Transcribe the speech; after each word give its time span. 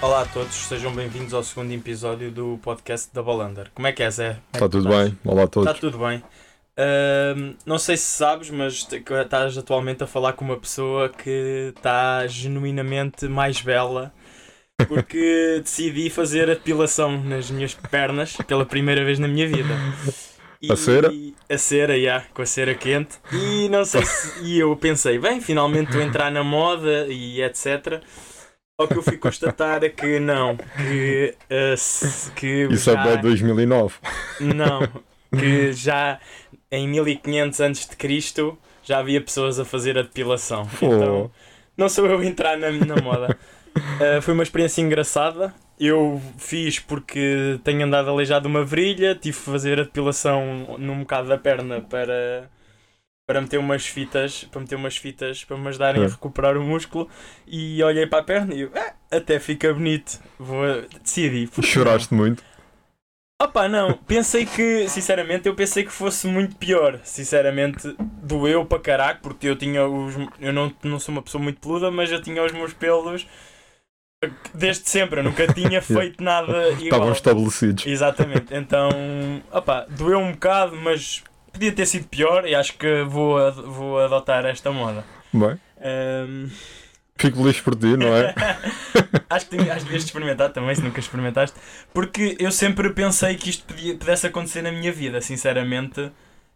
Olá 0.00 0.22
a 0.22 0.26
todos, 0.26 0.54
sejam 0.54 0.94
bem-vindos 0.94 1.34
ao 1.34 1.42
segundo 1.42 1.72
episódio 1.72 2.30
do 2.30 2.56
podcast 2.62 3.12
da 3.12 3.20
Balander. 3.20 3.68
Como 3.74 3.84
é 3.88 3.92
que 3.92 4.04
é, 4.04 4.08
Zé? 4.08 4.38
Está 4.54 4.68
tudo 4.68 4.88
bem? 4.88 5.18
Olá 5.24 5.42
a 5.42 5.48
todos. 5.48 5.68
Está 5.68 5.80
tudo 5.80 5.98
bem. 5.98 6.22
Ahm, 6.76 7.54
não 7.66 7.80
sei 7.80 7.96
se 7.96 8.04
sabes, 8.04 8.48
mas 8.48 8.86
estás 8.92 9.58
atualmente 9.58 10.04
a 10.04 10.06
falar 10.06 10.34
com 10.34 10.44
uma 10.44 10.56
pessoa 10.56 11.08
que 11.08 11.72
está 11.76 12.24
genuinamente 12.28 13.26
mais 13.26 13.60
bela 13.60 14.12
porque 14.86 15.58
decidi 15.64 16.08
fazer 16.10 16.48
a 16.48 16.54
depilação 16.54 17.20
nas 17.24 17.50
minhas 17.50 17.74
pernas 17.74 18.36
pela 18.46 18.64
primeira 18.64 19.04
vez 19.04 19.18
na 19.18 19.26
minha 19.26 19.48
vida. 19.48 19.74
A 20.70 20.76
cera? 20.76 21.10
A 21.50 21.58
cera, 21.58 22.00
já, 22.00 22.20
com 22.32 22.42
a 22.42 22.46
cera 22.46 22.72
quente. 22.72 23.16
E 23.32 23.68
não 23.68 23.84
sei 23.84 24.04
se. 24.04 24.44
E 24.44 24.60
eu 24.60 24.76
pensei, 24.76 25.18
bem, 25.18 25.40
finalmente 25.40 25.96
a 25.96 26.04
entrar 26.04 26.30
na 26.30 26.44
moda 26.44 27.08
e 27.08 27.42
etc. 27.42 28.00
Só 28.80 28.86
que 28.86 28.96
eu 28.96 29.02
fui 29.02 29.16
constatar 29.18 29.82
é 29.82 29.88
que 29.88 30.20
não, 30.20 30.56
que, 30.56 31.34
se- 31.76 32.30
que 32.30 32.68
Isso 32.70 32.90
é 32.90 32.94
já- 32.94 33.02
bem 33.02 33.20
2009. 33.20 33.96
não, 34.40 34.88
que 35.36 35.72
já 35.72 36.20
em 36.70 36.86
1500 36.86 37.58
antes 37.60 37.88
de 37.88 37.96
Cristo 37.96 38.56
já 38.84 39.00
havia 39.00 39.20
pessoas 39.20 39.58
a 39.58 39.64
fazer 39.64 39.98
a 39.98 40.02
depilação. 40.02 40.68
Então, 40.76 41.28
não 41.76 41.88
sou 41.88 42.06
eu 42.06 42.20
a 42.20 42.24
entrar 42.24 42.56
na, 42.56 42.70
na 42.70 42.94
moda. 43.02 43.36
Uh, 43.76 44.22
foi 44.22 44.32
uma 44.32 44.44
experiência 44.44 44.80
engraçada. 44.80 45.52
Eu 45.80 46.22
fiz 46.38 46.78
porque 46.78 47.58
tenho 47.64 47.84
andado 47.84 48.08
aleijado 48.10 48.42
de 48.42 48.48
uma 48.48 48.64
virilha, 48.64 49.12
tive 49.16 49.36
que 49.36 49.42
fazer 49.44 49.80
a 49.80 49.82
depilação 49.82 50.76
num 50.78 51.00
bocado 51.00 51.26
da 51.28 51.36
perna 51.36 51.80
para 51.80 52.48
para 53.28 53.42
meter 53.42 53.58
umas 53.58 53.86
fitas, 53.86 54.44
para 54.44 54.60
meter 54.62 54.74
umas 54.74 54.96
fitas 54.96 55.44
para 55.44 55.58
me 55.58 55.68
ajudarem 55.68 56.02
a 56.02 56.08
recuperar 56.08 56.56
o 56.56 56.62
músculo 56.62 57.06
e 57.46 57.82
olhei 57.82 58.06
para 58.06 58.20
a 58.20 58.24
perna 58.24 58.54
e 58.54 58.62
eu, 58.62 58.70
"Ah, 58.74 58.94
até 59.10 59.38
fica 59.38 59.72
bonito. 59.74 60.18
Vou 60.38 60.64
decidi. 61.02 61.46
porque 61.46 61.60
não?" 61.60 61.68
Choraste 61.68 62.14
muito. 62.14 62.42
Opa, 63.40 63.68
não, 63.68 63.92
pensei 63.92 64.46
que, 64.46 64.88
sinceramente, 64.88 65.46
eu 65.46 65.54
pensei 65.54 65.84
que 65.84 65.92
fosse 65.92 66.26
muito 66.26 66.56
pior. 66.56 66.98
Sinceramente, 67.04 67.94
doeu 68.00 68.64
para 68.64 68.80
caraco, 68.80 69.20
porque 69.20 69.46
eu 69.46 69.54
tinha 69.56 69.86
os. 69.86 70.14
Eu 70.40 70.52
não, 70.52 70.74
não 70.82 70.98
sou 70.98 71.12
uma 71.12 71.22
pessoa 71.22 71.40
muito 71.44 71.60
peluda, 71.60 71.90
mas 71.90 72.10
eu 72.10 72.20
tinha 72.22 72.42
os 72.42 72.50
meus 72.50 72.72
pelos 72.72 73.26
desde 74.54 74.88
sempre. 74.88 75.20
Eu 75.20 75.24
nunca 75.24 75.46
tinha 75.52 75.80
feito 75.82 76.24
nada 76.24 76.70
Estavam 76.70 76.86
igual. 76.86 77.12
estabelecidos. 77.12 77.86
Exatamente, 77.86 78.52
então, 78.54 78.88
opa, 79.52 79.86
doeu 79.90 80.18
um 80.18 80.32
bocado, 80.32 80.74
mas 80.74 81.22
podia 81.52 81.72
ter 81.72 81.86
sido 81.86 82.06
pior 82.08 82.46
e 82.46 82.54
acho 82.54 82.74
que 82.78 83.02
vou, 83.04 83.38
ad- 83.38 83.62
vou 83.62 83.98
adotar 84.00 84.44
esta 84.46 84.70
moda. 84.70 85.04
Bem, 85.32 85.58
Ahm, 85.80 86.48
fico 87.16 87.38
feliz 87.38 87.60
por 87.60 87.74
ti, 87.76 87.96
não 87.96 88.14
é? 88.16 88.34
acho 89.30 89.46
que 89.46 89.56
tenho- 89.56 89.70
acho 89.70 89.80
que 89.80 89.84
devias 89.86 90.04
experimentar 90.04 90.50
também, 90.52 90.74
se 90.74 90.82
nunca 90.82 91.00
experimentaste, 91.00 91.56
porque 91.92 92.36
eu 92.40 92.50
sempre 92.52 92.90
pensei 92.92 93.36
que 93.36 93.50
isto 93.50 93.64
podia, 93.64 93.96
pudesse 93.96 94.26
acontecer 94.26 94.62
na 94.62 94.72
minha 94.72 94.92
vida, 94.92 95.20
sinceramente. 95.20 96.10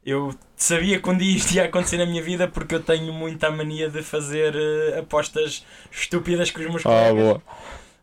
Eu 0.05 0.35
sabia 0.57 1.01
que 1.01 1.09
um 1.09 1.17
dia 1.17 1.37
isto 1.37 1.53
ia 1.55 1.65
acontecer 1.65 1.97
na 1.97 2.07
minha 2.07 2.21
vida 2.23 2.49
porque 2.49 2.75
eu 2.75 2.83
tenho 2.83 3.13
muita 3.13 3.51
mania 3.53 3.89
de 3.89 4.03
fazer 4.03 4.53
eh, 4.57 4.99
apostas 4.99 5.65
estúpidas 5.93 6.51
com 6.51 6.61
os 6.61 6.67
meus 6.67 6.83
Ah, 6.85 7.13
colegas, 7.13 7.15
boa. 7.15 7.43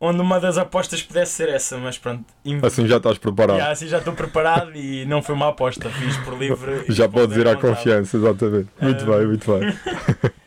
Onde 0.01 0.21
uma 0.21 0.39
das 0.39 0.57
apostas 0.57 1.01
pudesse 1.03 1.33
ser 1.33 1.49
essa, 1.49 1.77
mas 1.77 1.97
pronto. 1.97 2.23
inv- 2.45 2.65
Assim 2.65 2.87
já 2.87 2.97
estás 2.97 3.17
preparado. 3.17 3.57
Já, 3.57 3.71
assim 3.71 3.87
já 3.87 3.97
estou 3.99 4.13
preparado 4.13 4.75
e 4.75 5.05
não 5.05 5.21
foi 5.21 5.35
uma 5.35 5.49
aposta, 5.49 5.89
fiz 5.89 6.15
por 6.17 6.37
livre. 6.37 6.83
Já 6.93 7.07
podes 7.09 7.35
ir 7.37 7.47
à 7.47 7.55
confiança, 7.55 8.17
exatamente. 8.17 8.69
Muito 8.81 9.03
Ah. 9.13 9.17
bem, 9.17 9.27
muito 9.27 9.51
bem. 9.59 9.73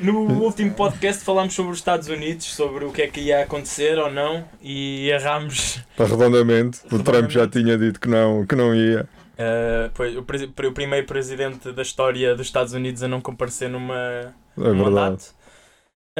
No 0.00 0.20
último 0.42 0.72
podcast 0.72 1.22
falámos 1.22 1.52
sobre 1.52 1.72
os 1.72 1.78
Estados 1.78 2.08
Unidos, 2.08 2.46
sobre 2.54 2.86
o 2.86 2.90
que 2.90 3.02
é 3.02 3.06
que 3.06 3.20
ia 3.20 3.42
acontecer 3.42 3.98
ou 3.98 4.10
não, 4.10 4.42
e 4.62 5.10
errámos. 5.10 5.78
Redondamente, 5.98 6.80
o 6.86 6.98
Trump 7.00 7.28
já 7.30 7.40
Redondamente. 7.42 7.50
tinha 7.50 7.76
dito 7.76 8.00
que 8.00 8.08
não, 8.08 8.46
que 8.46 8.56
não 8.56 8.74
ia. 8.74 9.02
Uh, 9.34 9.90
pois, 9.92 10.16
o, 10.16 10.22
presi- 10.22 10.46
o 10.66 10.72
primeiro 10.72 11.06
presidente 11.06 11.70
da 11.72 11.82
história 11.82 12.34
dos 12.34 12.46
Estados 12.46 12.72
Unidos 12.72 13.02
a 13.02 13.08
não 13.08 13.20
comparecer 13.20 13.68
numa, 13.68 13.94
É 13.94 14.32
num 14.56 14.74
mandato. 14.84 15.34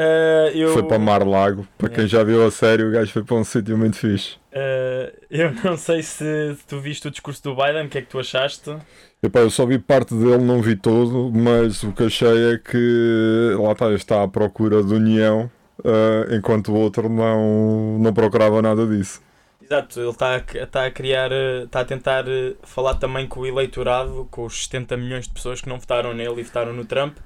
Uh, 0.00 0.56
eu, 0.56 0.72
Foi 0.72 0.82
para 0.82 0.98
Mar-Lago. 0.98 1.66
Para 1.76 1.88
quem 1.90 2.04
É. 2.04 2.08
já 2.08 2.24
viu 2.24 2.46
a 2.46 2.50
série, 2.50 2.84
o 2.84 2.90
gajo 2.90 3.12
foi 3.12 3.22
para 3.22 3.36
um 3.36 3.44
sítio 3.44 3.76
muito 3.76 3.96
fixe. 3.96 4.36
uh, 4.52 5.12
eu 5.30 5.52
não 5.62 5.76
sei 5.76 6.02
se 6.02 6.56
tu 6.66 6.80
viste 6.80 7.06
o 7.08 7.10
discurso 7.10 7.42
do 7.42 7.54
Biden, 7.54 7.86
o 7.86 7.88
que 7.88 7.98
é 7.98 8.02
que 8.02 8.08
tu 8.08 8.18
achaste? 8.18 8.74
Epá, 9.22 9.40
eu 9.40 9.50
só 9.50 9.66
vi 9.66 9.78
parte 9.78 10.14
dele, 10.14 10.38
não 10.38 10.62
vi 10.62 10.74
todo, 10.76 11.30
mas 11.34 11.82
o 11.82 11.92
que 11.92 12.04
achei 12.04 12.54
é 12.54 12.58
que 12.58 13.54
lá 13.58 13.72
está, 13.72 13.92
está 13.92 14.22
à 14.22 14.28
procura 14.28 14.82
de 14.82 14.94
união, 14.94 15.50
eh, 15.84 16.36
enquanto 16.36 16.72
o 16.72 16.74
outro 16.74 17.06
não, 17.10 17.98
não 17.98 18.14
procurava 18.14 18.62
nada 18.62 18.86
disso. 18.86 19.20
Exato, 19.62 20.00
ele 20.00 20.08
está 20.08 20.36
a, 20.36 20.38
está 20.64 20.86
a 20.86 20.90
criar, 20.90 21.30
uh, 21.30 21.64
está 21.64 21.80
a 21.80 21.84
tentar 21.84 22.24
uh, 22.26 22.56
falar 22.62 22.94
também 22.94 23.26
com 23.26 23.40
o 23.40 23.46
eleitorado, 23.46 24.26
com 24.30 24.46
os 24.46 24.64
70 24.64 24.96
milhões 24.96 25.26
de 25.28 25.34
pessoas 25.34 25.60
que 25.60 25.68
não 25.68 25.78
votaram 25.78 26.14
nele 26.14 26.40
e 26.40 26.42
votaram 26.42 26.72
no 26.72 26.86
Trump. 26.86 27.18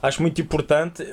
Acho 0.00 0.22
muito 0.22 0.40
importante. 0.40 1.04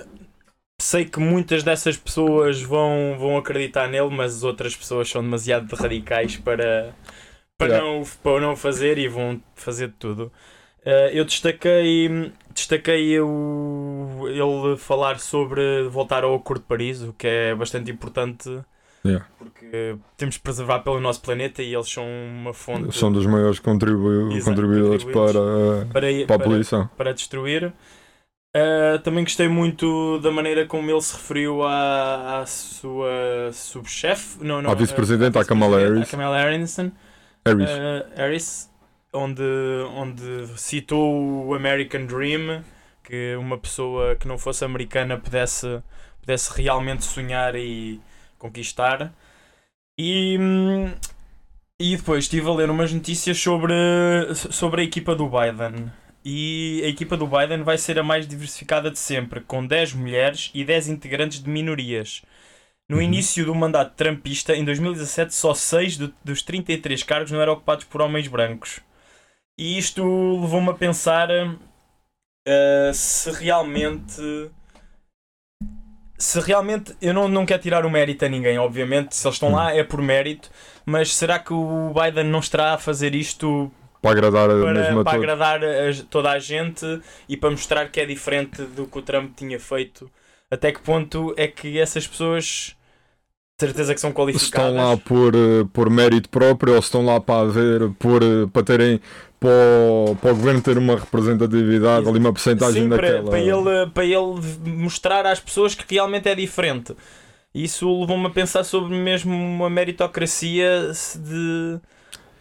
Sei 0.81 1.05
que 1.05 1.19
muitas 1.19 1.63
dessas 1.63 1.95
pessoas 1.97 2.61
vão, 2.61 3.15
vão 3.17 3.37
acreditar 3.37 3.87
nele, 3.87 4.09
mas 4.09 4.35
as 4.37 4.43
outras 4.43 4.75
pessoas 4.75 5.09
são 5.09 5.21
demasiado 5.23 5.73
radicais 5.75 6.35
para, 6.37 6.93
para, 7.57 7.67
Yeah. 7.69 7.87
não, 7.99 8.03
para 8.23 8.41
não 8.41 8.55
fazer 8.55 8.97
e 8.97 9.07
vão 9.07 9.41
fazer 9.55 9.87
de 9.89 9.93
tudo. 9.95 10.31
Uh, 10.85 11.09
eu 11.13 11.23
destaquei, 11.25 12.31
destaquei 12.53 13.19
o, 13.21 14.25
ele 14.27 14.77
falar 14.77 15.19
sobre 15.19 15.83
voltar 15.89 16.23
ao 16.25 16.35
Acordo 16.35 16.61
de 16.61 16.67
Paris, 16.67 17.01
o 17.01 17.13
que 17.13 17.27
é 17.27 17.55
bastante 17.55 17.91
importante 17.91 18.49
Yeah. 19.05 19.25
porque 19.37 19.97
temos 20.17 20.35
de 20.35 20.41
preservar 20.41 20.79
pelo 20.79 20.99
nosso 20.99 21.21
planeta 21.21 21.61
e 21.61 21.73
eles 21.73 21.89
são 21.89 22.05
uma 22.05 22.53
fonte 22.53 22.95
São 22.95 23.11
dos 23.11 23.25
maiores 23.25 23.59
contribu 23.59 24.31
Exato, 24.31 24.45
contribuidores 24.45 25.03
contribuintes. 25.03 25.33
para, 25.33 25.85
para, 25.91 26.25
para 26.27 26.35
a 26.35 26.39
para, 26.39 26.39
poluição. 26.39 26.89
para 26.97 27.13
destruir. 27.13 27.73
Uh, 28.55 28.99
também 28.99 29.23
gostei 29.23 29.47
muito 29.47 30.19
da 30.19 30.29
maneira 30.31 30.67
como 30.67 30.89
ele 30.89 31.01
se 31.01 31.13
referiu 31.15 31.63
à, 31.63 32.41
à 32.41 32.45
sua 32.45 33.51
subchefe, 33.51 34.43
não, 34.43 34.61
não, 34.61 34.69
À 34.69 34.75
vice-presidente, 34.75 35.37
à 35.39 35.41
à 35.41 35.45
Kamala 35.45 35.79
Harris. 35.79 36.03
à 36.07 36.11
Kamala 36.11 36.37
Harrison, 36.37 36.91
Harris. 37.47 37.69
uh, 37.71 38.05
Harris, 38.15 38.69
onde, 39.11 39.41
onde 39.95 40.47
citou 40.55 41.47
o 41.47 41.55
American 41.55 42.05
Dream, 42.05 42.63
que 43.03 43.35
uma 43.37 43.57
pessoa 43.57 44.15
que 44.15 44.27
não 44.27 44.37
fosse 44.37 44.63
americana 44.63 45.17
pudesse, 45.17 45.81
pudesse 46.21 46.53
realmente 46.55 47.03
sonhar 47.05 47.55
e 47.55 47.99
conquistar. 48.37 49.11
E, 49.97 50.37
hum, 50.39 50.93
e 51.79 51.97
depois 51.97 52.25
estive 52.25 52.47
a 52.49 52.53
ler 52.53 52.69
umas 52.69 52.93
notícias 52.93 53.37
sobre, 53.39 53.73
sobre 54.35 54.81
a 54.81 54.83
equipa 54.83 55.15
do 55.15 55.27
Biden. 55.27 55.91
E 56.25 56.81
a 56.85 56.87
equipa 56.87 57.17
do 57.17 57.27
Biden 57.27 57.63
vai 57.63 57.77
ser 57.77 57.99
a 57.99 58.03
mais 58.03 58.27
diversificada 58.27 58.89
de 58.89 58.97
sempre, 58.99 59.41
com 59.41 59.65
10 59.65 59.93
mulheres 59.93 60.51
e 60.53 60.63
10 60.63 60.87
integrantes 60.87 61.41
de 61.43 61.49
minorias. 61.49 62.21
No 62.89 62.97
Uhum. 62.97 63.03
início 63.03 63.45
do 63.45 63.55
mandato 63.55 63.95
trumpista, 63.95 64.55
em 64.55 64.63
2017, 64.63 65.33
só 65.33 65.53
6 65.53 65.97
do- 65.97 66.13
dos 66.23 66.41
33 66.41 67.03
cargos 67.03 67.31
não 67.31 67.41
eram 67.41 67.53
ocupados 67.53 67.85
por 67.85 68.01
homens 68.01 68.27
brancos. 68.27 68.79
E 69.57 69.77
isto 69.77 70.01
levou-me 70.41 70.69
a 70.69 70.73
pensar 70.73 71.29
eh, 72.45 72.91
se 72.93 73.31
realmente. 73.31 74.21
Se 76.17 76.39
realmente. 76.39 76.95
Eu 77.01 77.13
não, 77.13 77.27
não 77.27 77.45
quero 77.45 77.61
tirar 77.61 77.85
o 77.85 77.89
mérito 77.89 78.25
a 78.25 78.29
ninguém, 78.29 78.57
obviamente. 78.57 79.15
Se 79.15 79.25
eles 79.27 79.35
estão 79.35 79.51
lá 79.51 79.73
é 79.73 79.83
por 79.83 80.01
mérito. 80.01 80.49
Mas 80.85 81.13
será 81.15 81.39
que 81.39 81.53
o 81.53 81.93
Biden 81.93 82.25
não 82.25 82.39
estará 82.39 82.73
a 82.73 82.77
fazer 82.77 83.15
isto 83.15 83.71
Para 84.03 84.11
agradar 84.11 84.49
a 84.51 84.53
para, 84.61 84.73
mesma 84.73 85.03
para 85.03 85.13
agradar 85.17 85.63
a- 85.63 86.03
toda 86.09 86.31
a 86.31 86.39
gente 86.39 86.85
e 87.27 87.37
para 87.37 87.51
mostrar 87.51 87.89
que 87.89 87.99
é 88.01 88.05
diferente 88.05 88.61
do 88.63 88.87
que 88.87 88.99
o 88.99 89.01
Trump 89.01 89.35
tinha 89.35 89.59
feito. 89.59 90.11
Até 90.51 90.71
que 90.71 90.81
ponto 90.81 91.33
é 91.37 91.47
que 91.47 91.79
essas 91.79 92.07
pessoas, 92.07 92.75
de 93.59 93.65
certeza 93.67 93.93
que 93.95 94.01
são 94.01 94.11
qualificadas, 94.13 94.69
estão 94.71 94.91
lá 94.91 94.97
por, 94.97 95.35
eh, 95.35 95.65
por 95.73 95.89
mérito 95.89 96.29
próprio 96.29 96.73
ou 96.73 96.79
estão 96.79 97.05
lá 97.05 97.19
para 97.21 97.41
haver, 97.41 97.89
por, 97.99 98.21
eh, 98.23 98.47
para 98.51 98.63
terem 98.63 99.01
para 99.39 99.49
o, 99.51 100.15
para 100.21 100.31
o 100.31 100.35
governo 100.35 100.61
ter 100.61 100.77
uma 100.77 100.95
representatividade, 100.97 102.07
ali 102.07 102.19
uma 102.19 102.31
porcentagem 102.31 102.87
daquela. 102.87 103.29
para, 103.29 103.39
ele, 103.39 103.89
para 103.93 104.05
ele 104.05 104.41
mostrar 104.65 105.25
às 105.25 105.39
pessoas 105.39 105.75
que 105.75 105.95
realmente 105.95 106.29
é 106.29 106.35
diferente. 106.35 106.95
Isso 107.53 108.01
levou-me 108.01 108.27
a 108.27 108.29
pensar 108.31 108.63
sobre 108.63 108.95
mesmo 108.97 109.33
uma 109.35 109.69
meritocracia 109.69 110.91
de 111.17 111.79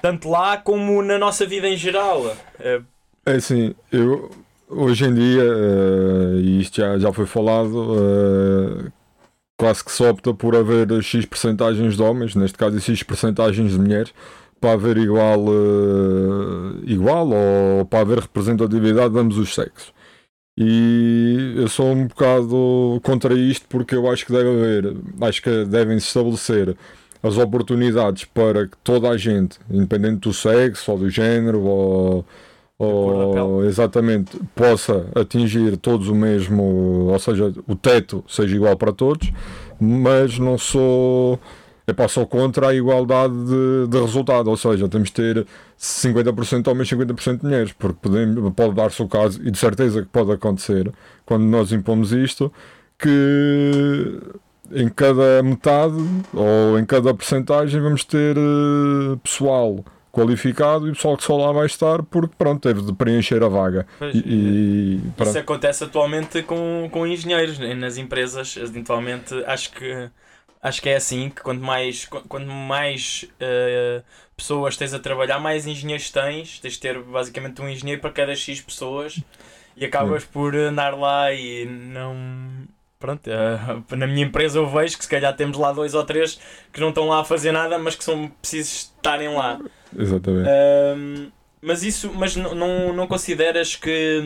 tanto 0.03 0.29
lá 0.29 0.57
como 0.59 1.03
na 1.03 1.19
nossa 1.19 1.47
vida 1.47 1.69
em 1.69 1.77
geral. 1.77 2.37
Eh, 2.61 2.83
É 3.25 3.35
assim, 3.37 3.75
eu 3.93 4.31
hoje 4.69 5.05
em 5.05 5.15
dia, 5.15 5.43
eh, 5.43 6.41
e 6.41 6.61
isto 6.61 6.77
já, 6.81 6.99
já 6.99 7.13
foi 7.13 7.27
falado, 7.27 7.95
eh, 8.89 8.91
quase 9.59 9.85
que 9.85 9.93
se 9.93 10.03
opta 10.05 10.35
por 10.35 10.57
haver 10.57 10.91
X 11.03 11.25
percentagens 11.27 11.97
de 11.97 12.03
homens, 12.03 12.35
neste 12.35 12.59
caso 12.59 12.77
e 12.77 12.81
X 12.81 13.03
percentagens 13.05 13.73
de 13.73 13.79
mulheres, 13.79 14.13
para 14.61 14.73
haver 14.73 14.97
igual, 14.99 15.45
eh, 15.49 16.81
igual 16.87 17.29
ou 17.31 17.85
para 17.87 18.01
haver 18.01 18.19
representatividade 18.21 19.15
de 19.15 19.21
ambos 19.21 19.39
os 19.39 19.55
sexos. 19.55 19.93
E 20.59 21.55
eu 21.57 21.69
sou 21.69 21.87
um 21.93 22.07
bocado 22.07 23.01
contra 23.03 23.35
isto 23.35 23.67
porque 23.69 23.95
eu 23.95 24.11
acho 24.11 24.27
que 24.27 24.33
deve 24.33 24.51
haver, 24.51 24.97
acho 25.23 25.43
que 25.43 25.65
devem 25.65 25.99
se 25.99 26.09
estabelecer 26.09 26.77
as 27.23 27.39
oportunidades 27.39 28.25
para 28.25 28.67
que 28.67 28.77
toda 28.83 29.09
a 29.09 29.17
gente, 29.17 29.59
independente 29.71 30.21
do 30.21 30.33
sexo 30.33 30.93
ou 30.93 30.99
do 30.99 31.11
género 31.11 31.61
ou, 31.61 32.25
ou 32.79 33.65
exatamente 33.65 34.37
possa 34.55 35.07
atingir 35.15 35.77
todos 35.77 36.09
o 36.09 36.15
mesmo, 36.15 36.63
ou 37.11 37.19
seja, 37.19 37.53
o 37.69 37.77
teto 37.77 38.25
seja 38.29 38.57
igual 38.57 38.77
para 38.77 38.93
todos, 38.93 39.33
mas 39.81 40.39
não 40.39 40.59
sou 40.59 41.39
Epá, 41.85 42.07
sou 42.07 42.25
contra 42.27 42.69
a 42.69 42.75
igualdade 42.75 43.35
de, 43.35 43.89
de, 43.89 44.01
resultado, 44.01 44.49
ou 44.49 44.57
seja, 44.57 44.89
temos 44.89 45.09
de 45.09 45.15
ter 45.15 45.47
50% 45.79 46.69
homens 46.69 46.93
e 46.93 46.97
50% 46.97 47.39
de 47.39 47.45
mulheres, 47.45 47.73
porque 47.73 47.99
podemos, 48.01 48.53
pode 48.55 48.75
dar-se 48.75 49.03
o 49.03 49.09
caso, 49.09 49.41
e 49.45 49.51
de 49.51 49.59
certeza 49.59 50.01
que 50.01 50.09
pode 50.09 50.31
acontecer, 50.31 50.93
quando 51.27 51.43
nós 51.43 51.73
impomos 51.73 52.13
isto, 52.13 52.53
que 52.97 54.21
em 54.71 54.89
cada 54.89 55.43
metade 55.43 55.97
ou 56.33 56.79
em 56.79 56.85
cada 56.85 57.13
porcentagem 57.15 57.81
vamos 57.81 58.05
ter 58.05 58.37
uh, 58.39 59.17
pessoal 59.19 59.85
qualificado 60.11 60.87
e 60.87 60.91
o 60.91 60.95
pessoal 60.95 61.17
que 61.17 61.25
só 61.25 61.37
lá 61.37 61.53
vai 61.53 61.67
estar 61.67 62.03
porque 62.03 62.35
pronto, 62.37 62.61
teve 62.61 62.83
de 62.83 62.93
preencher 62.93 63.43
a 63.43 63.49
vaga. 63.49 63.87
Pois, 63.99 64.15
e, 64.15 64.19
e 64.19 65.23
Isso 65.23 65.39
acontece 65.39 65.85
atualmente 65.85 66.43
com, 66.43 66.89
com 66.93 67.07
engenheiros 67.07 67.59
nas 67.59 67.97
empresas, 67.97 68.57
eventualmente 68.57 69.35
acho 69.47 69.73
que 69.73 70.11
acho 70.63 70.81
que 70.81 70.89
é 70.89 70.97
assim 70.97 71.29
que 71.29 71.43
quanto 71.43 71.63
mais, 71.63 72.07
quanto 72.07 72.47
mais 72.47 73.29
uh, 73.35 74.03
pessoas 74.37 74.77
tens 74.77 74.95
a 74.95 74.99
trabalhar, 74.99 75.41
mais 75.41 75.67
engenheiros 75.67 76.11
tens. 76.11 76.61
Tens 76.61 76.75
de 76.75 76.81
ter 76.81 76.99
basicamente 77.03 77.61
um 77.61 77.69
engenheiro 77.69 78.01
para 78.01 78.13
cada 78.13 78.35
X 78.35 78.61
pessoas 78.61 79.21
e 79.77 79.85
acabas 79.85 80.25
por 80.25 80.55
andar 80.55 80.97
lá 80.97 81.33
e 81.33 81.67
não. 81.67 82.67
Pronto, 83.03 83.29
uh, 83.29 83.97
na 83.97 84.07
minha 84.07 84.25
empresa 84.25 84.61
eu 84.61 84.71
vejo 84.71 84.97
que 84.97 85.03
se 85.03 85.11
calhar 85.11 85.35
temos 85.35 85.59
lá 85.59 85.73
dois 85.73 85.93
ou 85.93 86.05
três 86.05 86.39
que 86.73 86.81
não 86.81 86.91
estão 86.91 87.09
lá 87.09 87.23
a 87.23 87.25
fazer 87.25 87.51
nada, 87.51 87.77
mas 87.77 87.97
que 87.97 88.05
são 88.05 88.29
precisos 88.41 88.93
estarem 88.97 89.29
lá. 89.35 89.59
Exatamente. 89.99 90.49
Uh, 90.49 91.33
mas 91.61 91.83
isso, 91.83 92.13
mas 92.15 92.37
não, 92.37 92.93
não 92.93 93.07
consideras 93.09 93.75
que, 93.75 94.23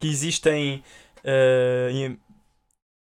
que 0.00 0.08
existem 0.08 0.82
uh, 1.18 2.18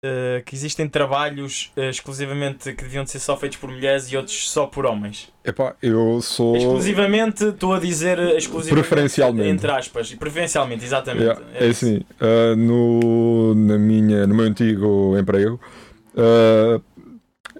uh, 0.03 0.43
que 0.43 0.55
existem 0.55 0.87
trabalhos 0.87 1.71
uh, 1.77 1.81
exclusivamente 1.81 2.73
que 2.73 2.83
deviam 2.83 3.05
ser 3.05 3.19
só 3.19 3.37
feitos 3.37 3.57
por 3.57 3.69
mulheres 3.69 4.11
e 4.11 4.17
outros 4.17 4.49
só 4.49 4.65
por 4.65 4.85
homens? 4.85 5.31
Epá, 5.43 5.75
eu 5.81 6.21
sou. 6.21 6.55
Exclusivamente, 6.55 7.45
estou 7.45 7.73
a 7.73 7.79
dizer 7.79 8.19
exclusivamente. 8.35 8.87
Preferencialmente. 8.87 9.49
Entre 9.49 9.71
aspas. 9.71 10.13
Preferencialmente, 10.13 10.83
exatamente. 10.83 11.23
Yeah, 11.23 11.45
é, 11.53 11.67
é 11.67 11.69
assim, 11.69 12.03
uh, 12.21 12.55
no, 12.55 13.55
na 13.55 13.77
minha, 13.77 14.27
no 14.27 14.35
meu 14.35 14.45
antigo 14.45 15.17
emprego, 15.17 15.59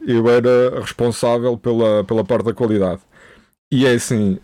eu 0.06 0.30
era 0.30 0.80
responsável 0.82 1.58
pela, 1.58 2.04
pela 2.04 2.24
parte 2.24 2.46
da 2.46 2.54
qualidade. 2.54 3.02
E 3.72 3.86
é 3.86 3.94
assim. 3.94 4.38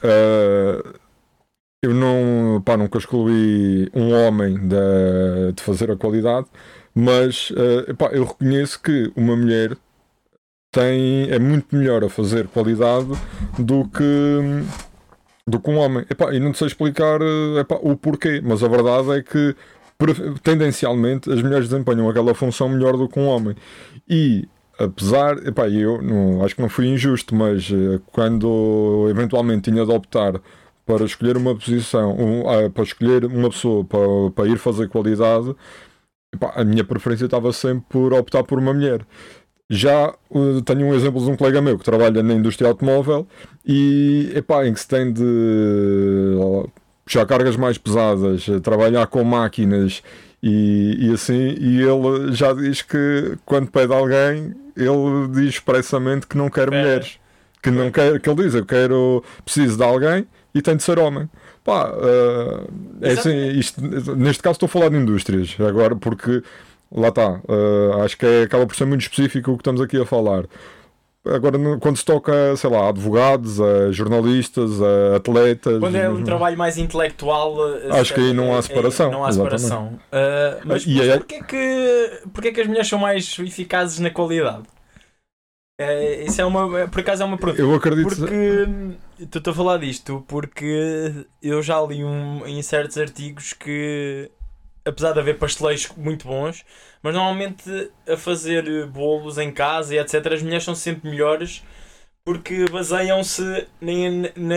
eu 1.83 1.93
não, 1.93 2.61
pá, 2.63 2.77
nunca 2.77 2.97
excluí 2.97 3.89
um 3.93 4.13
homem 4.13 4.55
de, 4.55 5.51
de 5.53 5.61
fazer 5.61 5.91
a 5.91 5.97
qualidade, 5.97 6.47
mas 6.99 7.51
uh, 7.51 7.91
epá, 7.91 8.07
eu 8.07 8.23
reconheço 8.23 8.81
que 8.81 9.11
uma 9.15 9.35
mulher 9.35 9.77
tem, 10.71 11.29
é 11.29 11.37
muito 11.37 11.75
melhor 11.75 12.03
a 12.03 12.09
fazer 12.09 12.47
qualidade 12.47 13.09
do 13.59 13.87
que, 13.87 14.63
do 15.47 15.59
que 15.59 15.69
um 15.69 15.77
homem. 15.77 16.03
Epá, 16.09 16.33
e 16.33 16.39
não 16.39 16.55
sei 16.55 16.65
explicar 16.65 17.21
eh, 17.21 17.59
epá, 17.59 17.77
o 17.83 17.95
porquê, 17.95 18.41
mas 18.43 18.63
a 18.63 18.67
verdade 18.67 19.11
é 19.11 19.21
que 19.21 19.55
tendencialmente 20.41 21.31
as 21.31 21.39
mulheres 21.43 21.69
desempenham 21.69 22.09
aquela 22.09 22.33
função 22.33 22.67
melhor 22.67 22.97
do 22.97 23.07
que 23.07 23.19
um 23.19 23.27
homem. 23.27 23.55
E 24.09 24.47
apesar, 24.79 25.37
epá, 25.47 25.69
eu 25.69 26.01
não, 26.01 26.43
acho 26.43 26.55
que 26.55 26.61
não 26.63 26.69
fui 26.69 26.87
injusto, 26.87 27.35
mas 27.35 27.69
uh, 27.69 28.01
quando 28.11 29.05
eventualmente 29.07 29.69
tinha 29.69 29.85
de 29.85 29.91
optar 29.91 30.41
para 30.83 31.05
escolher 31.05 31.37
uma 31.37 31.53
posição, 31.53 32.15
um, 32.17 32.41
uh, 32.41 32.71
para 32.71 32.83
escolher 32.83 33.23
uma 33.25 33.51
pessoa 33.51 33.85
para, 33.85 34.31
para 34.33 34.47
ir 34.47 34.57
fazer 34.57 34.89
qualidade, 34.89 35.55
epá, 36.33 36.53
a 36.55 36.63
minha 36.63 36.83
preferência 36.83 37.25
estava 37.25 37.51
sempre 37.53 37.85
por 37.89 38.13
optar 38.13 38.43
por 38.43 38.59
uma 38.59 38.73
mulher. 38.73 39.05
Já 39.69 40.13
uh, 40.29 40.61
tenho 40.61 40.85
um 40.85 40.95
exemplo 40.95 41.21
de 41.23 41.29
um 41.29 41.35
colega 41.35 41.61
meu 41.61 41.77
que 41.77 41.83
trabalha 41.83 42.23
na 42.23 42.33
indústria 42.33 42.69
automóvel 42.69 43.27
e 43.65 44.31
epá, 44.33 44.65
em 44.65 44.73
que 44.73 44.79
se 44.79 44.87
tem 44.87 45.11
de 45.11 45.23
uh, 45.23 46.71
puxar 47.03 47.25
cargas 47.25 47.57
mais 47.57 47.77
pesadas, 47.77 48.47
uh, 48.47 48.61
trabalhar 48.61 49.07
com 49.07 49.23
máquinas 49.23 50.01
e, 50.41 51.07
e, 51.07 51.13
assim, 51.13 51.55
e 51.59 51.81
ele 51.81 52.31
já 52.31 52.53
diz 52.53 52.81
que 52.81 53.37
quando 53.45 53.69
pede 53.69 53.93
alguém, 53.93 54.55
ele 54.75 55.27
diz 55.33 55.55
expressamente 55.55 56.27
que 56.27 56.37
não 56.37 56.49
quer 56.49 56.71
é. 56.71 56.77
mulheres. 56.77 57.19
Que 57.61 57.71
não 57.71 57.91
quer, 57.91 58.19
que 58.21 58.29
ele 58.29 58.43
diz, 58.43 58.53
eu 58.53 58.65
quero, 58.65 59.23
preciso 59.43 59.77
de 59.77 59.83
alguém 59.83 60.27
e 60.53 60.61
tem 60.61 60.75
de 60.77 60.83
ser 60.83 60.99
homem. 60.99 61.27
Pá, 61.67 61.89
uh, 61.89 62.65
é 63.01 63.11
assim, 63.11 63.49
isto, 63.49 63.81
neste 64.15 64.41
caso 64.41 64.53
estou 64.53 64.67
a 64.67 64.69
falar 64.69 64.87
de 64.87 64.95
indústrias, 64.95 65.53
agora 65.59 65.97
porque 65.97 66.41
lá 66.89 67.09
está, 67.09 67.41
uh, 67.43 68.03
acho 68.05 68.17
que 68.17 68.25
é, 68.25 68.43
acaba 68.43 68.65
por 68.65 68.73
ser 68.73 68.85
muito 68.85 69.01
específico 69.01 69.51
o 69.51 69.57
que 69.57 69.61
estamos 69.63 69.81
aqui 69.81 70.01
a 70.01 70.05
falar. 70.05 70.45
Agora, 71.25 71.57
quando 71.81 71.97
se 71.97 72.05
toca, 72.05 72.55
sei 72.55 72.69
lá, 72.69 72.85
a 72.85 72.87
advogados, 72.87 73.59
a 73.59 73.91
jornalistas, 73.91 74.81
a 74.81 75.17
atletas. 75.17 75.77
Quando 75.81 75.97
é 75.97 76.09
um 76.09 76.23
trabalho 76.23 76.57
mais 76.57 76.77
intelectual. 76.77 77.57
Acho 77.91 78.13
que 78.13 78.21
aí 78.21 78.31
não 78.31 78.55
há 78.55 78.61
separação. 78.61 79.09
É, 79.09 79.11
não 79.11 79.25
há 79.25 79.31
separação. 79.33 79.87
Uh, 79.87 80.61
mas, 80.63 80.85
mas 80.85 81.05
é... 81.05 81.17
porquê, 81.17 81.43
que, 81.43 82.21
porquê 82.33 82.51
que 82.53 82.61
as 82.61 82.67
mulheres 82.67 82.87
são 82.87 82.97
mais 82.97 83.37
eficazes 83.39 83.99
na 83.99 84.09
qualidade? 84.09 84.63
É, 85.79 86.23
isso 86.23 86.41
é 86.41 86.45
uma. 86.45 86.87
Por 86.87 86.99
acaso 87.01 87.21
é 87.21 87.25
uma 87.25 87.37
pergunta. 87.37 87.61
Eu 87.61 87.73
acredito. 87.73 88.15
Porque. 88.15 88.35
Estou 89.19 89.51
a 89.51 89.55
falar 89.55 89.77
disto 89.77 90.23
porque 90.27 91.25
eu 91.41 91.61
já 91.61 91.79
li 91.81 92.03
um, 92.03 92.45
em 92.47 92.61
certos 92.61 92.97
artigos 92.97 93.53
que. 93.53 94.31
Apesar 94.83 95.11
de 95.11 95.19
haver 95.19 95.37
pasteleiros 95.37 95.89
muito 95.97 96.27
bons, 96.27 96.63
mas 97.03 97.13
normalmente 97.13 97.91
a 98.07 98.15
fazer 98.15 98.87
bolos 98.87 99.37
em 99.37 99.51
casa 99.51 99.93
e 99.93 99.99
etc., 99.99 100.25
as 100.27 100.41
mulheres 100.41 100.63
são 100.63 100.73
sempre 100.73 101.09
melhores 101.09 101.61
porque 102.23 102.65
baseiam-se 102.71 103.67
na, 103.81 104.55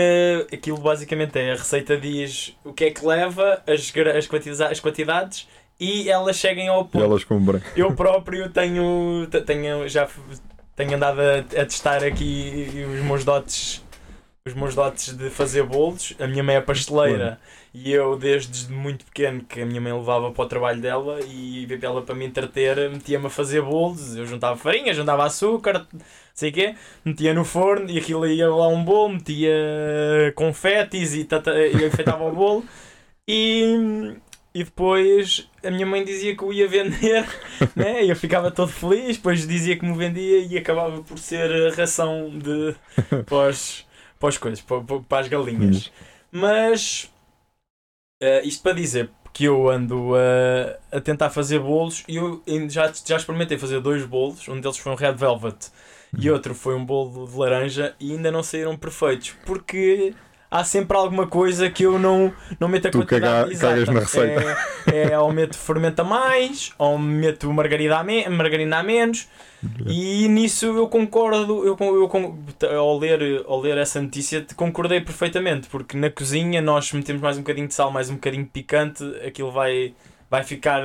aquilo 0.53 0.79
basicamente 0.79 1.39
é 1.39 1.53
a 1.53 1.55
receita 1.55 1.97
diz 1.97 2.57
o 2.65 2.73
que 2.73 2.85
é 2.85 2.91
que 2.91 3.05
leva, 3.07 3.63
as, 3.67 3.93
as, 4.17 4.27
quantidades, 4.27 4.61
as 4.61 4.81
quantidades 4.81 5.49
e 5.79 6.11
elas 6.11 6.37
cheguem 6.37 6.69
ao 6.69 6.85
ponto. 6.85 7.03
E 7.03 7.05
elas 7.05 7.25
comprem. 7.25 7.63
Eu 7.75 7.93
próprio 7.95 8.51
tenho, 8.51 9.27
tenho 9.47 9.89
já 9.89 10.09
tenho 10.81 10.97
andado 10.97 11.21
a, 11.21 11.39
a, 11.39 11.67
testar 11.67 12.03
aqui 12.03 12.87
os 12.95 13.05
meus 13.05 13.25
dotes 13.25 13.83
os 14.47 14.55
meus 14.55 14.75
dotes 14.75 15.15
de 15.15 15.29
fazer 15.29 15.63
bolos. 15.65 16.15
A 16.19 16.27
minha 16.27 16.43
mãe 16.43 16.57
é 16.57 16.61
pasteleira 16.63 17.39
e 17.75 17.93
eu 17.93 18.17
desde 18.17 18.73
muito 18.73 19.05
pequeno 19.05 19.43
que 19.45 19.61
a 19.61 19.67
minha 19.67 19.81
mãe 19.81 19.93
levava 19.93 20.31
para 20.33 20.43
o 20.43 20.49
trabalho 20.49 20.81
dela 20.81 21.21
e 21.21 21.69
ela 21.83 22.01
para 22.01 22.15
me 22.15 22.25
entreter 22.25 22.89
metia-me 22.89 23.27
a 23.27 23.31
fazer 23.31 23.61
bolos. 23.61 24.17
Eu 24.17 24.27
juntava 24.27 24.57
farinha, 24.57 24.95
juntava 24.95 25.25
açúcar 25.25 25.87
sei 26.35 26.49
o 26.49 26.53
quê, 26.55 26.75
metia 27.05 27.35
no 27.35 27.45
forno 27.45 27.91
e 27.91 27.99
aquilo 27.99 28.27
ia 28.27 28.49
lá 28.49 28.69
um 28.69 28.83
bolo, 28.83 29.11
metia 29.11 29.53
confetes 30.35 31.15
e, 31.15 31.25
tata, 31.25 31.53
e 31.55 31.85
enfeitava 31.87 32.25
o 32.25 32.33
bolo. 32.33 32.65
E 33.29 34.17
e 34.55 34.65
depois 34.65 35.49
a 35.65 35.71
minha 35.71 35.87
mãe 35.87 36.05
dizia 36.05 36.37
que 36.37 36.45
o 36.45 36.53
ia 36.53 36.67
vender, 36.67 37.27
né? 37.77 38.05
E 38.05 38.11
eu 38.11 38.17
ficava 38.17 38.51
todo 38.51 38.71
feliz, 38.71 39.17
depois 39.17 39.47
dizia 39.47 39.77
que 39.79 39.85
me 39.85 39.97
vendia 39.97 40.39
e 40.39 40.59
acabava 40.59 41.03
por 41.03 41.19
ser 41.19 41.73
ração 41.75 42.31
de 42.37 42.75
pós, 43.27 43.87
pós 44.19 44.37
coisas, 44.37 44.61
para, 44.61 45.21
as 45.21 45.29
galinhas. 45.29 45.87
Hum. 45.87 46.07
Mas 46.33 47.11
uh, 48.23 48.45
isto 48.47 48.63
para 48.63 48.73
dizer 48.73 49.11
que 49.33 49.45
eu 49.45 49.71
ando 49.71 50.15
a, 50.17 50.97
a 50.97 51.01
tentar 51.01 51.31
fazer 51.31 51.61
bolos 51.61 52.03
e 52.09 52.17
eu 52.17 52.43
já, 52.69 52.93
já 53.07 53.17
experimentei 53.17 53.57
fazer 53.57 53.81
dois 53.81 54.05
bolos, 54.05 54.49
um 54.49 54.61
deles 54.61 54.77
foi 54.77 54.93
um 54.93 54.97
Red 54.97 55.15
Velvet 55.15 55.69
e 56.19 56.29
hum. 56.29 56.33
outro 56.33 56.55
foi 56.55 56.75
um 56.75 56.85
bolo 56.85 57.29
de 57.29 57.37
laranja 57.37 57.95
e 58.01 58.13
ainda 58.13 58.33
não 58.33 58.43
saíram 58.43 58.77
perfeitos 58.77 59.37
porque 59.47 60.13
há 60.51 60.65
sempre 60.65 60.97
alguma 60.97 61.27
coisa 61.27 61.71
que 61.71 61.85
eu 61.85 61.99
não, 61.99 62.33
não 62.59 62.69
meto 62.69 62.89
a 62.89 62.91
tu 62.91 62.99
quantidade 62.99 63.57
caga, 63.57 63.61
cagas 63.61 63.89
na 63.89 64.01
receita. 64.01 64.57
É, 64.93 65.13
é, 65.13 65.19
ou 65.19 65.33
meto 65.33 65.57
fermento 65.57 66.03
a 66.03 66.05
mais, 66.05 66.73
ou 66.77 66.99
meto 66.99 67.51
margarina 67.53 67.99
a, 67.99 68.05
me, 68.05 68.29
margarina 68.29 68.79
a 68.79 68.83
menos. 68.83 69.29
E 69.87 70.27
nisso 70.29 70.67
eu 70.67 70.89
concordo, 70.89 71.67
eu, 71.67 71.77
eu, 71.79 72.79
ao, 72.79 72.99
ler, 72.99 73.45
ao 73.47 73.61
ler 73.61 73.77
essa 73.77 74.01
notícia 74.01 74.45
concordei 74.57 75.03
perfeitamente, 75.03 75.69
porque 75.69 75.99
na 75.99 76.09
cozinha 76.09 76.63
nós 76.63 76.91
metemos 76.93 77.21
mais 77.21 77.37
um 77.37 77.41
bocadinho 77.41 77.69
de 77.69 77.75
sal, 77.75 77.91
mais 77.91 78.09
um 78.09 78.15
bocadinho 78.15 78.45
de 78.45 78.49
picante, 78.49 79.05
aquilo 79.25 79.51
vai, 79.53 79.93
vai 80.31 80.45
ficar. 80.45 80.83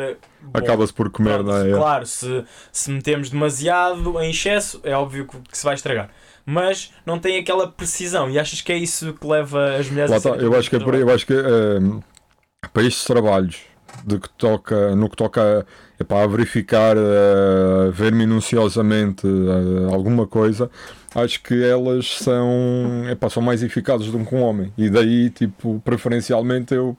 Acaba-se 0.53 0.93
por 0.93 1.09
comer, 1.09 1.35
Pronto, 1.35 1.47
não 1.47 1.57
é? 1.57 1.71
Claro, 1.71 2.05
se, 2.05 2.43
se 2.71 2.91
metemos 2.91 3.29
demasiado 3.29 4.19
em 4.21 4.31
excesso, 4.31 4.81
é 4.83 4.95
óbvio 4.95 5.27
que, 5.27 5.37
que 5.39 5.57
se 5.57 5.63
vai 5.63 5.75
estragar 5.75 6.09
mas 6.47 6.93
não 7.03 7.17
tem 7.17 7.39
aquela 7.39 7.67
precisão. 7.67 8.29
E 8.29 8.37
achas 8.37 8.61
que 8.61 8.71
é 8.71 8.77
isso 8.77 9.13
que 9.13 9.25
leva 9.25 9.77
as 9.77 9.89
mulheres 9.89 10.11
Lá 10.11 10.17
a 10.17 10.21
tá, 10.21 10.29
eu 10.29 10.55
acho 10.55 10.69
que 10.69 10.75
é 10.75 10.79
por 10.79 10.93
eu 10.93 11.09
acho 11.09 11.25
que 11.25 11.33
uh, 11.33 12.03
para 12.71 12.83
estes 12.83 13.03
trabalhos 13.03 13.61
de 14.05 14.19
que 14.19 14.29
toca, 14.29 14.95
no 14.95 15.09
que 15.09 15.15
toca 15.15 15.65
epá, 15.99 16.23
a 16.23 16.27
verificar, 16.27 16.95
a 16.97 17.89
ver 17.91 18.11
minuciosamente 18.11 19.25
alguma 19.91 20.27
coisa, 20.27 20.69
acho 21.13 21.41
que 21.41 21.63
elas 21.63 22.17
são, 22.17 23.09
epá, 23.09 23.29
são 23.29 23.41
mais 23.41 23.63
eficazes 23.63 24.11
do 24.11 24.23
que 24.23 24.35
um 24.35 24.41
homem. 24.41 24.73
E 24.77 24.89
daí, 24.89 25.29
tipo, 25.29 25.81
preferencialmente 25.83 26.73
eu 26.73 26.97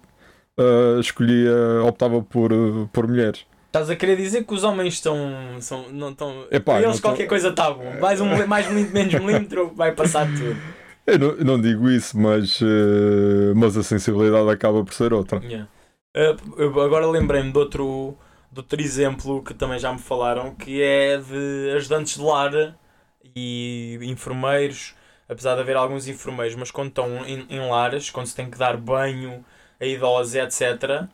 uh, 0.58 1.00
escolhia, 1.00 1.52
optava 1.86 2.22
por, 2.22 2.50
por 2.92 3.06
mulheres. 3.06 3.44
Estás 3.66 3.90
a 3.90 3.96
querer 3.96 4.16
dizer 4.16 4.44
que 4.44 4.54
os 4.54 4.64
homens 4.64 4.94
estão. 4.94 5.18
São, 5.60 5.90
não 5.90 6.10
estão. 6.10 6.46
Epá, 6.50 6.80
eles 6.80 6.98
qualquer 7.00 7.24
tô- 7.24 7.28
coisa 7.28 7.48
está 7.48 7.70
bom. 7.70 8.00
Mais 8.00 8.20
um 8.20 8.46
mais 8.46 8.66
milímetro, 8.68 8.94
menos 8.94 9.14
milímetro, 9.14 9.72
vai 9.74 9.92
passar 9.92 10.26
tudo. 10.26 10.56
Eu 11.06 11.18
não, 11.18 11.36
não 11.36 11.60
digo 11.60 11.88
isso, 11.88 12.18
mas, 12.18 12.60
uh, 12.60 13.54
mas 13.54 13.76
a 13.76 13.82
sensibilidade 13.82 14.48
acaba 14.50 14.82
por 14.82 14.92
ser 14.92 15.12
outra. 15.12 15.38
Yeah. 15.44 15.68
Uh, 16.16 16.80
agora 16.80 17.06
lembrei-me 17.06 17.52
de 17.52 17.58
outro, 17.58 18.16
de 18.50 18.60
outro 18.60 18.80
exemplo 18.80 19.42
que 19.42 19.54
também 19.54 19.78
já 19.78 19.92
me 19.92 19.98
falaram, 19.98 20.54
que 20.54 20.82
é 20.82 21.18
de 21.18 21.72
ajudantes 21.76 22.16
de 22.16 22.22
lar 22.22 22.76
e 23.36 23.98
enfermeiros, 24.02 24.94
apesar 25.28 25.54
de 25.54 25.60
haver 25.60 25.76
alguns 25.76 26.08
enfermeiros, 26.08 26.56
mas 26.56 26.70
quando 26.70 26.88
estão 26.88 27.24
em, 27.26 27.46
em 27.50 27.60
lares, 27.68 28.10
quando 28.10 28.26
se 28.26 28.34
tem 28.34 28.50
que 28.50 28.58
dar 28.58 28.76
banho 28.76 29.44
a 29.80 29.84
idosos, 29.86 30.34
etc., 30.34 31.04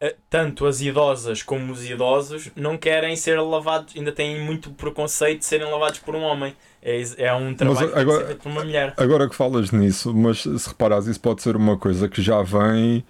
eh, 0.00 0.16
tanto 0.28 0.66
as 0.66 0.80
idosas 0.80 1.42
como 1.42 1.72
os 1.72 1.88
idosos 1.88 2.50
não 2.56 2.76
querem 2.76 3.14
ser 3.16 3.40
lavados, 3.40 3.94
ainda 3.96 4.10
têm 4.12 4.40
muito 4.44 4.70
preconceito 4.70 5.40
de 5.40 5.44
serem 5.44 5.70
lavados 5.70 5.98
por 6.00 6.14
um 6.16 6.22
homem. 6.22 6.54
É, 6.82 7.00
é 7.18 7.32
um 7.34 7.54
trabalho 7.54 7.86
que 7.88 7.92
que 7.94 7.98
agora- 8.00 8.18
ser 8.20 8.26
feito 8.26 8.42
por 8.42 8.48
uma 8.50 8.64
mulher. 8.64 8.94
Agora 8.96 9.28
que 9.28 9.34
falas 9.36 9.70
nisso, 9.70 10.12
mas 10.12 10.42
se 10.42 10.68
reparares, 10.68 11.06
isso 11.06 11.20
pode 11.20 11.40
ser 11.42 11.54
uma 11.56 11.76
coisa 11.78 12.08
que 12.08 12.20
já 12.22 12.42
vem. 12.42 13.04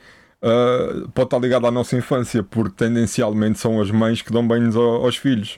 uh, 0.44 1.08
pode 1.10 1.26
estar 1.28 1.38
ligado 1.38 1.68
à 1.68 1.70
nossa 1.70 1.96
infância, 1.96 2.42
porque 2.42 2.74
tendencialmente 2.76 3.60
são 3.60 3.80
as 3.80 3.92
mães 3.92 4.20
que 4.22 4.32
dão 4.32 4.44
banhos 4.46 4.74
ao- 4.74 5.04
aos 5.04 5.16
filhos. 5.16 5.56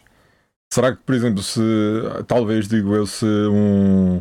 Será 0.70 0.94
que, 0.94 1.02
por 1.02 1.14
exemplo, 1.14 1.42
se 1.42 1.60
talvez 2.26 2.68
digo 2.68 2.94
eu, 2.94 3.06
se 3.06 3.24
um, 3.24 4.20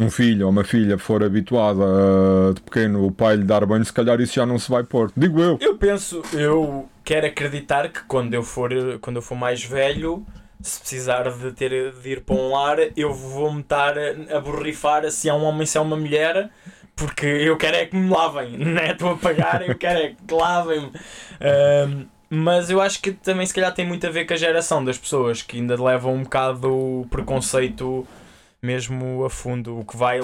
um 0.00 0.10
filho 0.10 0.46
ou 0.46 0.50
uma 0.50 0.64
filha 0.64 0.96
for 0.98 1.22
habituada 1.22 1.84
a, 1.84 2.52
de 2.54 2.60
pequeno 2.62 3.06
o 3.06 3.12
pai 3.12 3.36
lhe 3.36 3.44
dar 3.44 3.64
banho, 3.66 3.84
se 3.84 3.92
calhar 3.92 4.20
isso 4.20 4.34
já 4.34 4.46
não 4.46 4.58
se 4.58 4.70
vai 4.70 4.82
pôr. 4.82 5.12
Digo 5.16 5.40
eu. 5.40 5.58
Eu 5.60 5.76
penso, 5.76 6.22
eu 6.32 6.88
quero 7.04 7.26
acreditar 7.26 7.88
que 7.90 8.00
quando 8.04 8.32
eu 8.32 8.42
for, 8.42 8.70
quando 9.00 9.16
eu 9.16 9.22
for 9.22 9.34
mais 9.34 9.62
velho, 9.62 10.24
se 10.62 10.80
precisar 10.80 11.30
de 11.30 11.52
ter 11.52 11.92
de 11.92 12.10
ir 12.10 12.22
para 12.22 12.34
um 12.34 12.50
lar, 12.50 12.78
eu 12.96 13.12
vou-me 13.12 13.60
estar 13.60 13.94
a 13.98 14.40
borrifar 14.40 15.10
se 15.10 15.28
é 15.28 15.34
um 15.34 15.44
homem, 15.44 15.66
se 15.66 15.76
é 15.76 15.80
uma 15.80 15.96
mulher, 15.96 16.50
porque 16.96 17.26
eu 17.26 17.56
quero 17.56 17.76
é 17.76 17.86
que 17.86 17.96
me 17.96 18.08
lavem, 18.08 18.56
não 18.58 18.80
é? 18.80 18.92
Estou 18.92 19.10
a 19.10 19.16
pagar, 19.16 19.68
eu 19.68 19.76
quero 19.76 19.98
é 19.98 20.14
que 20.26 20.34
lavem-me. 20.34 20.92
Ahm, 21.40 22.06
mas 22.32 22.70
eu 22.70 22.80
acho 22.80 23.02
que 23.02 23.10
também 23.10 23.44
se 23.44 23.52
calhar 23.52 23.74
tem 23.74 23.84
muito 23.84 24.06
a 24.06 24.10
ver 24.10 24.24
com 24.24 24.32
a 24.32 24.36
geração 24.36 24.84
das 24.84 24.96
pessoas 24.96 25.42
que 25.42 25.56
ainda 25.56 25.82
levam 25.82 26.14
um 26.14 26.22
bocado 26.22 26.70
o 26.70 27.06
preconceito 27.10 28.06
mesmo 28.62 29.24
a 29.24 29.30
fundo, 29.30 29.78
o 29.78 29.84
que 29.84 29.96
vai, 29.96 30.20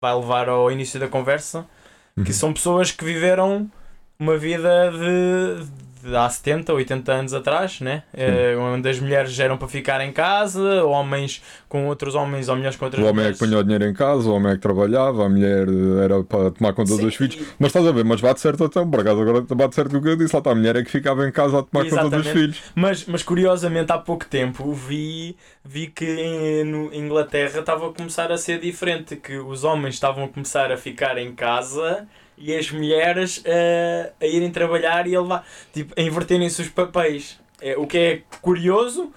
vai 0.00 0.14
levar 0.14 0.48
ao 0.48 0.70
início 0.70 0.98
da 0.98 1.08
conversa, 1.08 1.66
que 2.14 2.20
Uhum. 2.20 2.32
são 2.32 2.52
pessoas 2.52 2.90
que 2.90 3.04
viveram 3.04 3.70
uma 4.18 4.36
vida 4.36 4.90
de, 4.90 5.66
de 6.02 6.16
há 6.16 6.28
70, 6.28 6.72
80 6.72 7.12
anos 7.12 7.34
atrás, 7.34 7.80
né? 7.80 8.04
Eh, 8.12 8.56
onde 8.58 8.88
as 8.88 8.98
mulheres 9.00 9.38
eram 9.38 9.56
para 9.58 9.68
ficar 9.68 10.00
em 10.00 10.12
casa, 10.12 10.84
homens 10.84 11.42
com 11.68 11.86
outros 11.86 12.14
homens 12.14 12.48
ou 12.48 12.56
mulheres 12.56 12.76
com 12.76 12.84
outras 12.86 13.02
O 13.02 13.06
homem 13.06 13.26
é 13.26 13.32
que 13.32 13.38
mulheres. 13.38 13.38
punha 13.38 13.58
o 13.58 13.62
dinheiro 13.62 13.84
em 13.86 13.94
casa, 13.94 14.28
o 14.28 14.34
homem 14.34 14.52
é 14.52 14.54
que 14.56 14.60
trabalhava, 14.60 15.24
a 15.24 15.28
mulher 15.28 15.66
era 16.02 16.22
para 16.24 16.50
tomar 16.50 16.72
conta 16.74 16.96
Sim, 16.96 16.98
dos 16.98 17.14
filhos. 17.14 17.36
Mas 17.58 17.68
estás 17.68 17.86
a 17.86 17.92
ver, 17.92 18.04
mas 18.04 18.20
bate 18.20 18.40
certo 18.40 18.64
então, 18.64 18.88
por 18.90 19.00
acaso 19.00 19.20
agora 19.22 19.40
bate 19.42 19.74
certo 19.74 19.96
o 19.96 20.02
que 20.02 20.08
eu 20.08 20.16
disse, 20.16 20.34
lá 20.34 20.38
está, 20.40 20.50
a 20.50 20.54
mulher 20.54 20.76
é 20.76 20.82
que 20.84 20.90
ficava 20.90 21.26
em 21.26 21.32
casa 21.32 21.60
a 21.60 21.62
tomar 21.62 21.86
conta 21.86 22.10
dos 22.10 22.26
Exatamente. 22.26 22.32
filhos. 22.32 22.62
Mas, 22.74 23.04
mas 23.06 23.22
curiosamente 23.22 23.92
há 23.92 23.98
pouco 23.98 24.26
tempo 24.26 24.72
vi, 24.74 25.36
vi 25.64 25.86
que 25.88 26.04
em 26.06 26.64
no 26.64 26.92
Inglaterra 26.94 27.60
estava 27.60 27.88
a 27.88 27.92
começar 27.92 28.30
a 28.32 28.36
ser 28.38 28.60
diferente, 28.60 29.16
que 29.16 29.36
os 29.38 29.64
homens 29.64 29.94
estavam 29.94 30.24
a 30.24 30.28
começar 30.28 30.70
a 30.72 30.76
ficar 30.76 31.16
em 31.18 31.34
casa 31.34 32.06
e 32.40 32.56
as 32.56 32.70
mulheres 32.70 33.42
eh, 33.44 34.12
a 34.20 34.26
irem 34.26 34.50
trabalhar 34.50 35.06
e 35.06 35.14
a 35.14 35.20
levar, 35.20 35.46
tipo, 35.72 35.92
a 35.96 36.02
inverterem-se 36.02 36.62
os 36.62 36.68
papéis. 36.68 37.38
É, 37.60 37.76
o 37.76 37.86
que 37.86 37.98
é 37.98 38.22
curioso 38.40 39.12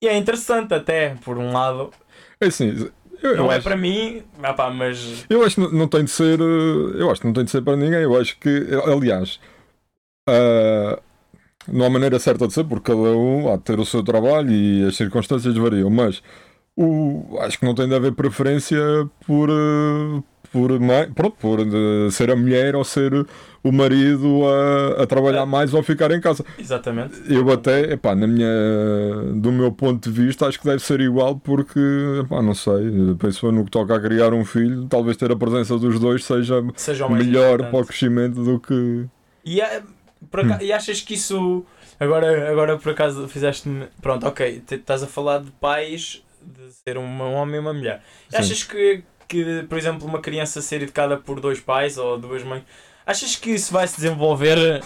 e 0.00 0.06
é 0.06 0.16
interessante 0.16 0.74
até, 0.74 1.16
por 1.24 1.38
um 1.38 1.52
lado. 1.52 1.90
É 2.38 2.46
assim, 2.46 2.90
eu, 3.22 3.30
eu 3.30 3.36
Não 3.38 3.50
é 3.50 3.56
acho, 3.56 3.64
para 3.64 3.76
mim, 3.76 4.22
ah 4.42 4.52
pá, 4.52 4.70
mas 4.70 5.24
eu 5.28 5.42
acho 5.42 5.56
que 5.56 5.74
não, 5.74 5.88
tem 5.88 6.04
de 6.04 6.10
ser, 6.10 6.38
eh, 6.38 7.00
eu 7.00 7.10
acho 7.10 7.20
que 7.22 7.26
não 7.26 7.32
tem 7.32 7.44
de 7.44 7.50
ser 7.50 7.62
para 7.62 7.76
ninguém, 7.76 8.02
eu 8.02 8.16
acho 8.16 8.38
que, 8.38 8.68
aliás, 8.84 9.40
ah, 10.28 11.00
não 11.66 11.86
há 11.86 11.90
maneira 11.90 12.18
certa 12.18 12.46
de 12.46 12.52
ser, 12.52 12.64
porque 12.64 12.92
cada 12.92 13.16
um 13.16 13.52
há 13.52 13.56
de 13.56 13.62
ter 13.62 13.80
o 13.80 13.84
seu 13.84 14.02
trabalho 14.02 14.50
e 14.50 14.84
as 14.84 14.96
circunstâncias 14.96 15.56
variam, 15.56 15.90
mas 15.90 16.22
o, 16.76 17.38
acho 17.40 17.58
que 17.58 17.64
não 17.64 17.74
tem 17.74 17.88
de 17.88 17.94
haver 17.94 18.12
preferência 18.14 18.78
por, 19.26 19.48
eh, 19.50 20.22
por, 20.52 20.78
mãe- 20.80 21.10
pronto, 21.12 21.36
por 21.40 21.58
ser 22.12 22.30
a 22.30 22.36
mulher 22.36 22.74
ou 22.76 22.84
ser 22.84 23.12
o 23.62 23.72
marido 23.72 24.42
a, 24.46 25.02
a 25.02 25.06
trabalhar 25.06 25.44
mais 25.46 25.74
ou 25.74 25.82
ficar 25.82 26.10
em 26.10 26.20
casa. 26.20 26.44
exatamente. 26.58 27.14
Eu 27.28 27.50
até, 27.52 27.92
epá, 27.92 28.14
na 28.14 28.26
minha, 28.26 28.48
do 29.34 29.50
meu 29.52 29.72
ponto 29.72 30.10
de 30.10 30.22
vista, 30.24 30.46
acho 30.46 30.58
que 30.60 30.64
deve 30.66 30.82
ser 30.82 31.00
igual 31.00 31.36
porque, 31.36 31.80
epá, 32.24 32.40
não 32.42 32.54
sei, 32.54 32.90
penso 33.18 33.50
no 33.52 33.64
que 33.64 33.70
toca 33.70 33.94
a 33.96 34.00
criar 34.00 34.32
um 34.32 34.44
filho, 34.44 34.86
talvez 34.86 35.16
ter 35.16 35.30
a 35.32 35.36
presença 35.36 35.76
dos 35.78 35.98
dois 35.98 36.24
seja 36.24 36.62
Seja 36.76 37.08
melhor 37.08 37.54
importante. 37.54 37.70
para 37.70 37.80
o 37.80 37.86
crescimento 37.86 38.42
do 38.44 38.58
que... 38.60 39.06
E, 39.44 39.60
é- 39.60 39.82
por 40.30 40.40
aca- 40.40 40.62
e 40.62 40.72
achas 40.72 41.00
que 41.00 41.14
isso. 41.14 41.64
Agora, 42.00 42.50
agora 42.50 42.76
por 42.78 42.92
acaso 42.92 43.26
fizeste-me. 43.28 43.86
Pronto, 44.00 44.26
ok. 44.26 44.62
Estás 44.70 45.02
a 45.02 45.06
falar 45.06 45.40
de 45.40 45.50
pais, 45.52 46.22
de 46.42 46.72
ser 46.72 46.96
um 46.98 47.20
homem 47.34 47.56
e 47.56 47.58
uma 47.58 47.72
mulher. 47.72 48.02
Sim. 48.28 48.36
achas 48.36 48.62
que, 48.62 49.02
que, 49.28 49.62
por 49.68 49.76
exemplo, 49.76 50.06
uma 50.08 50.20
criança 50.20 50.62
ser 50.62 50.82
educada 50.82 51.16
por 51.18 51.40
dois 51.40 51.60
pais 51.60 51.98
ou 51.98 52.18
duas 52.18 52.42
mães. 52.42 52.64
Achas 53.06 53.36
que 53.36 53.50
isso 53.50 53.72
vai 53.72 53.86
se 53.86 53.96
desenvolver 53.96 54.82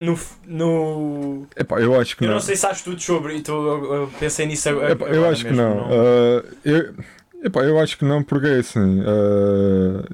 no. 0.00 0.18
no... 0.46 1.46
Epá, 1.56 1.80
eu 1.80 1.98
acho 1.98 2.16
que 2.16 2.24
Eu 2.24 2.28
não. 2.28 2.34
não 2.34 2.40
sei 2.40 2.56
se 2.56 2.62
sabes 2.62 2.82
tudo 2.82 3.00
sobre. 3.00 3.36
E 3.36 3.42
tu, 3.42 3.52
eu, 3.52 3.94
eu 3.94 4.10
pensei 4.18 4.46
nisso 4.46 4.68
agora. 4.68 4.92
Epá, 4.92 5.06
eu 5.06 5.28
acho 5.28 5.44
que 5.44 5.52
mesmo, 5.52 5.62
não. 5.62 5.88
Ah, 5.90 6.44
eu, 6.64 6.94
epá, 7.44 7.60
eu 7.62 7.78
acho 7.78 7.96
que 7.96 8.04
não, 8.04 8.22
porque 8.22 8.48
é 8.48 8.58
assim. 8.58 9.02
ah, 9.06 10.04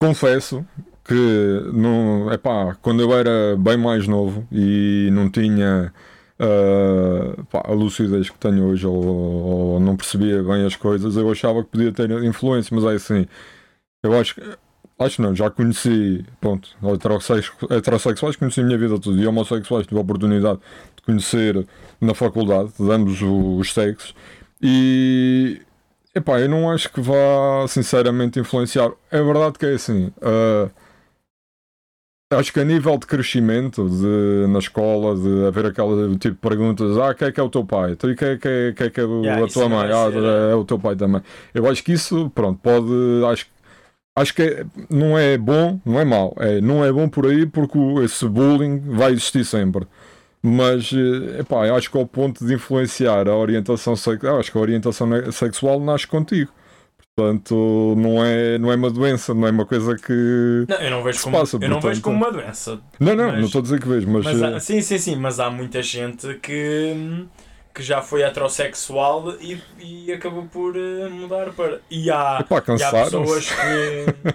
confesso 0.00 0.66
que 1.04 1.70
não, 1.72 2.32
epá, 2.32 2.76
quando 2.80 3.02
eu 3.02 3.16
era 3.16 3.56
bem 3.58 3.76
mais 3.76 4.08
novo 4.08 4.46
e 4.50 5.10
não 5.12 5.30
tinha 5.30 5.92
ah, 6.38 7.42
pá, 7.50 7.62
a 7.64 7.72
lucidez 7.72 8.30
que 8.30 8.38
tenho 8.38 8.64
hoje 8.66 8.86
ou, 8.86 8.94
ou 9.04 9.80
não 9.80 9.96
percebia 9.96 10.42
bem 10.42 10.64
as 10.64 10.76
coisas, 10.76 11.16
eu 11.16 11.30
achava 11.30 11.62
que 11.62 11.70
podia 11.70 11.92
ter 11.92 12.10
influência, 12.24 12.74
mas 12.74 12.84
é 12.84 12.96
assim. 12.96 13.26
Eu 14.02 14.18
acho 14.18 14.34
que. 14.36 14.42
Acho 14.96 15.20
não, 15.22 15.34
já 15.34 15.50
conheci, 15.50 16.24
pronto, 16.40 16.68
heterossexuais, 17.68 18.36
conheci 18.36 18.60
a 18.60 18.64
minha 18.64 18.78
vida 18.78 18.96
toda 19.00 19.20
e 19.20 19.26
homossexuais 19.26 19.88
tive 19.88 19.98
a 19.98 20.02
oportunidade 20.02 20.60
de 20.94 21.02
conhecer 21.02 21.66
na 22.00 22.14
faculdade, 22.14 22.72
de 22.78 22.90
ambos 22.92 23.20
os 23.20 23.74
sexos, 23.74 24.14
e 24.62 25.60
epá, 26.14 26.38
eu 26.40 26.48
não 26.48 26.70
acho 26.70 26.92
que 26.92 27.00
vá 27.00 27.66
sinceramente 27.66 28.38
influenciar. 28.38 28.92
É 29.10 29.20
verdade 29.20 29.58
que 29.58 29.66
é 29.66 29.72
assim. 29.74 30.12
ah, 30.22 30.70
acho 32.38 32.52
que 32.52 32.60
a 32.60 32.64
nível 32.64 32.96
de 32.98 33.06
crescimento 33.06 33.88
de, 33.88 34.46
na 34.52 34.58
escola, 34.58 35.14
de 35.16 35.46
haver 35.46 35.66
aquele 35.66 36.12
tipo 36.18 36.34
de 36.34 36.40
perguntas, 36.40 36.96
ah, 36.98 37.14
quem 37.14 37.28
é 37.28 37.32
que 37.32 37.40
é 37.40 37.42
o 37.42 37.48
teu 37.48 37.64
pai? 37.64 37.92
Então, 37.92 38.10
e 38.10 38.16
quem 38.16 38.28
é 38.28 38.36
que 38.36 38.48
é, 38.48 38.72
quem 38.76 38.86
é, 38.86 38.90
que 38.90 39.00
é 39.00 39.04
o- 39.04 39.22
Yeah, 39.22 39.44
a 39.44 39.48
tua 39.48 39.68
vai 39.68 39.88
mãe? 39.88 39.92
Ah, 39.92 40.50
é 40.50 40.54
o 40.54 40.64
teu 40.64 40.78
pai 40.78 40.96
também. 40.96 41.22
Eu 41.52 41.66
acho 41.68 41.82
que 41.84 41.92
isso, 41.92 42.30
pronto, 42.34 42.58
pode. 42.62 42.86
Acho, 43.30 43.46
acho 44.16 44.34
que 44.34 44.42
é- 44.42 44.66
não 44.90 45.18
é 45.18 45.36
bom, 45.38 45.80
não 45.84 45.98
é 46.00 46.04
mau. 46.04 46.34
É, 46.38 46.60
não 46.60 46.84
é 46.84 46.92
bom 46.92 47.08
por 47.08 47.26
aí 47.26 47.46
porque 47.46 47.78
esse 48.04 48.26
bullying 48.28 48.78
vai 48.80 49.12
existir 49.12 49.44
sempre. 49.44 49.86
Mas, 50.42 50.92
eh, 50.92 51.40
epá, 51.40 51.66
eu 51.66 51.74
acho 51.74 51.90
que 51.90 51.96
ao 51.96 52.06
ponto 52.06 52.44
de 52.44 52.52
influenciar 52.54 53.28
a 53.28 53.34
orientação 53.36 53.96
sexual, 53.96 54.38
acho 54.38 54.52
que 54.52 54.58
a 54.58 54.60
orientação 54.60 55.08
sexual 55.32 55.80
nasce 55.80 56.06
contigo. 56.06 56.52
Portanto, 57.16 57.94
não 57.96 58.24
é, 58.24 58.58
não 58.58 58.72
é 58.72 58.74
uma 58.74 58.90
doença, 58.90 59.32
não 59.32 59.46
é 59.46 59.50
uma 59.52 59.64
coisa 59.64 59.94
que. 59.94 60.64
Não, 60.68 60.76
eu 60.78 60.90
não 60.90 61.02
vejo 61.04 61.22
como, 61.22 61.38
passa, 61.38 61.58
eu 61.60 61.68
não 61.68 61.80
vejo 61.80 62.00
como 62.02 62.16
uma 62.16 62.32
doença. 62.32 62.80
Não, 62.98 63.14
não, 63.14 63.26
Mas- 63.28 63.38
não 63.38 63.46
estou 63.46 63.60
a 63.60 63.62
dizer 63.62 63.80
que 63.80 63.86
vejo, 63.88 64.10
mas. 64.10 64.24
Mas 64.24 64.42
eh, 64.42 64.46
há- 64.56 64.58
sim, 64.60 64.80
sim, 64.80 64.98
sim, 64.98 65.14
mas 65.16 65.38
há 65.38 65.48
muita 65.48 65.80
gente 65.80 66.34
que, 66.42 67.24
que 67.72 67.82
já 67.84 68.02
foi 68.02 68.22
heterossexual 68.22 69.32
e, 69.40 69.62
e 69.78 70.12
acabou 70.12 70.46
por 70.46 70.74
eh, 70.76 71.08
mudar 71.08 71.52
para. 71.52 71.80
E 71.88 72.10
há, 72.10 72.38
epá, 72.40 72.60
e 72.76 72.82
há 72.82 72.90
pessoas 72.90 73.48
que. 73.48 74.34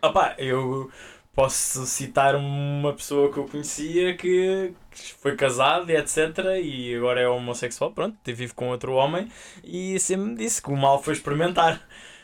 Opá, 0.02 0.34
eu 0.38 0.90
posso 1.36 1.84
citar 1.86 2.34
uma 2.34 2.92
pessoa 2.94 3.30
que 3.30 3.36
eu 3.38 3.44
conhecia 3.44 4.16
que, 4.16 4.72
foi 5.20 5.36
casado 5.36 5.90
e 5.90 5.96
etc. 5.96 6.16
E 6.62 6.94
agora 6.96 7.20
é 7.20 7.28
homossexual, 7.28 7.92
pronto, 7.92 8.16
vive 8.24 8.54
com 8.54 8.70
outro 8.70 8.92
homem 8.94 9.28
e 9.62 10.00
sempre 10.00 10.30
me 10.30 10.34
disse 10.36 10.62
que 10.62 10.70
o 10.70 10.76
mal 10.76 11.00
foi 11.02 11.12
experimentar. 11.12 11.80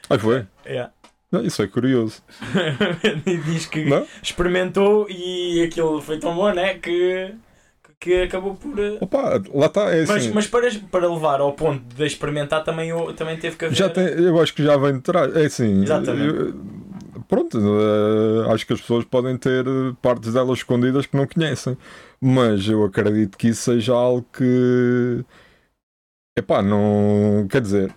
Aí 0.09 0.19
foi. 0.19 0.47
É. 0.65 0.89
Não, 1.31 1.43
isso 1.45 1.63
é 1.63 1.67
curioso. 1.67 2.23
Diz 3.47 3.67
que 3.67 3.85
Não? 3.85 4.07
experimentou 4.23 5.07
e 5.09 5.63
aquilo 5.63 6.01
foi 6.01 6.19
tão 6.19 6.35
bom, 6.35 6.53
né? 6.53 6.75
Que, 6.75 7.35
que 8.01 8.23
acabou 8.23 8.55
por. 8.55 8.79
eh, 8.79 8.99
Opa, 9.01 9.43
lá 9.55 9.67
está, 9.67 9.91
é 9.95 10.01
Mas, 10.01 10.11
assim. 10.11 10.31
mas 10.33 10.47
para, 10.47 10.69
para 10.91 11.11
levar 11.11 11.41
ao 11.41 11.53
ponto 11.53 11.83
de 11.95 12.05
experimentar 12.05 12.65
também, 12.65 12.91
também 13.15 13.39
teve 13.39 13.57
que 13.57 13.65
haver. 13.65 13.75
Já 13.77 13.89
tem, 13.89 14.05
eu 14.05 14.39
acho 14.43 14.53
que 14.55 14.63
já 14.63 14.77
vem 14.77 14.95
de 14.95 15.01
trás. 15.01 15.35
É 15.35 15.47
assim. 15.47 15.83
Exatamente. 15.83 16.35
eu- 16.35 16.82
pronto, 17.33 17.59
eh, 17.59 18.53
acho 18.53 18.67
que 18.67 18.75
as 18.75 18.81
pessoas 18.83 19.07
podem 19.07 19.39
ter 19.39 19.67
eh, 19.67 19.95
partes 20.03 20.35
delas 20.35 20.59
escondidas 20.59 21.07
que 21.07 21.17
não 21.17 21.27
conhecem. 21.27 21.79
Mas 22.21 22.69
eu 22.69 22.85
acredito 22.85 23.39
que 23.39 23.49
isso 23.49 23.63
seja 23.63 23.95
algo 23.95 24.27
que. 24.31 25.25
Epá, 26.37 26.61
não. 26.61 27.47
Quer 27.51 27.63
dizer, 27.63 27.95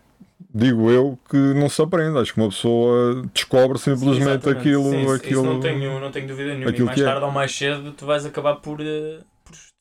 digo 0.53 0.89
eu 0.89 1.19
que 1.29 1.35
não 1.35 1.67
se 1.67 1.81
aprende. 1.81 2.17
Acho 2.17 2.33
que 2.33 2.39
uma 2.39 2.47
pessoa 2.47 3.23
descobre 3.33 3.77
Sim, 3.77 3.93
simplesmente 3.95 4.29
exatamente. 4.29 4.59
aquilo. 4.59 4.83
Sim, 4.89 5.01
isso- 5.01 5.13
aquilo... 5.13 5.41
Isso 5.41 5.53
não 5.53 5.59
tenho, 5.59 5.99
não 5.99 6.11
tenho 6.11 6.27
dúvida 6.29 6.53
nenhuma. 6.53 6.71
E 6.71 6.81
mais 6.81 7.01
é. 7.01 7.03
tarde 7.03 7.25
ou 7.25 7.31
mais 7.31 7.53
cedo 7.53 7.91
tu 7.91 8.05
vais 8.05 8.25
acabar 8.25 8.55
por, 8.55 8.77
por, 8.77 8.83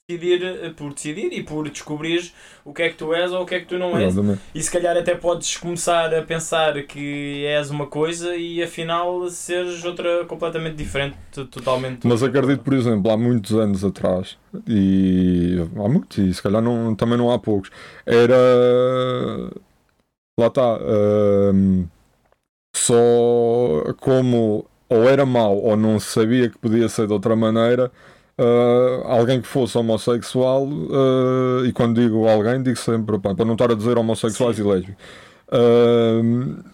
decidir, 0.07 0.43
eh, 0.43 0.71
por 0.71 0.93
decidir 0.93 1.33
e 1.33 1.43
por 1.43 1.69
descobrir 1.71 2.31
o 2.63 2.75
que 2.75 2.83
é 2.83 2.91
que 2.91 2.97
tu 2.97 3.15
és 3.15 3.33
ou 3.33 3.43
o 3.43 3.47
que 3.47 3.55
é 3.55 3.61
que 3.61 3.67
tu 3.67 3.79
não 3.79 3.97
és. 3.97 4.13
Exatamente. 4.13 4.43
E 4.55 4.63
se 4.63 4.71
calhar 4.71 4.95
até 4.97 5.15
podes 5.15 5.57
começar 5.57 6.15
a 6.15 6.23
pensar 6.23 6.83
que 6.83 7.47
és 7.47 7.71
uma 7.71 7.87
coisa 7.87 8.37
e 8.37 8.63
afinal 8.63 9.29
seres 9.31 9.83
outra 9.83 10.27
completamente 10.27 10.77
diferente, 10.77 11.17
totalmente. 11.51 12.07
Mas 12.07 12.23
acredito, 12.23 12.63
por 12.63 12.75
exemplo, 12.75 13.11
há 13.11 13.17
muitos 13.17 13.53
anos 13.53 13.83
atrás, 13.83 14.37
e 14.69 15.57
há 15.75 15.89
muitos, 15.89 16.19
e 16.19 16.35
se 16.35 16.43
calhar 16.43 16.61
não, 16.61 16.95
também 16.95 17.17
não 17.17 17.31
há 17.31 17.39
poucos, 17.39 17.71
era. 18.05 18.37
Lá 20.39 20.49
está. 20.49 20.79
hum, 21.55 21.87
só 22.77 23.95
como 24.01 24.67
ou 24.89 25.09
era 25.09 25.25
mau 25.25 25.57
ou 25.57 25.77
não 25.77 25.99
se 25.99 26.09
sabia 26.09 26.51
que 26.51 26.59
podia 26.59 26.89
ser 26.89 27.07
de 27.07 27.13
outra 27.13 27.35
maneira. 27.35 27.91
Ah, 28.39 29.03
alguém 29.17 29.41
que 29.41 29.47
fosse 29.49 29.77
homossexual, 29.79 30.69
ah, 30.93 31.67
e 31.67 31.73
quando 31.73 32.01
digo 32.01 32.29
alguém, 32.29 32.63
digo 32.63 32.79
sempre 32.79 33.19
pá, 33.19 33.35
para 33.35 33.45
não 33.45 33.55
estar 33.55 33.71
a 33.71 33.75
dizer 33.75 33.99
homossexuais 33.99 34.57
Sim. 34.57 34.63
e 34.63 34.65
lésbicos. 34.65 35.05
Ah, 35.51 36.65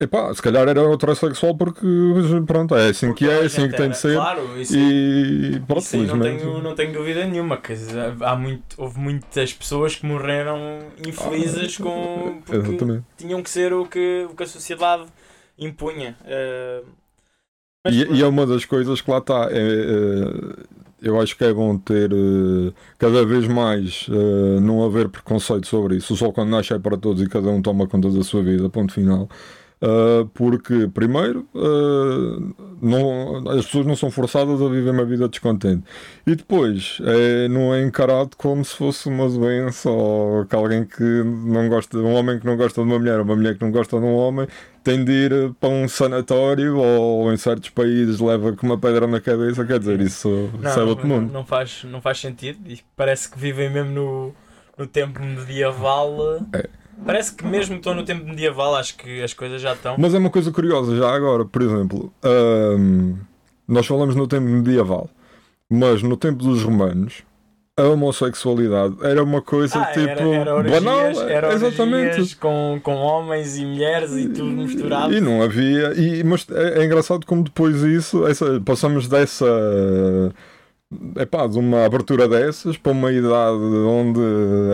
epá, 0.00 0.34
se 0.34 0.42
calhar 0.42 0.68
era 0.68 0.80
heterossexual 0.92 1.56
porque 1.56 1.86
pronto, 2.46 2.74
é 2.76 2.88
assim 2.90 3.12
Porque 3.12 3.24
que 3.26 3.30
é, 3.30 3.42
é 3.42 3.44
assim 3.44 3.68
que 3.68 3.74
tem 3.76 3.86
era. 3.86 3.94
de 3.94 3.98
ser. 3.98 4.14
Claro, 4.14 4.60
isso, 4.60 4.74
E 4.76 5.60
pronto, 5.66 5.80
isso 5.80 5.96
não 6.06 6.20
tenho, 6.20 6.62
não 6.62 6.74
tenho 6.74 6.92
dúvida 6.92 7.26
nenhuma. 7.26 7.56
Que 7.58 7.74
há 8.22 8.36
muito, 8.36 8.80
houve 8.80 8.98
muitas 9.00 9.52
pessoas 9.52 9.96
que 9.96 10.06
morreram 10.06 10.92
infelizes 11.06 11.78
com, 11.78 12.42
porque 12.44 12.70
Exatamente. 12.70 13.04
tinham 13.16 13.42
que 13.42 13.50
ser 13.50 13.72
o 13.72 13.86
que, 13.86 14.26
o 14.30 14.34
que 14.34 14.42
a 14.42 14.46
sociedade 14.46 15.06
impunha. 15.58 16.16
Eh, 16.24 16.82
mas 17.84 17.94
E, 17.94 18.04
e 18.14 18.22
é 18.22 18.26
uma 18.26 18.46
das 18.46 18.64
coisas 18.64 19.00
que 19.00 19.10
lá 19.10 19.18
está. 19.18 19.48
É, 19.50 19.58
é, 19.58 20.83
eu 21.04 21.20
acho 21.20 21.36
que 21.36 21.44
é 21.44 21.52
bom 21.52 21.76
ter 21.78 22.10
eh, 22.12 22.72
cada 22.98 23.24
vez 23.24 23.46
mais 23.46 24.06
eh, 24.10 24.60
não 24.60 24.84
haver 24.84 25.08
preconceito 25.08 25.66
sobre 25.66 25.96
isso. 25.96 26.14
O 26.14 26.16
sol 26.16 26.32
quando 26.32 26.50
nasce 26.50 26.72
é 26.72 26.78
para 26.78 26.96
todos 26.96 27.22
e 27.22 27.28
cada 27.28 27.48
um 27.50 27.60
toma 27.62 27.86
conta 27.86 28.10
da 28.10 28.22
sua 28.22 28.42
vida, 28.42 28.68
ponto 28.70 28.92
final. 28.92 29.28
Uh, 29.84 30.24
porque, 30.32 30.88
primeiro, 30.94 31.46
uh, 31.54 32.54
não, 32.80 33.50
as 33.50 33.66
pessoas 33.66 33.84
não 33.84 33.94
são 33.94 34.10
forçadas 34.10 34.62
a 34.62 34.68
viver 34.68 34.88
uma 34.90 35.04
vida 35.04 35.28
descontente, 35.28 35.84
e 36.26 36.34
depois 36.34 36.98
é, 37.04 37.48
não 37.48 37.74
é 37.74 37.82
encarado 37.82 38.30
como 38.38 38.64
se 38.64 38.74
fosse 38.74 39.10
uma 39.10 39.28
doença 39.28 39.90
ou 39.90 40.46
que 40.46 40.56
alguém 40.56 40.86
que 40.86 41.02
não 41.02 41.68
gosta, 41.68 41.98
um 41.98 42.14
homem 42.14 42.38
que 42.38 42.46
não 42.46 42.56
gosta 42.56 42.82
de 42.82 42.86
uma 42.86 42.98
mulher, 42.98 43.18
ou 43.18 43.24
uma 43.24 43.36
mulher 43.36 43.58
que 43.58 43.62
não 43.62 43.70
gosta 43.70 43.98
de 43.98 44.04
um 44.06 44.14
homem, 44.14 44.48
tem 44.82 45.04
de 45.04 45.12
ir 45.12 45.52
para 45.60 45.68
um 45.68 45.86
sanatório 45.86 46.78
ou 46.78 47.30
em 47.30 47.36
certos 47.36 47.68
países 47.68 48.20
leva 48.20 48.52
com 48.52 48.66
uma 48.66 48.78
pedra 48.78 49.06
na 49.06 49.20
cabeça. 49.20 49.66
Quer 49.66 49.80
dizer, 49.80 50.00
isso, 50.00 50.50
isso 50.62 50.80
é 50.80 50.82
outro 50.82 51.06
não, 51.06 51.20
mundo. 51.20 51.32
não 51.32 51.44
faz, 51.44 51.84
não 51.84 52.00
faz 52.00 52.20
sentido. 52.20 52.58
E 52.66 52.80
parece 52.96 53.30
que 53.30 53.38
vivem 53.38 53.70
mesmo 53.70 53.90
no, 53.92 54.34
no 54.78 54.86
tempo 54.86 55.22
medieval. 55.22 56.38
É. 56.54 56.83
Parece 57.04 57.34
que 57.34 57.44
mesmo 57.46 57.76
estou 57.76 57.94
no 57.94 58.04
tempo 58.04 58.24
medieval, 58.26 58.76
acho 58.76 58.96
que 58.96 59.22
as 59.22 59.32
coisas 59.32 59.60
já 59.60 59.72
estão. 59.72 59.96
Mas 59.98 60.14
é 60.14 60.18
uma 60.18 60.30
coisa 60.30 60.50
curiosa, 60.50 60.96
já 60.96 61.14
agora, 61.14 61.44
por 61.44 61.62
exemplo, 61.62 62.12
hum, 62.78 63.16
nós 63.66 63.86
falamos 63.86 64.14
no 64.14 64.26
tempo 64.26 64.46
medieval, 64.46 65.08
mas 65.70 66.02
no 66.02 66.16
tempo 66.16 66.42
dos 66.44 66.62
romanos, 66.62 67.22
a 67.76 67.82
homossexualidade 67.88 68.94
era 69.02 69.22
uma 69.22 69.42
coisa 69.42 69.80
Ah, 69.80 69.86
tipo 69.86 70.08
era, 70.08 70.22
era 70.22 70.54
orgias, 70.54 70.82
banal. 70.84 71.28
era 71.28 71.52
exatamente. 71.52 72.36
com, 72.36 72.78
com 72.82 72.94
homens 72.94 73.56
e 73.58 73.66
mulheres 73.66 74.12
e 74.12 74.28
tudo 74.28 74.50
misturado. 74.50 75.12
E 75.12 75.20
não 75.20 75.42
havia. 75.42 75.92
E, 75.94 76.22
mas 76.22 76.46
é, 76.50 76.80
é 76.80 76.84
engraçado 76.84 77.26
como 77.26 77.42
depois 77.42 77.82
isso, 77.82 78.26
essa, 78.28 78.60
passamos 78.64 79.08
dessa. 79.08 79.44
Epá, 81.16 81.46
de 81.46 81.58
uma 81.58 81.84
abertura 81.84 82.28
dessas 82.28 82.76
para 82.76 82.92
uma 82.92 83.10
idade 83.12 83.56
onde 83.56 84.20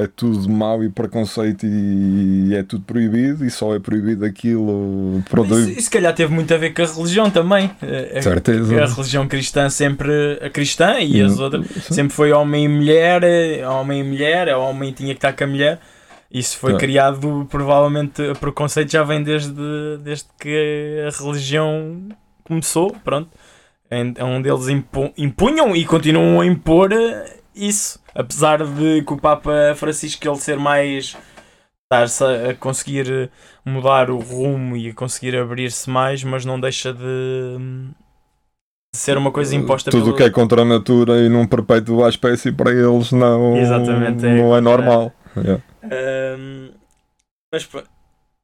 é 0.02 0.08
tudo 0.14 0.48
mau 0.48 0.82
e 0.82 0.88
preconceito 0.88 1.66
e 1.66 2.54
é 2.54 2.62
tudo 2.62 2.84
proibido 2.84 3.44
e 3.44 3.50
só 3.50 3.74
é 3.74 3.78
proibido 3.78 4.24
aquilo. 4.24 5.22
Pronto, 5.28 5.52
Isso, 5.58 5.70
isso 5.70 5.82
se 5.82 5.90
calhar 5.90 6.14
teve 6.14 6.32
muito 6.32 6.52
a 6.52 6.56
ver 6.56 6.74
com 6.74 6.82
a 6.82 6.86
religião 6.86 7.30
também. 7.30 7.70
A- 7.82 8.18
a- 8.18 8.22
certeza. 8.22 8.82
A 8.82 8.86
religião 8.86 9.26
cristã 9.28 9.68
sempre 9.70 10.38
a 10.42 10.50
cristã 10.50 10.98
e 11.00 11.20
as 11.20 11.38
outras 11.38 11.66
sim. 11.66 11.94
sempre 11.94 12.12
foi 12.14 12.32
homem 12.32 12.64
e 12.64 12.68
mulher, 12.68 13.22
eh, 13.22 13.66
homem 13.68 14.00
e 14.00 14.04
mulher, 14.04 14.54
o 14.56 14.60
homem 14.62 14.92
tinha 14.92 15.14
que 15.14 15.18
estar 15.18 15.32
com 15.32 15.44
a 15.44 15.46
mulher. 15.46 15.80
Isso 16.32 16.56
foi 16.58 16.74
É. 16.74 16.76
criado, 16.76 17.46
provavelmente, 17.50 18.22
o 18.22 18.34
preconceito 18.36 18.92
já 18.92 19.02
vem 19.02 19.22
desde, 19.22 19.52
desde 20.02 20.26
que 20.40 21.04
a 21.06 21.22
religião 21.24 22.08
começou, 22.44 22.94
pronto. 23.04 23.28
Onde 24.22 24.48
eles 24.48 24.68
impu- 24.68 25.12
impunham 25.18 25.74
e 25.74 25.84
continuam 25.84 26.40
a 26.40 26.46
impor 26.46 26.92
eh, 26.92 27.38
isso. 27.54 27.98
Apesar 28.14 28.64
de 28.64 29.02
que 29.02 29.12
o 29.12 29.16
Papa 29.18 29.74
Francisco 29.76 30.26
ele 30.28 30.36
ser 30.38 30.56
mais 30.58 31.16
estar-se 31.92 32.22
a 32.24 32.54
conseguir 32.54 33.30
mudar 33.64 34.10
o 34.10 34.18
rumo 34.18 34.76
e 34.76 34.90
a 34.90 34.94
conseguir 34.94 35.36
abrir-se 35.36 35.90
mais, 35.90 36.22
mas 36.22 36.44
não 36.44 36.60
deixa 36.60 36.92
de, 36.92 37.56
ser 38.94 39.16
uma 39.18 39.30
coisa 39.32 39.54
imposta 39.56 39.90
Tudo 39.90 40.02
o 40.02 40.04
pelo- 40.06 40.16
que 40.16 40.22
é 40.24 40.30
contra 40.30 40.62
a 40.62 40.64
natura 40.64 41.18
e 41.18 41.28
não 41.28 41.46
perpetua 41.46 42.06
a 42.06 42.08
espécie 42.08 42.52
para 42.52 42.70
eles 42.72 43.10
não, 43.12 43.56
Exatamente, 43.56 44.24
é 44.26 44.34
não 44.36 44.56
é 44.56 44.60
normal. 44.60 45.12
Yeah. 45.36 45.62
Ahm, 45.84 46.70
mas 47.52 47.68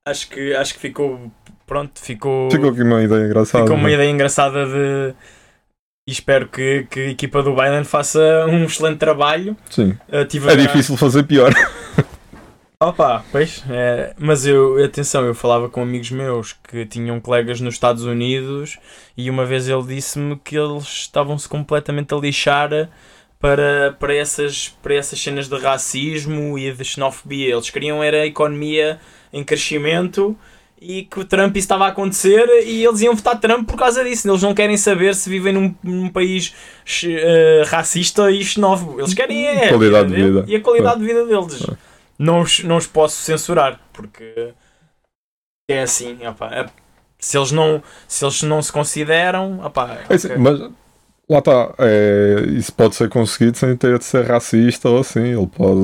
acho 0.07 0.29
que 0.31 0.55
acho 0.55 0.75
que 0.75 0.81
ficou 0.81 1.31
pronto, 1.67 2.01
ficou, 2.01 2.51
Ficou 2.51 2.71
aqui 2.71 2.83
uma 2.83 3.03
ideia 3.03 3.25
engraçada. 3.27 3.65
ficou 3.65 3.77
uma 3.79 3.91
ideia 3.91 4.11
engraçada 4.11 4.65
de 4.67 5.15
e 6.09 6.13
espero 6.13 6.47
que, 6.49 6.87
que 6.89 7.01
a 7.01 7.11
equipa 7.11 7.43
do 7.43 7.53
Biden 7.55 7.83
faça 7.83 8.21
um 8.49 8.65
excelente 8.65 8.99
trabalho. 8.99 9.57
Sim. 9.69 9.99
Tive 10.29 10.49
a 10.49 10.53
É 10.53 10.57
gra- 10.57 10.67
difícil 10.67 10.97
fazer 10.97 11.25
pior. 11.25 11.53
Opa, 12.81 13.25
pois, 13.33 13.65
é, 13.71 14.13
mas 14.19 14.47
eu, 14.47 14.85
atenção, 14.85 15.25
eu 15.25 15.35
falava 15.35 15.67
com 15.71 15.81
amigos 15.83 16.11
meus 16.11 16.53
que 16.53 16.85
tinham 16.85 17.19
colegas 17.19 17.59
nos 17.59 17.73
Estados 17.75 18.05
Unidos 18.05 18.79
e 19.17 19.31
uma 19.31 19.47
vez 19.47 19.67
ele 19.67 19.83
disse-me 19.85 20.37
que 20.37 20.57
eles 20.59 20.85
estavam-se 20.85 21.49
completamente 21.49 22.13
a 22.13 22.19
lixar 22.19 22.91
para, 23.41 23.97
para, 23.99 24.15
essas, 24.15 24.69
para 24.83 24.95
essas 24.95 25.19
cenas 25.19 25.49
de 25.49 25.57
racismo 25.59 26.59
e 26.59 26.71
de 26.71 26.85
xenofobia. 26.85 27.55
Eles 27.55 27.71
queriam 27.71 28.03
era 28.03 28.19
a 28.19 28.27
economia 28.27 29.01
em 29.33 29.43
crescimento 29.43 30.37
e 30.81 31.05
que 31.05 31.19
o 31.21 31.25
Trump 31.25 31.57
estava 31.57 31.85
a 31.87 31.89
acontecer 31.89 32.47
e 32.67 32.85
eles 32.85 33.01
iam 33.01 33.15
votar 33.17 33.41
Trump 33.41 33.67
por 33.69 33.77
causa 33.79 34.05
disso. 34.05 34.29
Eles 34.29 34.43
não 34.43 34.55
querem 34.55 34.77
saber 34.77 35.15
se 35.15 35.29
vivem 35.31 35.53
num, 35.53 35.75
num 35.83 36.09
país 36.11 36.55
eh, 37.05 37.63
racista 37.67 38.31
e 38.31 38.45
xenófobo. 38.45 39.01
Eles 39.01 39.15
querem 39.15 39.47
é 39.47 39.67
a 39.67 39.69
Qualidade 39.71 40.09
de 40.11 40.15
vida. 40.23 40.45
e 40.47 40.57
a 40.57 40.61
qualidade 40.61 41.01
de 41.01 41.07
vida 41.07 41.25
deles 41.25 41.67
não 42.19 42.41
os, 42.41 42.63
não 42.65 42.77
os 42.77 42.87
posso 42.87 43.17
censurar 43.23 43.81
porque 43.93 44.53
é 45.71 45.83
assim 45.83 46.27
opá, 46.27 46.51
é- 46.55 46.67
se 47.19 47.37
eles 47.39 47.51
não 47.51 47.83
se 48.07 48.25
eles 48.25 48.43
não 48.43 48.61
se 48.63 48.71
consideram 48.71 49.65
opá, 49.65 49.99
É 50.09 50.15
assim, 50.15 50.29
ok. 50.29 50.39
Mas 50.39 50.71
lá 51.29 51.39
está. 51.39 51.75
é, 51.79 52.45
isso 52.57 52.73
pode 52.73 52.95
ser 52.95 53.09
conseguido 53.09 53.57
sem 53.57 53.77
ter 53.77 53.99
de 53.99 54.05
ser 54.05 54.25
racista 54.25 54.89
ou 54.89 55.01
assim. 55.01 55.21
Ele 55.21 55.47
pode. 55.47 55.81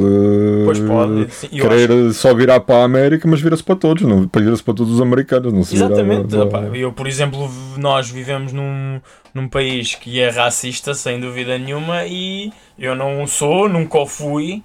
pois 0.64 0.80
pode 0.80 1.32
sim, 1.34 1.48
eu 1.52 1.68
Querer 1.68 2.12
só 2.12 2.34
virar 2.34 2.60
para 2.60 2.76
a 2.76 2.84
América, 2.84 3.26
mas 3.28 3.40
vira-se 3.40 3.62
para 3.62 3.76
todos, 3.76 4.02
não 4.02 4.28
vira-se 4.34 4.62
para 4.62 4.74
todos 4.74 4.94
os 4.94 5.00
americanos. 5.00 5.52
Não 5.52 5.64
se 5.64 5.74
vira 5.74 5.86
Exatamente, 5.86 6.28
para- 6.28 6.44
opá, 6.44 6.60
eu 6.76 6.92
por 6.92 7.06
exemplo 7.06 7.50
nós 7.76 8.08
vivemos 8.10 8.52
num, 8.52 9.00
num 9.34 9.48
país 9.48 9.94
que 9.94 10.20
é 10.20 10.30
racista 10.30 10.94
sem 10.94 11.20
dúvida 11.20 11.58
nenhuma 11.58 12.04
e 12.06 12.52
eu 12.78 12.94
não 12.94 13.26
sou, 13.26 13.68
nunca 13.68 13.98
o 13.98 14.06
fui 14.06 14.62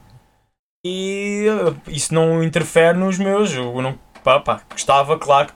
e 0.86 1.46
eh, 1.48 1.74
isso 1.92 2.14
não 2.14 2.44
interfere 2.44 2.98
nos 2.98 3.18
meus, 3.18 3.54
eu 3.54 3.82
não, 3.82 3.98
pá, 4.24 4.40
pá, 4.40 4.62
gostava 4.72 5.18
claro 5.18 5.50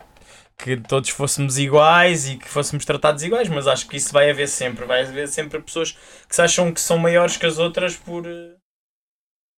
que 0.61 0.77
todos 0.77 1.09
fôssemos 1.09 1.57
iguais 1.57 2.29
e 2.29 2.37
que 2.37 2.47
fôssemos 2.47 2.85
tratados 2.85 3.23
iguais, 3.23 3.49
mas 3.49 3.67
acho 3.67 3.87
que 3.87 3.97
isso 3.97 4.13
vai 4.13 4.29
haver 4.29 4.47
sempre, 4.47 4.85
vai 4.85 5.01
haver 5.01 5.27
sempre 5.27 5.59
pessoas 5.59 5.97
que 6.27 6.35
se 6.35 6.41
acham 6.41 6.71
que 6.71 6.79
são 6.79 6.97
maiores 6.97 7.35
que 7.35 7.45
as 7.45 7.57
outras 7.57 7.95
por, 7.95 8.25
eh, 8.27 8.55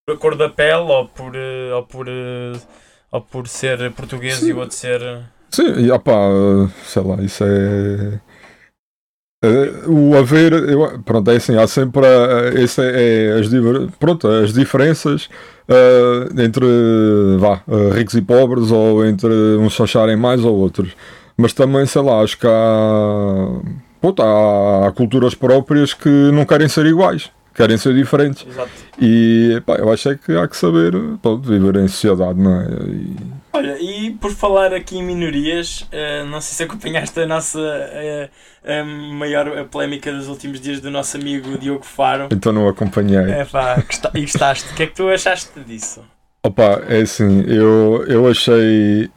por 0.06 0.16
a 0.16 0.18
cor 0.18 0.38
da 0.38 0.50
pele 0.50 0.92
ou 0.92 1.08
por, 1.10 1.36
eh, 1.36 1.74
ou 1.74 1.84
por, 1.84 2.08
eh, 2.08 2.60
ou 3.12 3.22
por 3.22 3.48
ser 3.48 3.92
português 3.92 4.38
Sim. 4.38 4.50
e 4.50 4.54
o 4.54 4.60
outro 4.60 4.76
ser 4.76 5.02
Sim, 5.52 5.86
e 5.86 5.92
opá, 5.92 6.16
sei 6.84 7.04
lá, 7.04 7.22
isso 7.22 7.44
é. 7.44 8.20
É, 9.43 9.89
O 9.89 10.15
haver, 10.17 10.53
eu- 10.53 10.99
pronto, 11.06 11.29
é 11.29 11.36
assim, 11.36 11.58
há 11.58 11.67
sempre 11.67 12.01
esse 12.56 12.82
é, 12.82 13.27
é 13.27 13.39
as, 13.39 13.47
pronto, 13.99 14.27
as 14.27 14.53
diferenças 14.53 15.29
ah, 15.69 16.29
entre 16.43 16.65
vá, 17.39 17.62
ah, 17.67 17.93
ricos 17.95 18.13
e 18.15 18.21
pobres 18.21 18.71
ou 18.71 19.06
entre 19.06 19.29
uns 19.60 19.79
acharem 19.79 20.15
mais 20.15 20.43
ou 20.43 20.56
outros. 20.56 20.91
Mas 21.36 21.51
também, 21.53 21.86
sei 21.86 22.01
lá, 22.01 22.21
acho 22.21 22.38
que 22.38 22.45
há, 22.47 23.60
pronto, 23.99 24.21
há, 24.21 24.88
há 24.88 24.91
culturas 24.91 25.34
próprias 25.36 25.93
que 25.93 26.10
não 26.10 26.45
querem 26.45 26.67
ser 26.67 26.86
iguais, 26.86 27.32
querem 27.56 27.77
ser 27.77 27.93
diferentes. 27.95 28.45
Exato. 28.47 28.69
E 29.01 29.62
pá, 29.65 29.75
eu 29.75 29.91
acho 29.91 30.10
é 30.10 30.15
que 30.15 30.32
há 30.38 30.47
que 30.47 30.56
saber 30.56 30.91
pronto, 31.21 31.41
viver 31.49 31.75
em 31.77 31.88
sociedade, 31.88 32.39
não 32.39 32.62
é? 32.62 32.65
E- 32.88 33.43
Olha, 33.56 33.77
e 33.79 34.12
por 34.19 34.32
falar 34.32 34.73
aqui 34.73 34.97
em 34.97 35.03
minorias, 35.03 35.86
eh, 35.91 36.23
não 36.25 36.41
sei 36.41 36.56
se 36.56 36.63
acompanhaste 36.63 37.19
a 37.19 37.27
nossa 37.27 37.60
eh, 37.60 38.29
a 38.65 38.84
maior 38.84 39.65
polémica 39.65 40.12
dos 40.12 40.28
últimos 40.28 40.60
dias 40.62 40.80
do 40.80 40.89
nosso 40.91 41.17
amigo 41.17 41.58
Diogo 41.58 41.84
Faro. 41.86 42.28
então 42.32 42.52
não 42.52 42.67
acompanhei. 42.67 43.32
É 43.32 43.45
pá, 43.45 43.84
e 44.13 44.21
gostaste. 44.21 44.71
O 44.71 44.76
que 44.76 44.84
é 44.84 44.88
que 44.88 44.93
tu 44.95 45.10
achaste 45.10 45.60
disso? 45.62 46.04
Opa, 46.45 46.82
é 46.89 47.02
assim, 47.02 47.41
eu, 47.47 48.04
eu 48.08 48.28
achei. 48.30 49.10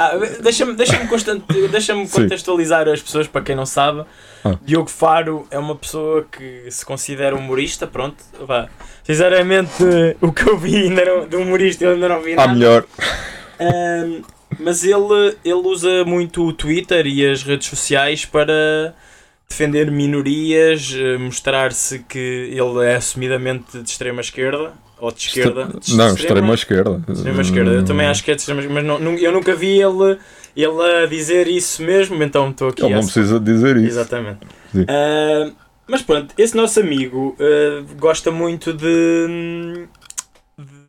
Ah, 0.00 0.16
deixa-me 0.40 0.72
deixa 0.74 0.98
constant... 1.06 1.42
deixa 1.70 1.94
contextualizar 1.94 2.88
as 2.88 3.00
pessoas 3.00 3.28
para 3.28 3.42
quem 3.42 3.54
não 3.54 3.66
sabe. 3.66 4.04
Ah. 4.44 4.58
Diogo 4.62 4.88
Faro 4.90 5.46
é 5.50 5.58
uma 5.58 5.76
pessoa 5.76 6.24
que 6.30 6.68
se 6.70 6.84
considera 6.84 7.36
humorista, 7.36 7.86
pronto. 7.86 8.16
Vá. 8.44 8.68
Sinceramente, 9.04 9.70
o 10.20 10.32
que 10.32 10.48
eu 10.48 10.58
vi 10.58 10.76
ainda 10.88 11.04
não, 11.04 11.28
de 11.28 11.36
humorista 11.36 11.84
eu 11.84 11.92
ainda 11.92 12.08
não 12.08 12.20
vi 12.20 12.32
Ah, 12.32 12.36
nada. 12.36 12.52
melhor. 12.54 12.84
Ahm, 13.60 14.22
mas 14.58 14.84
ele, 14.84 15.36
ele 15.44 15.54
usa 15.54 16.04
muito 16.04 16.46
o 16.46 16.52
Twitter 16.52 17.06
e 17.06 17.26
as 17.26 17.42
redes 17.42 17.68
sociais 17.68 18.24
para 18.24 18.94
defender 19.48 19.90
minorias, 19.90 20.94
eh, 20.96 21.18
mostrar-se 21.18 22.00
que 22.00 22.18
ele 22.18 22.84
é 22.86 22.96
assumidamente 22.96 23.78
de 23.78 23.88
extrema 23.88 24.20
esquerda 24.20 24.72
ou 24.98 25.12
de 25.12 25.18
esquerda. 25.18 25.68
De 25.78 25.96
Não, 25.96 26.14
extrema 26.14 26.54
esquerda. 26.54 27.02
extrema 27.08 27.42
esquerda. 27.42 27.70
Eu 27.72 27.84
também 27.84 28.06
acho 28.06 28.24
que 28.24 28.30
é 28.30 28.34
de 28.34 28.40
extrema 28.40 28.60
esquerda, 28.62 28.82
mas 28.82 29.00
não, 29.00 29.12
eu 29.14 29.32
nunca 29.32 29.54
vi 29.54 29.80
ele, 29.80 30.18
ele 30.56 31.02
a 31.02 31.06
dizer 31.06 31.48
isso 31.48 31.82
mesmo, 31.82 32.22
então 32.22 32.50
estou 32.50 32.68
aqui 32.68 32.82
Ele 32.82 32.94
não 32.94 33.02
precisa 33.02 33.38
dizer 33.38 33.76
isso. 33.76 33.88
Exatamente. 33.88 34.40
Ah, 34.88 35.50
mas 35.86 36.02
pronto, 36.02 36.32
esse 36.38 36.56
nosso 36.56 36.80
amigo 36.80 37.36
ah, 37.38 37.84
gosta 37.98 38.30
muito 38.30 38.72
de, 38.72 39.86
de 40.58 40.86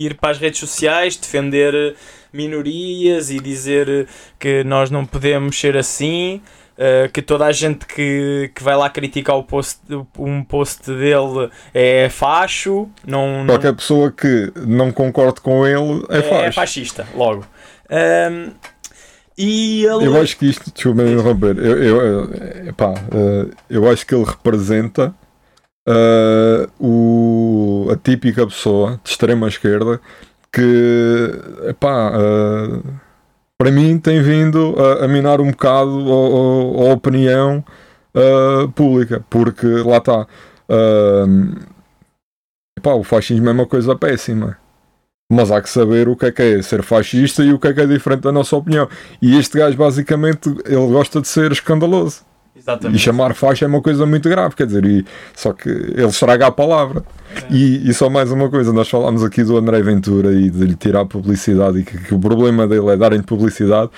ir 0.00 0.14
para 0.14 0.30
as 0.30 0.38
redes 0.38 0.60
sociais, 0.60 1.16
defender 1.16 1.96
minorias 2.32 3.30
e 3.30 3.38
dizer 3.40 4.06
que 4.38 4.64
nós 4.64 4.90
não 4.90 5.04
podemos 5.04 5.58
ser 5.58 5.76
assim. 5.76 6.40
ah, 6.78 7.08
que 7.12 7.20
toda 7.20 7.44
a 7.44 7.52
gente 7.52 7.84
que, 7.86 8.50
que 8.54 8.62
vai 8.62 8.74
lá 8.74 8.88
criticar 8.88 9.36
o 9.36 9.44
post, 9.44 9.80
um 10.18 10.42
post 10.42 10.86
dele 10.90 11.50
é 11.74 12.08
facho, 12.08 12.88
não, 13.06 13.44
não, 13.44 13.54
Qualquer 13.54 13.74
pessoa 13.74 14.10
que 14.10 14.50
não 14.66 14.90
concorde 14.90 15.40
com 15.42 15.66
ele 15.66 16.04
é, 16.08 16.18
é, 16.18 16.22
faz. 16.22 16.54
fascista, 16.54 17.06
logo. 17.14 17.44
Ahm, 17.90 18.52
e 19.36 19.84
ele. 19.86 20.06
Eu 20.06 20.20
acho 20.20 20.36
que 20.36 20.46
isto, 20.46 20.70
desculpa 20.72 21.02
me 21.02 21.12
interromper, 21.12 21.56
eu, 21.58 21.82
eu, 21.82 22.00
eu, 22.02 22.68
epá, 22.68 22.92
eh, 23.14 23.46
eu 23.70 23.90
acho 23.90 24.06
que 24.06 24.14
ele 24.14 24.24
representa 24.24 25.14
eh, 25.88 26.68
o, 26.78 27.88
a 27.90 27.96
típica 27.96 28.46
pessoa 28.46 29.00
de 29.02 29.10
extrema 29.10 29.48
esquerda 29.48 29.98
que, 30.52 31.30
epá, 31.68 32.12
eh, 32.14 32.82
para 33.58 33.70
mim 33.70 33.98
tem 33.98 34.22
vindo 34.22 34.74
a, 34.78 35.04
a 35.04 35.08
minar 35.08 35.40
um 35.40 35.50
bocado 35.50 35.90
a, 35.90 36.86
a- 36.86 36.90
a 36.90 36.94
opinião 36.94 37.64
eh, 38.14 38.68
pública, 38.74 39.24
porque 39.30 39.66
lá 39.66 39.98
está. 39.98 40.26
eh, 40.68 41.24
epá, 42.78 42.94
o 42.94 43.04
fascismo 43.04 43.48
é 43.48 43.52
uma 43.52 43.66
coisa 43.66 43.96
péssima. 43.96 44.56
Mas 45.32 45.50
há 45.52 45.62
que 45.62 45.70
saber 45.70 46.08
o 46.08 46.16
que 46.16 46.26
é 46.26 46.32
que 46.32 46.42
é 46.42 46.62
ser 46.62 46.82
fascista 46.82 47.44
e 47.44 47.52
o 47.52 47.58
que 47.58 47.68
é 47.68 47.72
que 47.72 47.80
é 47.80 47.86
diferente 47.86 48.22
da 48.22 48.32
nossa 48.32 48.56
opinião. 48.56 48.88
E 49.22 49.38
este 49.38 49.58
gajo, 49.58 49.76
basicamente, 49.76 50.48
ele 50.66 50.88
gosta 50.88 51.20
de 51.20 51.28
ser 51.28 51.52
escandaloso. 51.52 52.22
E 52.60 52.62
Exatamente. 52.62 52.98
chamar 52.98 53.34
faixa 53.34 53.64
é 53.64 53.68
uma 53.68 53.80
coisa 53.80 54.04
muito 54.04 54.28
grave, 54.28 54.54
quer 54.54 54.66
dizer, 54.66 54.84
e, 54.84 55.04
só 55.34 55.52
que 55.52 55.68
ele 55.68 56.06
estraga 56.06 56.46
a 56.46 56.50
palavra. 56.52 57.02
E, 57.50 57.88
e 57.88 57.94
só 57.94 58.10
mais 58.10 58.30
uma 58.30 58.50
coisa, 58.50 58.70
nós 58.70 58.88
falámos 58.88 59.24
aqui 59.24 59.42
do 59.42 59.56
André 59.56 59.80
Ventura 59.82 60.32
e 60.32 60.50
de 60.50 60.64
lhe 60.64 60.74
tirar 60.74 61.06
publicidade 61.06 61.78
e 61.78 61.84
que, 61.84 61.96
que 61.96 62.14
o 62.14 62.18
problema 62.18 62.66
dele 62.66 62.90
é 62.90 62.96
darem 62.96 63.22
publicidade. 63.22 63.90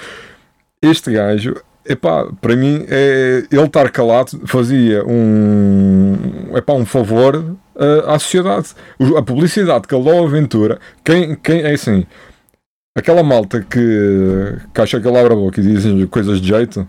Este 0.80 1.12
gajo, 1.12 1.56
epá, 1.84 2.28
para 2.40 2.54
mim, 2.54 2.86
é, 2.88 3.44
ele 3.50 3.64
estar 3.64 3.90
calado 3.90 4.40
fazia 4.46 5.04
um, 5.04 6.56
epá, 6.56 6.74
um 6.74 6.86
favor 6.86 7.56
eh, 7.74 8.04
à 8.06 8.18
sociedade. 8.18 8.68
A 9.16 9.22
publicidade 9.22 9.88
que 9.88 9.94
ele 9.94 10.04
dá 10.04 10.12
ao 10.12 10.28
Ventura, 10.28 10.78
quem, 11.02 11.34
quem 11.34 11.62
é 11.62 11.72
assim, 11.72 12.06
aquela 12.94 13.22
malta 13.22 13.60
que, 13.60 14.56
que 14.72 14.80
acha 14.80 15.00
que 15.00 15.08
ele 15.08 15.18
abre 15.18 15.32
a 15.32 15.36
boca 15.36 15.60
e 15.60 15.64
diz 15.64 16.08
coisas 16.10 16.40
de 16.40 16.48
jeito, 16.48 16.88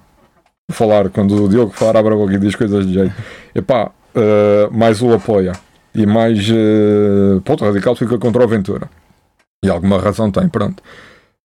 falar 0.71 1.10
quando 1.10 1.43
o 1.43 1.49
Diogo 1.49 1.71
Faro 1.71 1.97
abre 1.97 2.13
a 2.13 2.17
boca 2.17 2.34
e 2.34 2.39
diz 2.39 2.56
coisas 2.56 2.86
de 2.86 2.93
jeito, 2.93 3.15
epá, 3.54 3.91
eh, 4.15 4.69
mais 4.71 5.02
o 5.02 5.13
apoia 5.13 5.54
e 5.95 6.06
mais 6.06 6.49
uh, 6.49 7.41
ponto 7.41 7.63
radical 7.63 7.95
fica 7.95 8.17
contra 8.17 8.43
o 8.43 8.47
Ventura. 8.47 8.89
E 9.63 9.69
alguma 9.69 9.99
razão 9.99 10.32
tem, 10.32 10.49
pronto. 10.49 10.82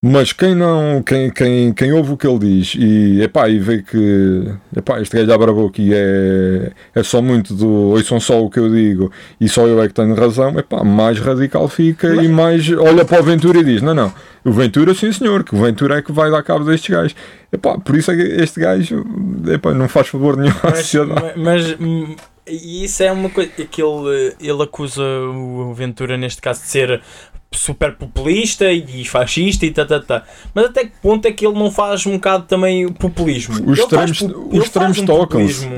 Mas 0.01 0.33
quem 0.33 0.55
não, 0.55 1.03
quem, 1.03 1.29
quem, 1.29 1.73
quem 1.73 1.93
ouve 1.93 2.13
o 2.13 2.17
que 2.17 2.25
ele 2.25 2.39
diz 2.39 2.77
e, 2.79 3.21
epá, 3.21 3.49
e 3.49 3.59
vê 3.59 3.83
que 3.83 4.45
epá, 4.77 5.01
este 5.01 5.17
gajo 5.17 5.33
abre 5.33 5.51
a 5.51 5.53
boca 5.53 5.83
e 5.83 5.91
é, 5.93 6.71
é 6.95 7.03
só 7.03 7.21
muito 7.21 7.53
do 7.53 7.69
ouçam 7.91 8.21
só 8.21 8.41
o 8.45 8.49
que 8.49 8.61
eu 8.61 8.71
digo 8.73 9.11
e 9.41 9.49
só 9.49 9.67
eu 9.67 9.83
é 9.83 9.89
que 9.89 9.95
tenho 9.95 10.15
razão, 10.15 10.57
epá, 10.57 10.85
mais 10.85 11.19
radical 11.19 11.67
fica 11.67 12.15
Mas- 12.15 12.25
e 12.25 12.29
mais 12.29 12.71
olha 12.71 13.05
para 13.05 13.21
o 13.21 13.25
Ventura 13.25 13.59
e 13.59 13.65
diz: 13.65 13.83
Não, 13.83 13.93
não, 13.93 14.13
o 14.45 14.53
Ventura, 14.53 14.95
sim 14.95 15.11
senhor, 15.11 15.43
que 15.43 15.57
o 15.57 15.59
Ventura 15.61 15.99
é 15.99 16.03
que 16.03 16.13
vai 16.13 16.31
dar 16.31 16.45
cabo 16.45 16.65
destes 16.65 16.91
gajos. 16.95 17.17
Epá, 17.53 17.77
por 17.77 17.97
isso 17.97 18.13
é 18.13 18.15
que 18.17 18.23
este 18.23 18.61
gajo 18.61 19.05
epá, 19.53 19.75
não 19.75 19.89
faz 19.89 20.07
favor 20.07 20.37
nenhum 20.37 20.55
à 20.63 20.71
Mas, 20.71 20.79
sociedade. 20.79 21.33
mas, 21.37 21.77
e 22.47 22.85
isso 22.85 23.03
é 23.03 23.11
uma 23.11 23.31
coisa 23.31 23.51
que 23.51 23.83
ele, 23.83 24.33
ele 24.41 24.63
acusa 24.63 25.03
o 25.03 25.75
Ventura, 25.75 26.17
neste 26.17 26.41
caso, 26.41 26.61
de 26.61 26.69
ser 26.69 27.03
super 27.51 27.95
populista 27.97 28.71
e 28.73 29.05
fascista 29.05 29.65
e 29.67 29.71
tá, 29.71 29.85
tá, 29.85 30.01
tá. 30.01 30.23
Mas 30.55 30.67
até 30.67 30.85
que 30.85 30.93
ponto 31.03 31.27
é 31.27 31.33
que 31.33 31.47
ele 31.47 31.59
não 31.59 31.71
faz 31.71 32.05
um 32.07 32.13
bocado 32.13 32.45
também 32.45 32.85
o 32.87 32.93
populismo? 32.93 33.55
Os 33.71 33.79
Ele 33.79 33.89
faz 33.89 34.11
extremos- 34.11 34.19
pu- 34.37 34.43
os 34.49 34.51
faz 34.53 34.65
extremos 34.67 34.99
um 34.99 35.07
tocam-se. 35.07 35.69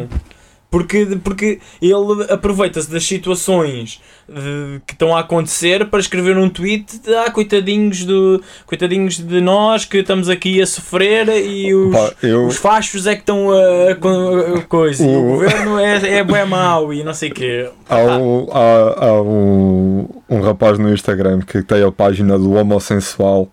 Porque, 0.70 1.04
porque 1.24 1.58
ele 1.82 2.24
aproveita-se 2.30 2.88
das 2.88 3.04
situações 3.04 4.00
de- 4.28 4.80
que 4.86 4.92
estão 4.92 5.16
a 5.16 5.20
acontecer 5.20 5.86
para 5.86 5.98
escrever 5.98 6.38
um 6.38 6.48
tweet 6.48 7.00
de 7.00 7.12
ah, 7.12 7.28
coitadinhos, 7.30 8.04
do, 8.04 8.40
coitadinhos 8.66 9.18
de 9.18 9.40
nós 9.40 9.84
que 9.84 9.98
estamos 9.98 10.28
aqui 10.28 10.62
a 10.62 10.66
sofrer 10.66 11.28
e 11.44 11.74
os, 11.74 11.92
Pá, 11.96 12.12
eu, 12.22 12.46
os 12.46 12.56
fachos 12.56 13.06
é 13.08 13.14
que 13.14 13.22
estão 13.22 13.50
a, 13.50 13.56
a- 13.56 14.58
a 14.58 14.62
coisa. 14.62 15.02
O 15.04 15.08
O- 15.08 15.22
governo 15.32 15.78
é, 15.80 16.18
é 16.18 16.22
bué 16.24 16.44
mau 16.44 16.94
e 16.94 17.02
não 17.02 17.14
sei 17.14 17.30
o 17.30 17.34
quê. 17.34 17.68
Há, 17.88 17.96
Ah, 17.96 18.18
um, 18.18 18.46
há, 18.52 19.06
há 19.06 19.22
um, 19.22 20.08
um 20.28 20.40
rapaz 20.40 20.78
no 20.78 20.92
Instagram 20.94 21.40
que 21.40 21.62
tem 21.62 21.82
a 21.82 21.90
página 21.90 22.38
do 22.38 22.52
Homosensual. 22.52 23.48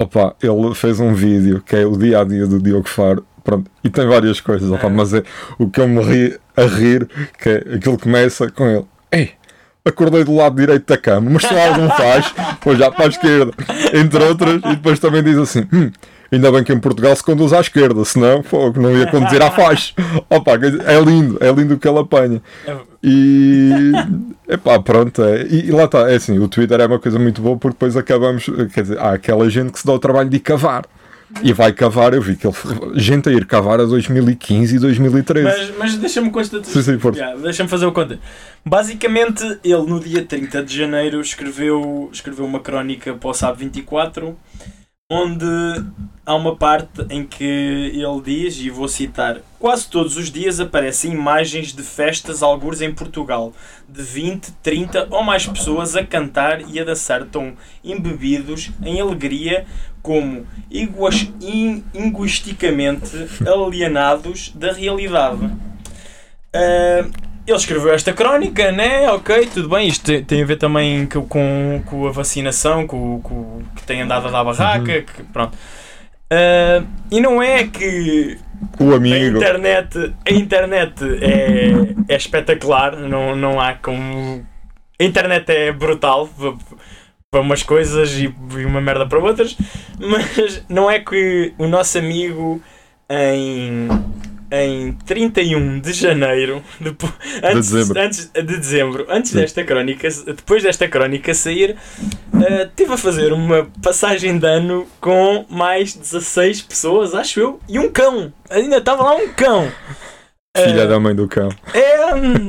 Opa, 0.00 0.34
ele 0.42 0.74
fez 0.74 0.98
um 1.00 1.12
vídeo 1.14 1.62
que 1.64 1.76
é 1.76 1.86
o 1.86 1.96
dia 1.96 2.20
a 2.20 2.24
dia 2.24 2.46
do 2.46 2.60
Diogo 2.60 2.88
Faro. 2.88 3.24
Pronto, 3.48 3.70
e 3.82 3.88
tem 3.88 4.06
várias 4.06 4.42
coisas, 4.42 4.70
opa, 4.70 4.88
É. 4.88 4.90
mas 4.90 5.14
é 5.14 5.22
o 5.58 5.70
que 5.70 5.80
eu 5.80 5.88
me 5.88 6.02
ri 6.02 6.38
a 6.54 6.64
rir, 6.64 7.08
que 7.42 7.48
é 7.48 7.56
aquilo 7.76 7.96
começa 7.98 8.50
com 8.50 8.66
ele. 8.68 8.84
Ei, 9.10 9.30
acordei 9.86 10.22
do 10.22 10.34
lado 10.36 10.54
direito 10.56 10.86
da 10.86 10.98
cama, 10.98 11.30
mas 11.30 11.44
se 11.44 11.54
algum 11.58 11.88
faz, 11.88 12.34
vou 12.62 12.76
já 12.76 12.90
para 12.90 13.06
a 13.06 13.08
esquerda. 13.08 13.50
Entre 13.94 14.22
outras, 14.22 14.56
e 14.56 14.76
depois 14.76 14.98
também 14.98 15.22
diz 15.22 15.38
assim: 15.38 15.66
"Hum, 15.72 15.90
ainda 16.30 16.52
bem 16.52 16.62
que 16.62 16.74
em 16.74 16.78
Portugal 16.78 17.16
se 17.16 17.22
conduz 17.24 17.54
à 17.54 17.60
esquerda, 17.60 18.04
senão 18.04 18.42
fogo, 18.42 18.78
não 18.82 18.94
ia 18.94 19.06
conduzir 19.06 19.40
à 19.40 19.50
faixa. 19.50 19.94
Opa, 20.28 20.52
é 20.84 21.00
lindo, 21.00 21.38
é 21.40 21.50
lindo 21.50 21.72
o 21.72 21.78
que 21.78 21.88
ele 21.88 22.00
apanha. 22.00 22.42
é- 22.66 22.76
E 23.02 23.92
epá, 24.46 24.78
pronto, 24.78 25.22
é. 25.24 25.44
E, 25.44 25.68
e 25.68 25.70
lá 25.70 25.84
está, 25.84 26.10
é 26.10 26.16
assim, 26.16 26.38
o 26.38 26.48
Twitter 26.48 26.78
é 26.80 26.86
uma 26.86 26.98
coisa 26.98 27.18
muito 27.18 27.40
boa 27.40 27.56
porque 27.56 27.76
depois 27.76 27.96
acabamos, 27.96 28.44
quer 28.74 28.82
dizer, 28.82 28.98
há 28.98 29.12
aquela 29.14 29.48
gente 29.48 29.72
que 29.72 29.78
se 29.78 29.86
dá 29.86 29.94
o 29.94 29.98
trabalho 29.98 30.28
de 30.28 30.38
cavar. 30.38 30.84
E 31.42 31.52
vai 31.52 31.72
cavar, 31.72 32.14
eu 32.14 32.22
vi 32.22 32.36
que 32.36 32.46
ele, 32.46 32.56
gente 32.94 33.28
a 33.28 33.32
ir 33.32 33.44
cavar 33.46 33.80
a 33.80 33.84
2015 33.84 34.76
e 34.76 34.78
2013. 34.78 35.44
Mas, 35.44 35.76
mas 35.76 35.96
deixa-me 35.96 36.30
constatar. 36.30 36.64
Sim, 36.64 36.82
sim. 36.82 36.98
Yeah, 37.14 37.38
deixa-me 37.40 37.68
fazer 37.68 37.86
o 37.86 37.92
conta. 37.92 38.18
Basicamente, 38.64 39.44
ele 39.62 39.82
no 39.86 40.00
dia 40.00 40.24
30 40.24 40.62
de 40.62 40.76
janeiro 40.76 41.20
escreveu, 41.20 42.08
escreveu 42.12 42.44
uma 42.44 42.60
crónica 42.60 43.14
para 43.14 43.28
o 43.28 43.34
SAB 43.34 43.58
24 43.58 44.36
onde 45.10 45.46
há 46.26 46.34
uma 46.34 46.54
parte 46.54 47.06
em 47.08 47.24
que 47.24 47.44
ele 47.44 48.20
diz, 48.22 48.58
e 48.58 48.70
vou 48.70 48.88
citar: 48.88 49.38
Quase 49.58 49.88
todos 49.88 50.16
os 50.16 50.30
dias 50.30 50.60
aparecem 50.60 51.12
imagens 51.12 51.72
de 51.72 51.82
festas, 51.82 52.44
algures 52.44 52.80
em 52.80 52.94
Portugal, 52.94 53.52
de 53.88 54.02
20, 54.02 54.52
30 54.62 55.08
ou 55.10 55.24
mais 55.24 55.46
pessoas 55.46 55.96
a 55.96 56.04
cantar 56.04 56.60
e 56.60 56.78
a 56.78 56.84
dançar 56.84 57.24
tão 57.24 57.54
embebidos 57.82 58.70
em 58.84 59.00
alegria 59.00 59.66
como 60.00 60.46
linguisticamente 61.92 63.10
alienados 63.44 64.52
da 64.54 64.72
realidade. 64.72 65.44
Uh, 66.54 67.10
ele 67.44 67.56
escreveu 67.56 67.92
esta 67.92 68.12
crónica, 68.12 68.70
né? 68.70 69.10
Ok, 69.10 69.48
tudo 69.52 69.70
bem. 69.70 69.88
Isto 69.88 70.22
tem, 70.22 70.42
a 70.42 70.46
ver 70.46 70.56
também 70.56 71.06
com, 71.06 71.82
com 71.84 72.06
a 72.06 72.12
vacinação, 72.12 72.86
com, 72.86 73.20
com 73.22 73.62
que 73.74 73.82
tem 73.82 74.02
andado 74.02 74.28
a 74.28 74.30
dar 74.30 74.44
barraca. 74.44 74.92
Uhum. 74.92 75.02
Que, 75.02 75.22
pronto. 75.32 75.56
Uh, 76.30 76.86
e 77.10 77.20
não 77.20 77.42
é 77.42 77.66
que 77.66 78.38
o 78.78 78.94
amigo. 78.94 79.36
A 79.36 79.38
internet, 79.38 80.14
a 80.26 80.32
internet 80.32 81.04
é, 81.20 82.12
é 82.12 82.16
espetacular, 82.16 82.96
não, 82.96 83.34
não 83.34 83.60
há 83.60 83.74
como. 83.74 84.46
A 85.00 85.04
internet 85.04 85.48
é 85.50 85.72
brutal 85.72 86.28
para 87.30 87.40
umas 87.40 87.62
coisas 87.62 88.18
e 88.18 88.26
uma 88.64 88.80
merda 88.80 89.06
para 89.06 89.18
outras, 89.18 89.56
mas 89.98 90.64
não 90.68 90.90
é 90.90 90.98
que 90.98 91.52
o 91.58 91.66
nosso 91.66 91.98
amigo 91.98 92.60
em 93.08 93.88
em 94.50 94.92
31 95.06 95.80
de 95.80 95.92
janeiro, 95.92 96.62
depois, 96.80 97.12
antes, 97.42 97.70
de 97.70 97.76
dezembro, 97.76 98.00
antes, 98.00 98.30
de, 98.32 98.42
dezembro, 98.42 99.06
antes 99.08 99.32
desta 99.32 99.64
crónica, 99.64 100.08
depois 100.26 100.62
desta 100.62 100.88
crónica 100.88 101.34
sair, 101.34 101.76
uh, 102.32 102.70
tive 102.74 102.94
a 102.94 102.96
fazer 102.96 103.32
uma 103.32 103.68
passagem 103.82 104.38
de 104.38 104.46
ano 104.46 104.86
com 105.00 105.44
mais 105.50 105.94
16 105.94 106.62
pessoas, 106.62 107.14
acho 107.14 107.40
eu, 107.40 107.60
e 107.68 107.78
um 107.78 107.90
cão. 107.90 108.32
Ainda 108.48 108.78
estava 108.78 109.02
lá 109.02 109.16
um 109.16 109.28
cão. 109.28 109.70
Filha 110.56 110.86
uh, 110.86 110.88
da 110.88 110.98
mãe 110.98 111.14
do 111.14 111.28
cão. 111.28 111.50
É, 111.74 112.14
hum, 112.14 112.48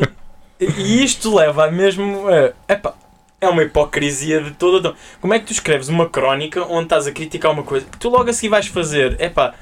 e 0.60 1.04
isto 1.04 1.36
leva 1.36 1.66
a 1.66 1.72
mesmo. 1.72 2.28
Uh, 2.28 2.54
epá, 2.68 2.94
é 3.42 3.48
uma 3.48 3.64
hipocrisia 3.64 4.42
de 4.42 4.52
toda. 4.52 4.96
Como 5.20 5.34
é 5.34 5.40
que 5.40 5.46
tu 5.46 5.54
escreves 5.54 5.90
uma 5.90 6.10
crónica 6.10 6.64
onde 6.64 6.84
estás 6.84 7.08
a 7.08 7.12
criticar 7.12 7.52
uma 7.52 7.64
coisa 7.64 7.86
que 7.86 7.98
tu 7.98 8.10
logo 8.10 8.30
a 8.30 8.34
seguir 8.34 8.50
vais 8.50 8.68
fazer? 8.68 9.20
Epá 9.22 9.54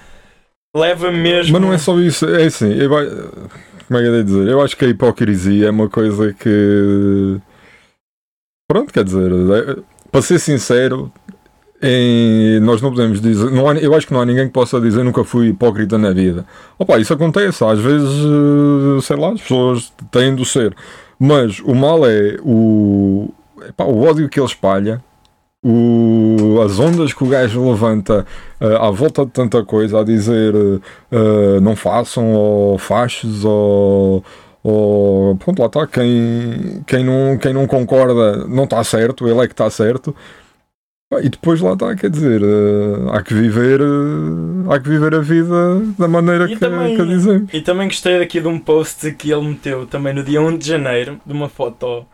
leva 0.78 1.12
mesmo. 1.12 1.54
Mas 1.54 1.62
não 1.62 1.74
é 1.74 1.78
só 1.78 2.00
isso, 2.00 2.26
é 2.26 2.46
assim, 2.46 2.72
eu, 2.74 2.90
como 2.90 4.00
é 4.00 4.02
que 4.02 4.08
eu 4.08 4.12
devo 4.12 4.24
dizer? 4.24 4.48
Eu 4.48 4.62
acho 4.62 4.76
que 4.76 4.86
a 4.86 4.90
hipocrisia 4.90 5.68
é 5.68 5.72
uma 5.72 5.90
coisa 5.90 6.34
que. 6.34 7.40
Pronto, 8.70 8.94
quer 8.94 9.04
dizer, 9.04 9.32
é, 9.32 9.78
para 10.12 10.22
ser 10.22 10.40
sincero, 10.40 11.12
em, 11.82 12.60
nós 12.60 12.82
não 12.82 12.90
podemos 12.90 13.22
dizer. 13.22 13.50
Não 13.50 13.70
há, 13.70 13.76
eu 13.76 13.94
acho 13.96 14.06
que 14.06 14.14
não 14.14 14.22
há 14.22 14.26
ninguém 14.26 14.48
que 14.48 14.54
possa 14.54 14.82
dizer 14.82 15.04
nunca 15.04 15.24
fui 15.24 15.48
hipócrita 15.48 15.98
na 15.98 16.12
vida. 16.12 16.46
Opa, 16.78 17.00
isso 17.00 17.14
acontece, 17.14 17.64
às 17.64 17.80
vezes, 17.80 19.06
sei 19.06 19.16
lá, 19.16 19.32
as 19.32 19.42
pessoas 19.42 19.94
têm 20.12 20.36
de 20.36 20.46
ser. 20.46 20.76
Mas 21.18 21.60
o 21.60 21.74
mal 21.74 22.06
é 22.06 22.38
o, 22.44 23.30
epá, 23.68 23.86
o 23.86 24.04
ódio 24.04 24.28
que 24.28 24.40
ele 24.40 24.48
espalha 24.48 25.02
o, 25.64 26.62
as 26.64 26.80
ondas 26.80 27.14
que 27.14 27.24
o 27.24 27.28
gajo 27.28 27.70
levanta 27.70 28.26
uh, 28.62 28.76
à 28.78 28.92
volta 28.92 29.26
de 29.26 29.32
tanta 29.32 29.64
coisa, 29.64 30.00
a 30.00 30.04
dizer 30.04 30.54
uh, 30.56 31.62
não 31.62 31.76
façam, 31.76 32.34
ou 32.34 32.78
fachos, 32.78 33.44
ou, 33.44 34.24
ou 34.64 35.36
pronto, 35.38 35.60
lá 35.60 35.66
está, 35.66 35.88
quem, 35.88 36.84
quem, 36.86 37.04
não, 37.04 37.38
quem 37.38 37.54
não 37.54 37.66
concorda 37.68 38.48
não 38.48 38.66
está 38.66 38.84
certo, 38.84 39.28
ele 39.28 39.40
é 39.40 39.48
que 39.48 39.54
está 39.54 39.70
certo. 39.70 40.16
E 41.22 41.30
depois 41.30 41.62
lá 41.62 41.72
está, 41.72 41.96
quer 41.96 42.10
dizer, 42.10 42.42
uh, 42.44 43.12
há 43.12 43.24
que 43.24 43.34
viver 43.34 43.82
uh, 43.82 44.70
há 44.70 44.78
que 44.78 44.90
viver 44.90 45.16
a 45.16 45.22
vida 45.22 45.80
da 45.98 46.06
maneira 46.06 46.50
que, 46.50 46.58
também, 46.58 46.98
que 46.98 47.06
dizemos. 47.06 47.54
E 47.54 47.62
também 47.62 47.88
gostei 47.88 48.22
aqui 48.22 48.42
de 48.42 48.48
um 48.50 48.60
post 48.60 49.10
que 49.14 49.32
ele 49.32 49.48
meteu 49.48 49.86
também 49.86 50.14
no 50.14 50.22
dia 50.22 50.42
1 50.42 50.58
de 50.58 50.68
janeiro, 50.68 51.18
de 51.26 51.32
uma 51.32 51.48
foto 51.48 52.06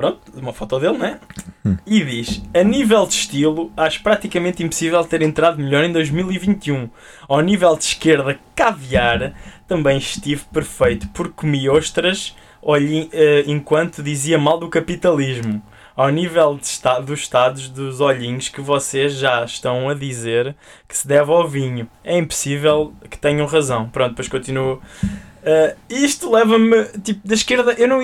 Pronto, 0.00 0.18
uma 0.34 0.54
foto 0.54 0.80
dele, 0.80 0.96
né? 0.96 1.20
Hum. 1.62 1.76
E 1.86 2.02
diz: 2.02 2.42
A 2.54 2.64
nível 2.64 3.06
de 3.06 3.12
estilo, 3.12 3.70
acho 3.76 4.02
praticamente 4.02 4.62
impossível 4.62 5.04
ter 5.04 5.20
entrado 5.20 5.58
melhor 5.58 5.84
em 5.84 5.92
2021. 5.92 6.88
Ao 7.28 7.42
nível 7.42 7.76
de 7.76 7.84
esquerda, 7.84 8.40
caviar, 8.56 9.34
também 9.68 9.98
estive 9.98 10.42
perfeito, 10.50 11.06
porque 11.08 11.34
comi 11.36 11.68
ostras 11.68 12.34
olhe, 12.62 13.02
uh, 13.02 13.10
enquanto 13.46 14.02
dizia 14.02 14.38
mal 14.38 14.58
do 14.58 14.70
capitalismo. 14.70 15.62
Ao 15.94 16.08
nível 16.08 16.58
esta 16.58 16.98
dos 16.98 17.20
estados 17.20 17.68
dos 17.68 18.00
olhinhos 18.00 18.48
que 18.48 18.62
vocês 18.62 19.12
já 19.12 19.44
estão 19.44 19.90
a 19.90 19.92
dizer 19.92 20.56
que 20.88 20.96
se 20.96 21.06
deve 21.06 21.30
ao 21.30 21.46
vinho. 21.46 21.86
É 22.02 22.16
impossível 22.16 22.94
que 23.10 23.18
tenham 23.18 23.46
razão. 23.46 23.86
Pronto, 23.90 24.12
depois 24.12 24.28
continuo. 24.28 24.80
Uh, 25.04 25.76
isto 25.90 26.30
leva-me, 26.32 26.84
tipo, 27.04 27.28
da 27.28 27.34
esquerda, 27.34 27.74
eu 27.74 27.86
não 27.86 28.00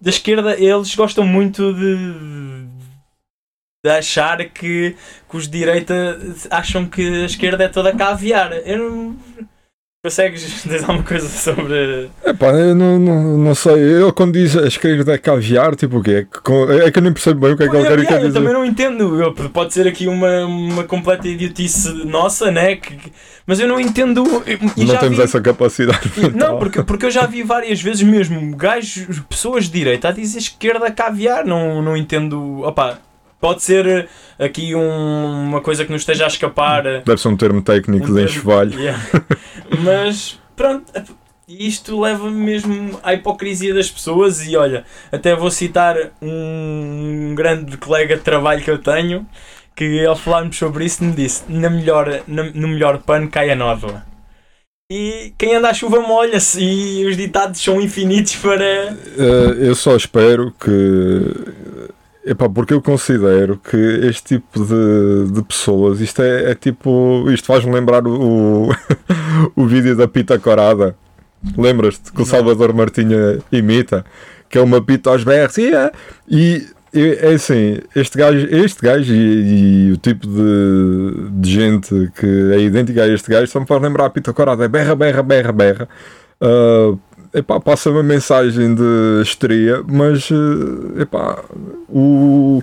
da 0.00 0.10
esquerda 0.10 0.54
eles 0.60 0.94
gostam 0.94 1.26
muito 1.26 1.72
de, 1.72 2.66
de 3.84 3.90
achar 3.90 4.38
que, 4.50 4.96
que 5.28 5.36
os 5.36 5.48
de 5.48 5.58
direita 5.58 6.18
acham 6.50 6.86
que 6.86 7.22
a 7.22 7.26
esquerda 7.26 7.64
é 7.64 7.68
toda 7.68 7.94
caviar. 7.94 8.52
Eu 8.66 8.78
não. 8.78 9.18
Consegues 10.06 10.62
dizer 10.62 10.82
alguma 10.82 11.02
coisa 11.02 11.28
sobre. 11.28 12.08
É 12.22 12.32
pá, 12.32 12.52
eu 12.52 12.76
não, 12.76 12.96
não, 12.96 13.38
não 13.38 13.54
sei. 13.56 13.74
Eu 13.74 14.12
quando 14.12 14.34
diz 14.34 14.56
a 14.56 14.68
esquerda 14.68 15.12
é 15.12 15.18
caviar, 15.18 15.74
tipo 15.74 15.98
o 15.98 16.02
quê? 16.02 16.24
É 16.84 16.90
que 16.92 16.98
eu 16.98 17.02
nem 17.02 17.12
percebo 17.12 17.40
bem 17.40 17.54
o 17.54 17.56
que 17.56 17.64
é 17.64 17.68
que 17.68 17.76
ele 17.76 18.06
quer 18.06 18.18
dizer. 18.18 18.28
Eu 18.28 18.32
também 18.32 18.52
não 18.52 18.64
entendo. 18.64 19.20
Eu, 19.20 19.34
pode 19.34 19.74
ser 19.74 19.88
aqui 19.88 20.06
uma, 20.06 20.44
uma 20.44 20.84
completa 20.84 21.26
idiotice 21.26 21.92
nossa, 22.04 22.52
né? 22.52 22.76
Que, 22.76 22.96
mas 23.44 23.58
eu 23.58 23.66
não 23.66 23.80
entendo. 23.80 24.22
não 24.22 24.96
temos 24.96 25.16
vi... 25.16 25.22
essa 25.24 25.40
capacidade. 25.40 26.08
Não, 26.36 26.56
porque, 26.56 26.84
porque 26.84 27.06
eu 27.06 27.10
já 27.10 27.26
vi 27.26 27.42
várias 27.42 27.82
vezes 27.82 28.04
mesmo 28.04 28.56
gajos, 28.56 29.20
pessoas 29.28 29.64
de 29.64 29.72
direita 29.72 30.10
a 30.10 30.12
dizer 30.12 30.38
esquerda 30.38 30.88
caviar. 30.88 31.44
Não, 31.44 31.82
não 31.82 31.96
entendo. 31.96 32.62
Opá, 32.62 33.00
Pode 33.46 33.62
ser 33.62 34.08
aqui 34.40 34.74
um, 34.74 35.44
uma 35.44 35.60
coisa 35.60 35.84
que 35.84 35.92
nos 35.92 36.02
esteja 36.02 36.24
a 36.24 36.26
escapar. 36.26 36.82
Deve 36.82 37.16
ser 37.16 37.28
um 37.28 37.36
termo 37.36 37.62
técnico 37.62 38.08
um 38.08 38.14
de 38.14 38.24
enxovalho. 38.24 38.72
Yeah. 38.76 39.00
Mas 39.84 40.36
pronto, 40.56 40.92
isto 41.48 42.00
leva 42.00 42.28
mesmo 42.28 42.98
à 43.04 43.14
hipocrisia 43.14 43.72
das 43.72 43.88
pessoas. 43.88 44.44
E 44.44 44.56
olha, 44.56 44.84
até 45.12 45.32
vou 45.36 45.48
citar 45.48 45.94
um 46.20 47.36
grande 47.36 47.76
colega 47.76 48.16
de 48.16 48.22
trabalho 48.22 48.64
que 48.64 48.70
eu 48.70 48.78
tenho 48.78 49.24
que 49.76 50.04
ao 50.04 50.16
falarmos 50.16 50.56
sobre 50.56 50.84
isso 50.84 51.04
me 51.04 51.12
disse: 51.12 51.44
na 51.48 51.70
melhor, 51.70 52.22
na, 52.26 52.42
no 52.42 52.66
melhor 52.66 52.98
pano 53.02 53.28
cai 53.28 53.50
a 53.50 53.54
nódoa. 53.54 54.02
E 54.90 55.32
quem 55.38 55.54
anda 55.54 55.70
à 55.70 55.74
chuva 55.74 56.00
molha-se 56.00 56.60
e 56.60 57.06
os 57.06 57.16
ditados 57.16 57.60
são 57.60 57.80
infinitos 57.80 58.34
para. 58.34 58.96
Eu 59.60 59.76
só 59.76 59.94
espero 59.94 60.52
que 60.58 61.65
Epá, 62.28 62.48
porque 62.48 62.74
eu 62.74 62.82
considero 62.82 63.56
que 63.56 63.76
este 63.76 64.34
tipo 64.34 64.64
de, 64.64 65.30
de 65.32 65.42
pessoas, 65.44 66.00
isto 66.00 66.20
é, 66.22 66.50
é 66.50 66.54
tipo. 66.56 67.30
Isto 67.30 67.46
faz-me 67.46 67.72
lembrar 67.72 68.04
o, 68.04 68.68
o 69.54 69.64
vídeo 69.68 69.94
da 69.94 70.08
Pita 70.08 70.36
Corada. 70.36 70.96
Lembras-te 71.56 72.10
que 72.10 72.20
o 72.20 72.26
Salvador 72.26 72.72
Martinha 72.74 73.38
imita? 73.52 74.04
Que 74.48 74.58
é 74.58 74.60
uma 74.60 74.82
pita 74.82 75.10
aos 75.10 75.22
berros. 75.22 75.56
Yeah. 75.56 75.92
E 76.28 76.66
é 76.92 77.34
assim, 77.34 77.78
este 77.94 78.18
gajo, 78.18 78.48
este 78.50 78.82
gajo 78.82 79.14
e, 79.14 79.88
e 79.88 79.92
o 79.92 79.96
tipo 79.96 80.26
de, 80.26 81.30
de, 81.30 81.50
gente 81.50 82.10
que 82.18 82.26
é 82.54 82.58
idêntica 82.58 83.04
a 83.04 83.08
este 83.08 83.30
gajo 83.30 83.46
só 83.46 83.60
me 83.60 83.66
faz 83.66 83.80
lembrar 83.80 84.06
a 84.06 84.10
Pita 84.10 84.32
Corada. 84.32 84.64
É 84.64 84.68
berra, 84.68 84.96
berra, 84.96 85.22
berra, 85.22 85.52
berra. 85.52 85.88
Uh, 86.40 86.98
epá, 87.34 87.60
passa 87.60 87.90
uma 87.90 88.02
mensagem 88.02 88.74
de 88.74 89.22
estreia, 89.22 89.82
mas 89.86 90.30
eh, 90.30 91.02
epá, 91.02 91.42
o, 91.88 92.62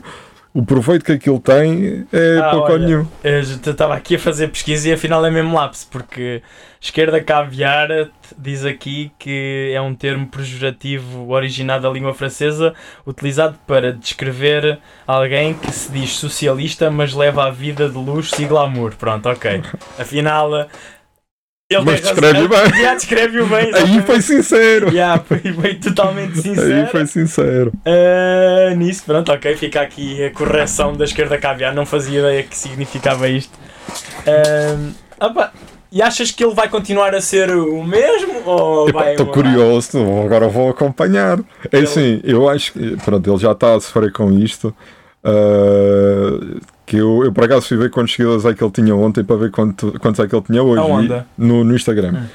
o 0.54 0.64
proveito 0.64 1.04
que 1.04 1.14
aquilo 1.14 1.40
tem 1.40 2.06
é 2.14 2.38
ah, 2.38 2.52
pouco 2.52 2.72
olha, 2.72 2.86
nenhum. 2.86 3.08
Eu 3.24 3.40
estava 3.40 3.96
aqui 3.96 4.16
a 4.16 4.20
fazer 4.20 4.50
pesquisa 4.50 4.90
e 4.90 4.94
afinal 4.94 5.26
é 5.26 5.32
mesmo 5.32 5.56
lápis, 5.56 5.84
porque 5.84 6.44
esquerda 6.80 7.20
caviar 7.22 7.90
diz 8.38 8.64
aqui 8.64 9.12
que 9.18 9.72
é 9.74 9.82
um 9.82 9.96
termo 9.96 10.28
pejorativo 10.28 11.30
originado 11.32 11.84
da 11.84 11.90
língua 11.90 12.14
francesa, 12.14 12.76
utilizado 13.06 13.58
para 13.66 13.92
descrever 13.94 14.78
alguém 15.08 15.56
que 15.56 15.72
se 15.72 15.92
diz 15.92 16.12
socialista, 16.12 16.92
mas 16.92 17.14
leva 17.14 17.46
a 17.46 17.50
vida 17.50 17.90
de 17.90 17.98
luxo 17.98 18.40
e 18.40 18.46
glamour. 18.46 18.94
Pronto, 18.96 19.30
ok. 19.30 19.64
Afinal, 19.98 20.68
ele 21.74 21.86
Mas 21.86 22.02
descreve 22.02 22.48
bem. 22.48 22.82
Já 22.82 22.96
descreve 22.96 23.44
bem. 23.44 23.72
Aí 23.74 24.02
foi 24.02 24.22
sincero. 24.22 24.92
Já, 24.92 25.20
foi, 25.20 25.40
foi 25.40 25.76
totalmente 25.76 26.42
sincero. 26.42 26.74
Aí 26.74 26.88
foi 26.88 27.06
sincero. 27.06 27.74
Uh, 27.86 28.76
nisso, 28.76 29.04
pronto, 29.06 29.32
ok. 29.32 29.56
Fica 29.56 29.82
aqui 29.82 30.24
a 30.24 30.32
correção 30.32 30.96
da 30.96 31.06
esquerda 31.06 31.38
caviar. 31.38 31.74
Não 31.74 31.86
fazia 31.86 32.20
ideia 32.20 32.44
que 32.44 32.56
significava 32.56 33.28
isto. 33.28 33.54
Uh, 34.28 34.94
opa, 35.20 35.52
e 35.92 36.02
achas 36.02 36.32
que 36.32 36.44
ele 36.44 36.56
vai 36.56 36.68
continuar 36.68 37.14
a 37.14 37.22
ser 37.22 37.52
o 37.52 37.84
mesmo? 37.84 38.40
Estou 39.12 39.28
curioso, 39.28 40.00
agora 40.26 40.48
vou 40.48 40.70
acompanhar. 40.70 41.40
É 41.72 41.78
ele... 41.78 41.86
assim, 41.86 42.20
eu 42.24 42.50
acho 42.50 42.74
que 42.74 42.98
pronto, 42.98 43.30
ele 43.30 43.40
já 43.40 43.52
está 43.52 43.76
a 43.76 43.80
sofrer 43.80 44.12
com 44.12 44.32
isto. 44.32 44.76
Uh, 45.24 46.60
Que 46.86 46.98
eu, 46.98 47.24
eu 47.24 47.32
por 47.32 47.46
acaso 47.46 47.68
fui 47.68 47.78
ver 47.78 47.90
quantos 47.90 48.14
seguidores 48.14 48.46
é 48.46 48.54
que 48.54 48.64
ele 48.64 48.72
tinha 48.72 48.96
ontem 48.96 49.24
para 49.24 49.38
ver 49.38 49.52
quanto, 49.52 49.98
quantos 50.00 50.20
é 50.20 50.28
que 50.28 50.36
ele 50.36 50.44
tinha 50.44 50.62
hoje 50.62 51.24
no, 51.38 51.64
no 51.64 51.76
Instagram. 51.76 52.14
Hum. 52.14 52.28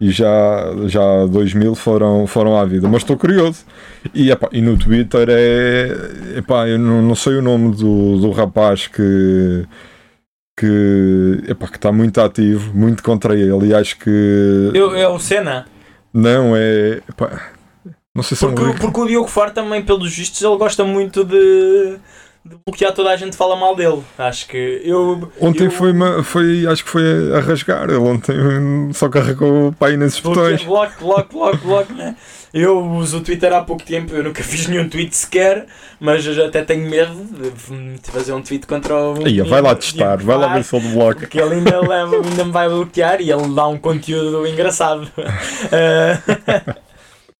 E 0.00 0.10
já, 0.10 0.66
já 0.86 1.26
2 1.26 1.54
mil 1.54 1.76
foram, 1.76 2.26
foram 2.26 2.58
à 2.58 2.64
vida. 2.64 2.88
Mas 2.88 3.02
estou 3.02 3.16
curioso. 3.16 3.64
E, 4.12 4.32
epá, 4.32 4.48
e 4.50 4.60
no 4.60 4.76
Twitter 4.76 5.28
é. 5.30 6.38
Epá, 6.38 6.66
eu 6.66 6.76
não, 6.76 7.00
não 7.00 7.14
sei 7.14 7.36
o 7.36 7.42
nome 7.42 7.76
do, 7.76 8.18
do 8.18 8.30
rapaz 8.32 8.88
que. 8.88 9.64
Que 10.58 11.44
epá, 11.48 11.68
que 11.68 11.76
está 11.76 11.92
muito 11.92 12.20
ativo, 12.20 12.76
muito 12.76 13.00
contra 13.00 13.36
ele. 13.36 13.68
E 13.68 13.74
acho 13.74 13.96
que. 13.96 14.72
Eu, 14.74 14.92
é 14.92 15.06
o 15.06 15.20
Senna. 15.20 15.66
Não, 16.12 16.56
é. 16.56 17.00
epá, 17.08 17.52
não 18.12 18.24
sei 18.24 18.36
se 18.36 18.44
é 18.44 18.48
um 18.48 18.54
Porque, 18.56 18.80
porque 18.80 19.00
o 19.00 19.06
Diogo 19.06 19.28
Faro 19.28 19.52
também, 19.52 19.82
pelos 19.82 20.14
vistos, 20.14 20.42
ele 20.42 20.56
gosta 20.56 20.84
muito 20.84 21.24
de, 21.24 21.96
de 22.44 22.56
bloquear 22.66 22.92
toda 22.92 23.10
a 23.10 23.16
gente 23.16 23.36
fala 23.36 23.54
mal 23.54 23.76
dele. 23.76 24.02
Acho 24.18 24.48
que 24.48 24.80
eu. 24.84 25.30
Ontem 25.40 25.66
eu- 25.66 25.70
foi, 25.70 25.92
uma, 25.92 26.24
foi, 26.24 26.66
acho 26.66 26.82
que 26.84 26.90
foi 26.90 27.32
a 27.34 27.40
rasgar. 27.40 27.84
Ele 27.84 27.96
ontem 27.98 28.34
só 28.92 29.08
carregou 29.08 29.68
o 29.68 29.72
pai 29.72 29.96
nesses 29.96 30.18
botões. 30.20 30.64
Bloco, 30.64 30.92
bloco, 31.00 31.32
bloco, 31.32 31.58
bloco, 31.58 31.92
né? 31.92 32.16
Eu 32.52 32.84
uso 32.84 33.18
o 33.18 33.20
Twitter 33.22 33.50
há 33.52 33.62
pouco 33.62 33.82
tempo, 33.82 34.12
eu 34.12 34.22
nunca 34.24 34.42
fiz 34.44 34.66
nenhum 34.66 34.88
tweet 34.88 35.16
sequer, 35.16 35.66
mas 35.98 36.26
até 36.38 36.62
tenho 36.62 36.90
medo 36.90 37.14
de 37.14 38.10
fazer 38.10 38.32
um 38.32 38.42
tweet 38.42 38.66
contra 38.66 38.94
o. 38.94 39.24
Aí, 39.24 39.40
vai 39.40 39.62
lá 39.62 39.74
testar, 39.74 40.16
vai 40.16 40.36
lá 40.36 40.54
ver 40.54 40.64
se 40.64 40.76
ele 40.76 40.88
bloca. 40.88 41.20
Porque 41.20 41.40
ele 41.40 41.54
ainda, 41.54 41.80
leva, 41.80 42.16
ainda 42.16 42.44
me 42.44 42.50
vai 42.52 42.68
bloquear 42.68 43.20
e 43.20 43.30
ele 43.30 43.54
dá 43.54 43.68
um 43.68 43.78
conteúdo 43.78 44.46
engraçado. 44.46 45.08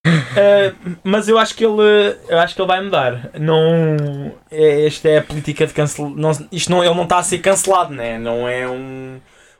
Eh, 0.04 0.72
mas 1.04 1.28
eu 1.28 1.38
acho 1.38 1.54
que 1.54 1.64
ele 1.64 2.16
eu 2.28 2.38
acho 2.40 2.54
que 2.54 2.60
ele 2.60 2.68
vai 2.68 2.82
mudar. 2.82 3.30
Não, 3.38 4.32
é, 4.50 4.86
esta 4.86 5.08
é 5.08 5.18
a 5.18 5.22
política 5.22 5.66
de 5.66 5.72
cancel. 5.72 6.10
Não, 6.10 6.32
isto 6.50 6.70
não, 6.70 6.84
ele 6.84 6.94
não 6.94 7.04
está 7.04 7.18
a 7.18 7.22
ser 7.22 7.38
cancelado, 7.38 7.94
né? 7.94 8.18
não 8.18 8.48
é 8.48 8.68
um, 8.68 9.18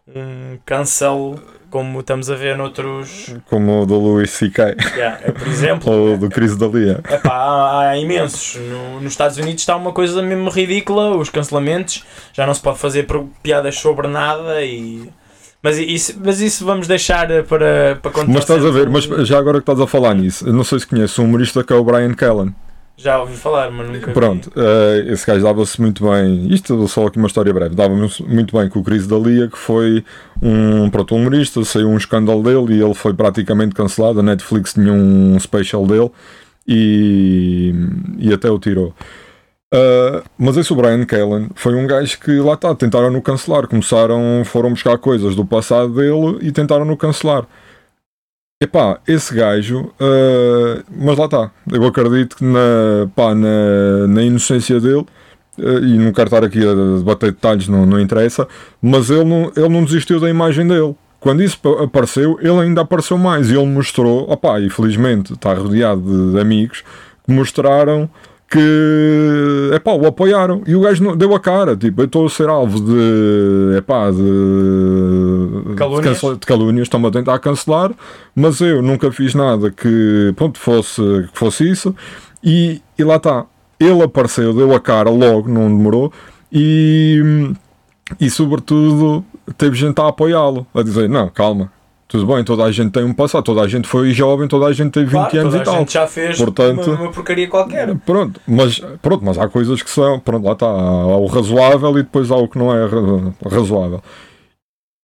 um 0.08 0.58
cancel 0.66 1.38
como 1.70 2.00
estamos 2.00 2.28
a 2.28 2.34
ver 2.34 2.56
noutros. 2.56 3.34
Como 3.48 3.82
o 3.82 3.86
do 3.86 3.98
Luís 3.98 4.30
C.K. 4.30 4.74
Yeah, 4.96 5.20
é, 5.22 5.30
por 5.32 5.46
exemplo. 5.46 5.90
ou 5.92 6.16
do 6.18 6.28
Cris 6.28 6.56
Dalia. 6.56 7.00
Epá, 7.08 7.32
há, 7.32 7.88
há 7.90 7.96
imensos. 7.98 8.56
No- 8.56 9.00
nos 9.00 9.12
Estados 9.12 9.38
Unidos 9.38 9.62
está 9.62 9.74
uma 9.76 9.92
coisa 9.92 10.20
mesmo 10.20 10.50
ridícula, 10.50 11.16
os 11.16 11.30
cancelamentos. 11.30 12.04
Já 12.34 12.46
não 12.46 12.52
se 12.52 12.60
pode 12.60 12.78
fazer 12.78 13.06
piadas 13.42 13.78
sobre 13.78 14.06
nada 14.08 14.60
e. 14.62 15.08
Mas 15.62 15.78
isso, 15.78 16.18
mas 16.22 16.40
isso 16.40 16.64
vamos 16.64 16.88
deixar 16.88 17.28
para, 17.44 17.96
para 18.02 18.10
quando 18.10 18.28
Mas 18.28 18.42
estás 18.42 18.64
a 18.64 18.70
ver, 18.70 18.90
mas 18.90 19.04
já 19.04 19.38
agora 19.38 19.58
que 19.58 19.62
estás 19.62 19.80
a 19.80 19.86
falar 19.86 20.14
nisso, 20.14 20.50
não 20.52 20.64
sei 20.64 20.80
se 20.80 20.86
conheces 20.86 21.16
um 21.18 21.24
humorista 21.24 21.62
que 21.62 21.72
é 21.72 21.76
o 21.76 21.84
Brian 21.84 22.12
Callen. 22.14 22.52
Já 22.96 23.20
ouvi 23.20 23.34
falar, 23.34 23.70
mas 23.70 23.88
nunca 23.88 24.06
vi. 24.06 24.12
Pronto, 24.12 24.52
eh, 24.54 25.12
esse 25.12 25.26
gajo 25.26 25.42
dava-se 25.42 25.80
muito 25.80 26.08
bem. 26.08 26.46
Isto 26.52 26.86
só 26.86 27.06
aqui 27.06 27.16
uma 27.16 27.26
história 27.26 27.52
breve. 27.52 27.74
Dava-se 27.74 28.22
muito 28.22 28.56
bem 28.56 28.68
com 28.68 28.80
o 28.80 28.84
Cris 28.84 29.06
Dalia, 29.06 29.48
que 29.48 29.56
foi 29.58 30.04
um, 30.40 30.90
pronto, 30.90 31.14
um 31.14 31.18
humorista. 31.18 31.64
Saiu 31.64 31.88
um 31.88 31.96
escândalo 31.96 32.42
dele 32.42 32.78
e 32.78 32.82
ele 32.82 32.94
foi 32.94 33.14
praticamente 33.14 33.74
cancelado. 33.74 34.20
A 34.20 34.22
Netflix 34.22 34.74
tinha 34.74 34.92
um 34.92 35.38
special 35.40 35.86
dele 35.86 36.10
e, 36.68 37.74
e 38.18 38.32
até 38.32 38.50
o 38.50 38.58
tirou. 38.58 38.94
Uh, 39.74 40.22
mas 40.36 40.58
esse 40.58 40.70
o 40.70 40.76
Brian 40.76 41.02
Callen 41.06 41.48
foi 41.54 41.74
um 41.74 41.86
gajo 41.86 42.20
que 42.20 42.32
lá 42.40 42.52
está, 42.52 42.74
tentaram 42.74 43.10
no 43.10 43.22
cancelar, 43.22 43.66
começaram, 43.66 44.42
foram 44.44 44.68
buscar 44.68 44.98
coisas 44.98 45.34
do 45.34 45.46
passado 45.46 45.94
dele 45.94 46.38
e 46.42 46.52
tentaram 46.52 46.84
no 46.84 46.94
cancelar. 46.94 47.46
Epá, 48.62 49.00
esse 49.08 49.34
gajo, 49.34 49.90
uh, 49.98 50.84
mas 50.94 51.16
lá 51.16 51.24
está, 51.24 51.50
eu 51.72 51.84
acredito 51.86 52.36
que 52.36 52.44
na, 52.44 53.08
pá, 53.16 53.34
na, 53.34 54.06
na 54.08 54.22
inocência 54.22 54.78
dele, 54.78 55.06
uh, 55.58 55.78
e 55.82 55.96
não 55.96 56.12
quero 56.12 56.28
estar 56.28 56.44
aqui 56.44 56.58
a 56.58 56.98
debater 56.98 57.32
detalhes, 57.32 57.66
não, 57.66 57.86
não 57.86 57.98
interessa, 57.98 58.46
mas 58.80 59.08
ele 59.08 59.24
não, 59.24 59.50
ele 59.56 59.68
não 59.70 59.84
desistiu 59.84 60.20
da 60.20 60.28
imagem 60.28 60.68
dele. 60.68 60.94
Quando 61.18 61.42
isso 61.42 61.58
pa- 61.58 61.82
apareceu, 61.82 62.38
ele 62.42 62.60
ainda 62.60 62.82
apareceu 62.82 63.16
mais 63.16 63.48
e 63.50 63.54
ele 63.54 63.66
mostrou, 63.66 64.30
opá, 64.30 64.60
e 64.60 64.68
felizmente 64.68 65.32
está 65.32 65.54
rodeado 65.54 66.02
de, 66.02 66.32
de 66.34 66.40
amigos 66.40 66.84
que 67.24 67.32
mostraram 67.32 68.08
que 68.52 69.70
epá, 69.74 69.92
o 69.92 70.06
apoiaram 70.06 70.60
e 70.66 70.76
o 70.76 70.82
gajo 70.82 71.16
deu 71.16 71.34
a 71.34 71.40
cara, 71.40 71.74
tipo, 71.74 72.02
eu 72.02 72.04
estou 72.04 72.26
a 72.26 72.28
ser 72.28 72.50
alvo 72.50 72.80
de 72.80 73.78
epá, 73.78 74.10
de 74.10 75.74
Calúnias. 75.74 76.20
de 76.20 76.46
calúnias, 76.46 76.82
estão-me 76.84 77.06
a 77.06 77.10
tentar 77.10 77.38
cancelar, 77.38 77.92
mas 78.34 78.60
eu 78.60 78.82
nunca 78.82 79.10
fiz 79.10 79.34
nada 79.34 79.70
que 79.70 80.34
pronto, 80.36 80.58
fosse, 80.58 81.00
que 81.32 81.38
fosse 81.38 81.70
isso 81.70 81.96
e, 82.44 82.82
e 82.98 83.02
lá 83.02 83.16
está, 83.16 83.46
ele 83.80 84.02
apareceu, 84.02 84.52
deu 84.52 84.74
a 84.74 84.80
cara 84.80 85.08
logo, 85.08 85.48
não 85.48 85.74
demorou 85.74 86.12
e, 86.52 87.52
e 88.20 88.28
sobretudo 88.28 89.24
teve 89.56 89.76
gente 89.76 89.98
a 89.98 90.08
apoiá-lo, 90.08 90.66
a 90.74 90.82
dizer, 90.82 91.08
não, 91.08 91.30
calma. 91.30 91.72
Tudo 92.12 92.26
bem, 92.26 92.44
toda 92.44 92.64
a 92.64 92.70
gente 92.70 92.90
tem 92.92 93.02
um 93.04 93.14
passado, 93.14 93.42
toda 93.42 93.62
a 93.62 93.66
gente 93.66 93.88
foi 93.88 94.10
jovem, 94.12 94.46
toda 94.46 94.66
a 94.66 94.72
gente 94.72 94.90
teve 94.92 95.06
20 95.06 95.12
Claro, 95.14 95.38
anos 95.40 95.52
toda 95.52 95.62
e 95.62 95.64
tal. 95.64 95.74
a 95.74 95.78
gente 95.78 95.92
já 95.94 96.06
fez 96.06 96.36
Portanto- 96.36 96.90
uma, 96.90 97.00
uma 97.04 97.10
porcaria 97.10 97.48
qualquer. 97.48 97.96
Pronto, 98.04 98.38
mas, 98.46 98.78
pronto, 99.00 99.24
mas 99.24 99.38
há 99.38 99.48
coisas 99.48 99.82
que 99.82 99.88
são, 99.90 100.20
pronto, 100.20 100.44
lá 100.44 100.52
está, 100.52 100.66
há 100.66 101.16
o 101.16 101.24
razoável 101.24 101.90
e 101.98 102.02
depois 102.02 102.30
há 102.30 102.36
o 102.36 102.46
que 102.46 102.58
não 102.58 102.70
é 102.70 102.84
ra- 102.86 103.32
razoável. 103.50 104.02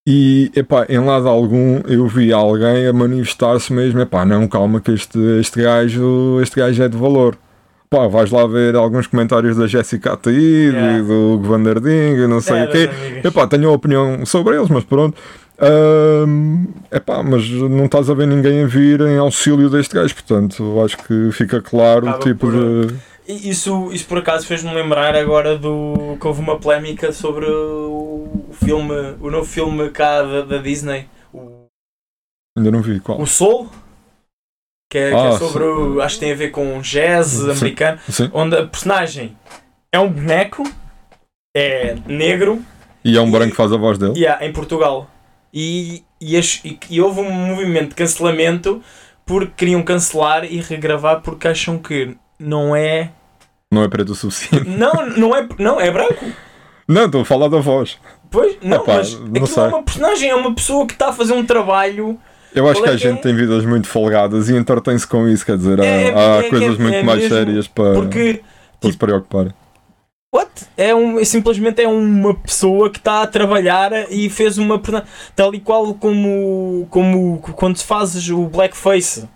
E, 0.06 0.50
epá, 0.54 0.86
em 0.88 0.98
lado 0.98 1.28
algum 1.28 1.80
eu 1.86 2.06
vi 2.06 2.32
alguém 2.32 2.86
a 2.86 2.92
manifestar-se 2.92 3.72
mesmo, 3.72 4.00
epá, 4.00 4.24
não, 4.24 4.46
calma 4.46 4.80
que 4.80 4.90
este, 4.92 5.18
este 5.40 5.62
gajo, 5.62 6.40
este 6.42 6.56
gajo 6.56 6.82
é 6.82 6.88
de 6.88 6.96
valor. 6.96 7.36
Pá, 7.90 8.06
vais 8.06 8.30
lá 8.30 8.46
ver 8.46 8.76
alguns 8.76 9.06
comentários 9.06 9.56
da 9.56 9.66
Jéssica 9.66 10.12
Ataíde 10.12 10.76
Yeah. 10.76 10.98
e 10.98 11.02
do 11.02 11.32
Hugo 11.34 11.48
Van 11.48 11.62
der 11.62 11.80
Ding 11.80 12.22
e 12.22 12.26
não 12.26 12.40
sei 12.40 12.58
É, 12.58 12.64
o 12.64 12.68
quê. 12.70 12.90
Epá, 13.24 13.46
tenho 13.46 13.68
a 13.70 13.72
opinião 13.72 14.26
sobre 14.26 14.56
eles, 14.56 14.68
mas 14.68 14.84
pronto. 14.84 15.16
Ahm, 15.60 16.66
epá, 16.92 17.22
mas 17.22 17.48
não 17.50 17.86
estás 17.86 18.08
a 18.08 18.14
ver 18.14 18.26
ninguém 18.28 18.62
a 18.62 18.66
vir 18.66 19.00
em 19.00 19.18
auxílio 19.18 19.68
deste 19.68 19.94
gajo, 19.94 20.14
portanto, 20.14 20.80
acho 20.84 20.96
que 20.98 21.32
fica 21.32 21.60
claro 21.60 22.08
o 22.08 22.18
tipo 22.20 22.46
por- 22.46 22.52
de. 22.86 22.94
Isso, 23.26 23.90
isso 23.92 24.06
por 24.06 24.18
acaso 24.18 24.46
fez-me 24.46 24.72
lembrar 24.72 25.14
agora 25.14 25.58
do 25.58 26.16
que 26.18 26.26
houve 26.26 26.40
uma 26.40 26.58
polémica 26.58 27.12
sobre 27.12 27.44
o, 27.44 28.46
filme, 28.52 28.94
o 29.20 29.30
novo 29.30 29.44
filme 29.44 29.90
cá 29.90 30.22
da, 30.22 30.42
da 30.42 30.56
Disney, 30.58 31.06
o, 31.34 31.66
Ainda 32.56 32.70
não 32.70 32.80
vi 32.80 33.00
qual. 33.00 33.20
o 33.20 33.26
Soul, 33.26 33.68
que 34.90 34.96
é, 34.96 35.10
que 35.10 35.14
é 35.16 35.28
Ah, 35.28 35.32
sobre, 35.32 35.64
o- 35.64 36.00
acho 36.00 36.14
que 36.14 36.20
tem 36.20 36.32
a 36.32 36.36
ver 36.36 36.50
com 36.52 36.80
jazz 36.80 37.26
Sim. 37.26 37.50
americano, 37.50 37.98
Sim. 38.08 38.30
onde 38.32 38.56
a 38.56 38.66
personagem 38.66 39.36
é 39.92 39.98
um 39.98 40.08
boneco, 40.10 40.62
é 41.54 41.96
negro, 42.06 42.62
E 43.04 43.18
é 43.18 43.20
um 43.20 43.30
branco 43.30 43.50
que 43.50 43.56
faz 43.56 43.72
a 43.72 43.76
voz 43.76 43.98
dele. 43.98 44.14
e 44.18 44.26
há 44.26 44.38
em 44.46 44.52
Portugal. 44.54 45.06
E, 45.52 46.02
e, 46.20 46.36
e- 46.38 46.78
e 46.90 47.00
houve 47.00 47.20
um 47.20 47.30
movimento 47.30 47.90
de 47.90 47.94
cancelamento 47.94 48.82
porque 49.24 49.52
queriam 49.56 49.82
cancelar 49.82 50.44
e 50.44 50.60
regravar 50.60 51.20
porque 51.22 51.48
acham 51.48 51.78
que 51.78 52.16
não 52.38 52.74
é. 52.74 53.10
Não 53.70 53.82
é 53.82 53.88
preto 53.88 54.12
o 54.12 54.14
suficiente. 54.14 54.68
Não, 54.68 55.06
não 55.10 55.36
é, 55.36 55.46
não, 55.58 55.78
é 55.80 55.90
branco. 55.90 56.24
Não, 56.86 57.04
estou 57.04 57.20
a 57.20 57.24
falar 57.24 57.48
da 57.48 57.58
voz. 57.58 57.98
Pois, 58.30 58.56
não, 58.62 58.78
Epá, 58.78 58.94
mas 58.96 59.14
não 59.18 59.26
aquilo 59.28 59.46
sei. 59.46 59.62
é 59.62 59.66
uma 59.66 59.82
personagem, 59.82 60.30
é 60.30 60.34
uma 60.34 60.54
pessoa 60.54 60.86
que 60.86 60.92
está 60.94 61.08
a 61.08 61.12
fazer 61.12 61.34
um 61.34 61.44
trabalho. 61.44 62.18
Eu 62.54 62.66
acho 62.68 62.82
que 62.82 62.88
é 62.88 62.92
a 62.92 62.94
é? 62.94 62.98
gente 62.98 63.20
tem 63.20 63.34
vidas 63.36 63.64
muito 63.66 63.86
folgadas 63.86 64.48
e 64.48 64.56
entretém-se 64.56 65.06
com 65.06 65.28
isso, 65.28 65.44
quer 65.44 65.56
dizer, 65.58 65.80
há, 65.80 65.84
É, 65.84 66.04
é, 66.08 66.14
há 66.14 66.44
é, 66.44 66.48
coisas 66.48 66.78
é, 66.78 66.82
muito 66.82 66.94
é 66.94 67.02
mais 67.02 67.20
mesmo, 67.20 67.36
sérias 67.36 67.68
para, 67.68 67.92
Porque, 67.92 68.40
para 68.80 68.90
se 68.90 68.96
preocuparem. 68.96 69.52
What? 70.34 70.50
É 70.76 70.94
um, 70.94 71.18
é 71.18 71.24
simplesmente 71.24 71.82
é 71.82 71.88
uma 71.88 72.34
pessoa 72.34 72.90
que 72.90 72.98
está 72.98 73.22
a 73.22 73.26
trabalhar 73.26 74.10
e 74.10 74.28
fez 74.30 74.58
uma. 74.58 74.80
Tal 75.34 75.54
e 75.54 75.60
qual 75.60 75.94
como, 75.94 76.86
como 76.90 77.38
quando 77.40 77.78
fazes 77.82 78.28
o 78.28 78.46
blackface. 78.46 79.28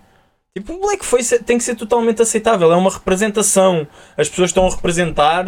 Tipo, 0.55 0.75
o 0.75 0.81
blackface 0.81 1.43
tem 1.43 1.57
que 1.57 1.65
ser 1.65 1.75
totalmente 1.77 2.21
aceitável, 2.21 2.71
é 2.71 2.77
uma 2.77 2.91
representação. 2.91 3.87
As 4.17 4.29
pessoas 4.29 4.51
estão 4.51 4.67
a 4.67 4.71
representar 4.71 5.47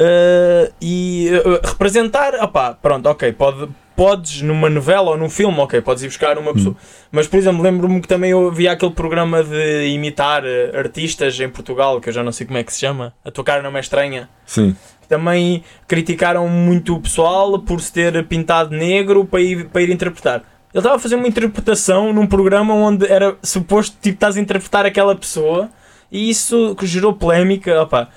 eh, 0.00 0.72
e 0.80 1.28
eh, 1.28 1.60
representar, 1.64 2.34
opá, 2.42 2.72
pronto, 2.74 3.06
ok, 3.08 3.32
pode, 3.32 3.68
podes 3.94 4.42
numa 4.42 4.68
novela 4.68 5.10
ou 5.10 5.16
num 5.16 5.30
filme, 5.30 5.56
ok, 5.58 5.80
podes 5.80 6.02
ir 6.02 6.08
buscar 6.08 6.36
uma 6.36 6.52
pessoa. 6.52 6.76
Mas, 7.12 7.28
por 7.28 7.38
exemplo, 7.38 7.62
lembro-me 7.62 8.00
que 8.00 8.08
também 8.08 8.32
eu 8.32 8.48
havia 8.48 8.72
aquele 8.72 8.92
programa 8.92 9.42
de 9.42 9.88
imitar 9.88 10.44
eh, 10.44 10.76
artistas 10.76 11.38
em 11.38 11.48
Portugal, 11.48 12.00
que 12.00 12.08
eu 12.08 12.12
já 12.12 12.22
não 12.22 12.32
sei 12.32 12.46
como 12.46 12.58
é 12.58 12.64
que 12.64 12.72
se 12.72 12.80
chama, 12.80 13.14
a 13.24 13.30
tua 13.30 13.44
cara 13.44 13.62
não 13.62 13.76
é 13.76 13.80
estranha. 13.80 14.28
Sim. 14.44 14.74
Também 15.08 15.62
criticaram 15.86 16.48
muito 16.48 16.94
o 16.94 17.00
pessoal 17.00 17.58
por 17.58 17.80
se 17.80 17.92
ter 17.92 18.26
pintado 18.26 18.74
negro 18.74 19.24
para 19.24 19.40
ir, 19.40 19.66
para 19.66 19.82
ir 19.82 19.90
interpretar. 19.90 20.42
Ele 20.72 20.80
estava 20.80 20.96
a 20.96 20.98
fazer 20.98 21.14
uma 21.14 21.28
interpretação 21.28 22.12
num 22.12 22.26
programa 22.26 22.74
onde 22.74 23.06
era 23.06 23.36
suposto 23.44 23.96
tipo 24.02 24.16
estás 24.16 24.36
a 24.36 24.40
interpretar 24.40 24.84
aquela 24.84 25.14
pessoa 25.14 25.70
e 26.10 26.28
isso 26.28 26.74
que 26.74 26.84
gerou 26.84 27.12
polémica. 27.12 27.82
Opa, 27.82 28.08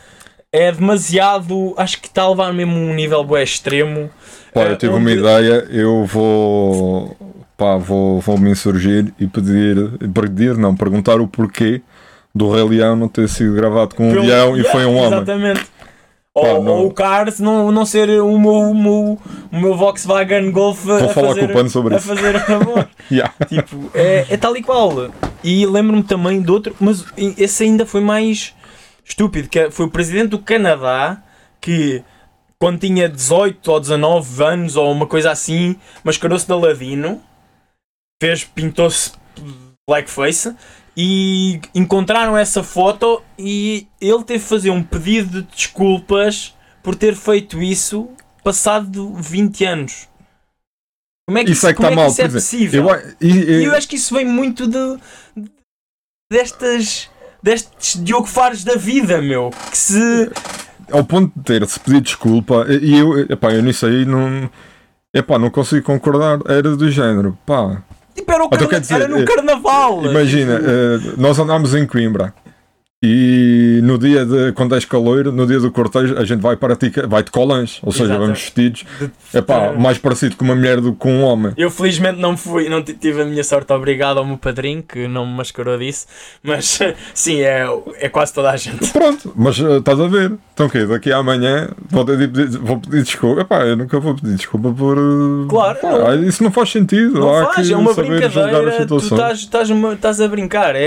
é 0.51 0.71
demasiado. 0.71 1.73
Acho 1.77 1.99
que 2.01 2.07
está 2.07 2.23
a 2.23 2.29
levar 2.29 2.53
mesmo 2.53 2.75
um 2.75 2.93
nível 2.93 3.23
bué 3.23 3.43
extremo. 3.43 4.09
Pá, 4.53 4.61
Eh, 4.63 4.71
eu 4.71 4.77
tive 4.77 4.93
uma 4.93 5.01
onde- 5.09 5.19
ideia, 5.19 5.67
eu 5.69 6.05
vou, 6.05 7.15
pá, 7.57 7.77
vou, 7.77 8.19
vou 8.19 8.37
me 8.37 8.49
insurgir 8.51 9.13
e 9.19 9.27
pedir, 9.27 9.75
pedir, 10.13 10.57
não, 10.57 10.75
perguntar 10.75 11.19
o 11.21 11.27
porquê 11.27 11.81
do 12.33 12.51
Rei 12.51 12.63
Leão 12.63 12.95
não 12.95 13.07
ter 13.07 13.27
sido 13.29 13.53
gravado 13.55 13.95
com 13.95 14.07
um 14.09 14.11
Pelo- 14.13 14.25
leão 14.25 14.57
e 14.57 14.63
foi 14.63 14.85
um 14.85 14.95
homem. 14.97 15.13
Exatamente. 15.17 15.65
Ou, 16.33 16.63
não. 16.63 16.71
ou 16.73 16.87
o 16.87 16.93
Cars 16.93 17.39
não, 17.39 17.71
não 17.71 17.83
ser 17.83 18.09
o 18.21 18.37
meu, 18.37 18.51
o 18.53 18.75
meu, 18.75 19.17
o 19.51 19.59
meu 19.59 19.75
Volkswagen 19.75 20.51
Golf 20.51 20.83
Vou 20.85 20.95
a 20.95 21.07
falar 21.09 21.29
fazer, 21.29 21.39
com 21.39 21.45
o 21.47 21.53
Pano 21.53 21.69
sobre 21.69 21.95
a 21.95 21.97
isso. 21.97 22.07
fazer 22.07 22.35
amor. 22.53 22.87
Yeah. 23.11 23.33
tipo, 23.47 23.89
é, 23.95 24.23
é 24.29 24.37
tal 24.37 24.55
e 24.55 24.61
qual. 24.61 25.09
E 25.43 25.65
lembro-me 25.65 26.03
também 26.03 26.39
de 26.39 26.51
outro, 26.51 26.75
mas 26.79 27.03
esse 27.17 27.63
ainda 27.63 27.87
foi 27.87 28.01
mais 28.01 28.53
estúpido, 29.07 29.47
que 29.49 29.59
é- 29.59 29.71
foi 29.71 29.85
o 29.85 29.91
presidente 29.91 30.29
do 30.29 30.39
Canadá 30.39 31.23
que 31.61 32.03
quando 32.59 32.79
tinha 32.79 33.07
18 33.07 33.71
ou 33.71 33.79
19 33.79 34.43
anos 34.43 34.75
ou 34.75 34.91
uma 34.91 35.05
coisa 35.07 35.31
assim, 35.31 35.75
mascarou-se 36.03 36.45
de 36.45 36.51
Aladino, 36.51 37.21
fez, 38.21 38.43
pintou-se 38.43 39.11
blackface 39.87 40.55
e 40.95 41.61
encontraram 41.75 42.35
essa 42.37 42.63
foto 42.63 43.23
e 43.37 43.87
ele 44.01 44.23
teve 44.23 44.43
que 44.43 44.49
fazer 44.49 44.71
um 44.71 44.81
pedido 44.83 45.43
de 45.43 45.47
desculpas 45.55 46.55
por 46.81 46.95
ter 46.95 47.15
feito 47.15 47.61
isso 47.61 48.09
passado 48.43 49.13
20 49.13 49.63
anos. 49.65 50.07
Como 51.27 51.37
é 51.37 51.43
que 51.45 51.51
Isso 51.51 51.67
é 51.67 51.71
que 51.73 51.77
como 51.77 51.89
está 51.89 51.95
mal, 52.01 52.07
isso 52.09 52.21
é 52.21 52.29
possível? 52.29 52.83
Eu, 52.83 52.89
a- 52.89 53.01
e- 53.21 53.27
e- 53.27 53.61
E 53.61 53.63
eu 53.65 53.75
acho 53.75 53.87
que 53.87 53.97
isso 53.97 54.15
vem 54.15 54.25
muito 54.25 54.65
de, 54.65 54.97
de- 55.35 55.51
destas 56.31 57.09
destes 57.41 58.03
Diogo 58.03 58.27
Fares 58.27 58.63
da 58.63 58.75
vida, 58.75 59.21
meu. 59.21 59.51
Que 59.71 59.77
se. 59.77 60.29
ao 60.91 61.03
ponto 61.03 61.31
de 61.35 61.43
ter-se 61.43 61.79
pedido 61.79 62.01
desculpa, 62.03 62.65
e 62.69 62.97
eu, 62.97 63.19
epá, 63.29 63.51
eu 63.51 63.61
nisso 63.61 63.85
aí 63.85 64.05
não, 64.05 64.49
epá, 65.13 65.37
não 65.37 65.49
consigo 65.49 65.85
concordar, 65.85 66.39
era 66.47 66.75
do 66.75 66.89
género, 66.91 67.37
pá, 67.45 67.81
Tipo, 68.15 68.31
era, 68.31 68.43
o 68.43 68.47
Então, 68.47 68.59
carna- 68.59 68.79
dizer, 68.79 68.93
era 68.95 69.07
no 69.07 69.19
eh, 69.19 69.25
carnaval. 69.25 70.03
imagina, 70.05 70.55
Tipo, 70.57 70.69
eh, 70.69 71.13
nós 71.17 71.37
andámos 71.37 71.75
em 71.75 71.85
Coimbra, 71.85 72.33
e 73.09 73.81
no 73.81 73.97
dia 73.97 74.25
de, 74.25 74.51
quando 74.51 74.75
és 74.75 74.83
caloiro, 74.85 75.31
no 75.31 75.45
dia 75.47 75.59
do 75.59 75.71
cortejo, 75.71 76.15
a 76.17 76.25
gente 76.25 76.41
vai 76.41 76.55
para 76.57 76.75
ti, 76.75 76.91
vai 77.07 77.23
de 77.23 77.31
colãs, 77.31 77.79
ou 77.81 77.91
seja, 77.91 78.05
Exato. 78.05 78.19
vamos 78.19 78.39
vestidos, 78.41 78.85
epá, 79.33 79.69
de- 79.69 79.77
mais 79.79 79.97
parecido 79.97 80.35
com 80.35 80.43
uma 80.45 80.55
mulher 80.55 80.81
do 80.81 80.91
que 80.91 80.97
com 80.99 81.11
um 81.13 81.23
homem. 81.23 81.53
Eu 81.57 81.69
felizmente 81.71 82.19
não 82.19 82.35
fui, 82.35 82.67
não 82.69 82.83
tive 82.83 83.21
a 83.21 83.25
minha 83.25 83.43
sorte, 83.43 83.71
obrigado 83.71 84.17
ao 84.17 84.25
meu 84.25 84.37
padrinho 84.37 84.83
que 84.83 85.07
não 85.07 85.25
me 85.25 85.33
mascarou 85.37 85.77
disso, 85.77 86.05
mas 86.43 86.79
sim, 87.13 87.41
é, 87.41 87.65
é 87.99 88.09
quase 88.09 88.33
toda 88.33 88.51
a 88.51 88.57
gente. 88.57 88.91
Pronto, 88.91 89.33
mas 89.35 89.59
eh, 89.59 89.77
estás 89.77 89.99
a 89.99 90.07
ver, 90.07 90.33
então 90.53 90.65
o 90.65 90.69
quê, 90.69 90.85
daqui 90.85 91.11
a 91.11 91.17
amanhã 91.17 91.69
vou, 91.89 92.05
pedir, 92.05 92.47
vou 92.59 92.79
pedir 92.79 93.03
desculpa, 93.03 93.41
epá, 93.41 93.65
eu 93.65 93.77
nunca 93.77 93.99
vou 93.99 94.15
pedir 94.15 94.35
desculpa 94.35 94.71
por... 94.71 94.97
eh, 94.97 95.47
Claro, 95.49 95.77
pá, 95.79 95.91
não. 95.91 96.23
isso 96.27 96.43
não 96.43 96.51
faz 96.51 96.71
sentido, 96.71 97.19
Não 97.19 97.33
há 97.35 97.53
faz, 97.53 97.67
que 97.67 97.73
é 97.73 97.77
uma 97.77 97.93
brincadeira, 97.93 98.85
tu 98.85 98.97
estás, 98.97 99.39
estás, 99.39 99.69
estás 99.69 100.21
a 100.21 100.27
brincar. 100.27 100.75
É, 100.75 100.81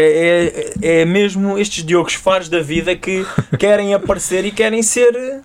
é, 0.82 1.00
é 1.00 1.04
mesmo 1.04 1.58
estes 1.58 1.84
Diogos 1.84 2.09
Fares 2.14 2.48
da 2.48 2.60
vida 2.60 2.94
que 2.96 3.24
querem 3.58 3.94
aparecer 3.94 4.44
e 4.44 4.50
querem 4.50 4.82
ser. 4.82 5.42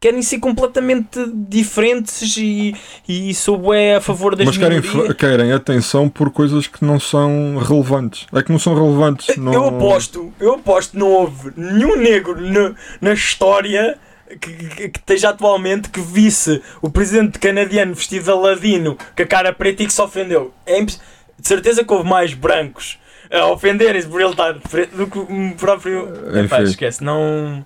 Querem 0.00 0.22
ser 0.22 0.38
completamente 0.38 1.18
diferentes 1.34 2.36
e, 2.36 2.72
e 3.08 3.34
sou 3.34 3.74
é 3.74 3.96
a 3.96 4.00
favor 4.00 4.36
das 4.36 4.46
Mas 4.46 4.56
querem, 4.56 4.80
querem 5.18 5.52
atenção 5.52 6.08
por 6.08 6.30
coisas 6.30 6.68
que 6.68 6.84
não 6.84 7.00
são 7.00 7.58
relevantes. 7.58 8.24
É 8.32 8.40
que 8.40 8.52
não 8.52 8.60
são 8.60 8.76
relevantes. 8.76 9.36
Não... 9.36 9.52
Eu 9.52 9.64
aposto, 9.64 10.32
eu 10.38 10.54
aposto 10.54 10.92
que 10.92 10.98
não 10.98 11.08
houve 11.08 11.52
nenhum 11.56 11.96
negro 11.96 12.40
na, 12.40 12.76
na 13.00 13.12
história 13.12 13.98
que, 14.40 14.52
que, 14.52 14.88
que 14.90 14.98
esteja 15.00 15.30
atualmente 15.30 15.88
que 15.88 16.00
visse 16.00 16.62
o 16.80 16.88
presidente 16.90 17.40
canadiano 17.40 17.92
vestido 17.92 18.24
de 18.24 18.30
Aladino 18.30 18.96
com 19.16 19.22
a 19.22 19.26
cara 19.26 19.52
preta 19.52 19.82
e 19.82 19.86
que 19.86 19.92
se 19.92 20.00
ofendeu. 20.00 20.52
É 20.64 20.80
de 20.80 20.96
certeza 21.42 21.84
que 21.84 21.92
houve 21.92 22.08
mais 22.08 22.34
brancos 22.34 22.98
a 23.30 23.46
ofenderem-se 23.46 24.06
por 24.08 24.20
ele 24.20 24.30
estar 24.30 24.52
do 24.52 25.06
que 25.06 25.18
o 25.18 25.54
próprio. 25.56 26.08
Epá, 26.36 26.58
Enfim. 26.60 26.70
esquece, 26.70 27.02
não. 27.04 27.64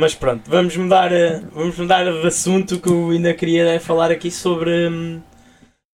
Mas 0.00 0.14
pronto, 0.14 0.42
vamos 0.50 0.76
mudar, 0.76 1.10
eh, 1.12 1.40
vamos 1.52 1.76
mudar 1.78 2.04
de 2.04 2.26
assunto 2.26 2.78
que 2.78 2.88
eu 2.88 3.10
ainda 3.10 3.32
queria 3.32 3.64
eh, 3.74 3.78
falar 3.78 4.10
aqui 4.10 4.30
sobre, 4.30 4.88
hum, 4.88 5.22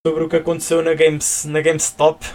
sobre 0.04 0.24
o 0.24 0.28
que 0.28 0.36
aconteceu 0.36 0.82
na, 0.82 0.92
Games, 0.94 1.44
na 1.48 1.60
GameStop. 1.60 2.26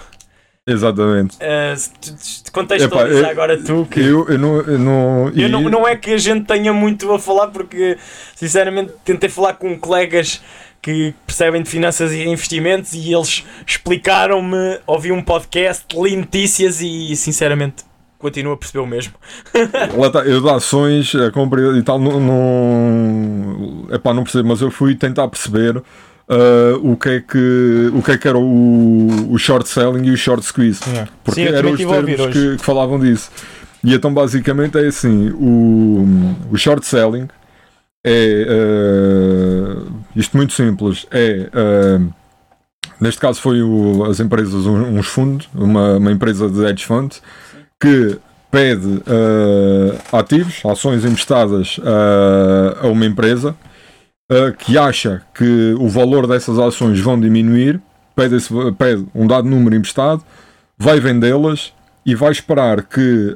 Exatamente. 0.66 1.38
Eh, 1.40 1.76
tu- 2.02 2.52
contextualiza 2.54 3.20
Epá, 3.20 3.28
eu- 3.28 3.32
agora 3.32 3.62
tu 3.62 3.86
que. 3.90 4.00
Eu, 4.02 4.28
eu 4.30 4.38
não. 4.38 4.58
Eu 4.62 4.80
não, 4.80 5.32
Eu 5.36 5.50
não, 5.50 5.62
não 5.70 5.88
é 5.88 5.96
que 5.96 6.12
a 6.12 6.18
gente 6.18 6.46
tenha 6.46 6.74
muito 6.74 7.12
a 7.14 7.20
falar, 7.20 7.48
porque 7.48 7.98
sinceramente 8.36 8.94
tentei 9.06 9.30
falar 9.30 9.54
com 9.54 9.78
colegas 9.80 10.42
que 10.88 11.14
percebem 11.26 11.62
de 11.62 11.70
finanças 11.70 12.14
e 12.14 12.24
investimentos 12.24 12.94
e 12.94 13.14
eles 13.14 13.44
explicaram-me, 13.68 14.80
ouvi 14.88 15.12
um 15.12 15.22
podcast, 15.22 15.84
li 15.94 16.16
notícias 16.16 16.80
e 16.80 17.14
sinceramente 17.14 17.84
continuo 18.18 18.54
a 18.54 18.58
perceber 18.58 18.80
o 18.80 18.88
mesmo. 18.88 19.14
Lá 20.00 20.10
tá, 20.10 20.20
eu 20.20 20.40
de 20.40 20.50
ações, 20.50 21.14
a 21.14 21.30
compra 21.30 21.78
e 21.78 21.84
tal, 21.84 22.00
não, 22.00 22.22
não, 22.22 23.94
epá, 23.94 24.14
não 24.14 24.24
percebo, 24.24 24.48
mas 24.48 24.62
eu 24.62 24.72
fui 24.72 24.96
tentar 24.96 25.28
perceber 25.28 25.84
ah, 26.30 26.80
o, 26.82 26.96
que 26.96 27.10
é 27.10 27.20
que, 27.20 27.92
o 27.94 28.02
que 28.02 28.12
é 28.12 28.18
que 28.18 28.26
era 28.26 28.38
o, 28.38 29.34
o 29.34 29.38
short 29.38 29.68
selling 29.68 30.06
e 30.06 30.12
o 30.12 30.18
short 30.18 30.42
squeeze. 30.46 30.80
Porque 31.22 31.46
Sim, 31.46 31.54
eram 31.54 31.72
os 31.72 31.78
termos 31.80 32.28
que, 32.28 32.56
que 32.56 32.64
falavam 32.64 32.98
disso. 32.98 33.30
E 33.84 33.94
então 33.94 34.14
basicamente 34.14 34.78
é 34.78 34.88
assim: 34.88 35.32
o, 35.32 36.06
o 36.50 36.58
short 36.58 36.86
selling 36.86 37.28
é 38.06 38.48
ah, 38.50 39.87
isto 40.20 40.36
muito 40.36 40.54
simples, 40.54 41.06
é 41.12 41.50
ah, 41.54 42.02
neste 43.00 43.20
caso 43.22 43.40
foi 43.42 43.62
o- 43.62 44.04
as 44.06 44.20
empresas, 44.20 44.66
um- 44.66 44.98
uns 44.98 45.08
fundos, 45.08 45.48
uma, 45.54 45.98
uma 45.98 46.12
empresa 46.12 46.50
de 46.50 46.64
hedge 46.66 46.86
fund 46.86 47.14
que 47.80 48.18
pede 48.52 49.02
ah, 49.08 50.18
ativos, 50.20 50.62
ações 50.66 51.06
emprestadas 51.06 51.80
ah, 51.84 52.86
a 52.86 52.88
uma 52.88 53.06
empresa 53.06 53.56
ah, 54.32 54.52
que 54.58 54.78
acha 54.78 55.22
que 55.34 55.76
o 55.80 55.88
valor 55.88 56.28
dessas 56.28 56.58
ações 56.60 57.00
vão 57.00 57.20
diminuir, 57.20 57.80
pede, 58.16 58.36
esse- 58.36 58.54
pede 58.78 59.06
um 59.14 59.28
dado 59.28 59.48
número 59.48 59.76
emprestado, 59.76 60.24
vai 60.78 61.00
vendê-las 61.00 61.72
e 62.06 62.16
vai 62.16 62.32
esperar 62.32 62.84
que 62.84 63.34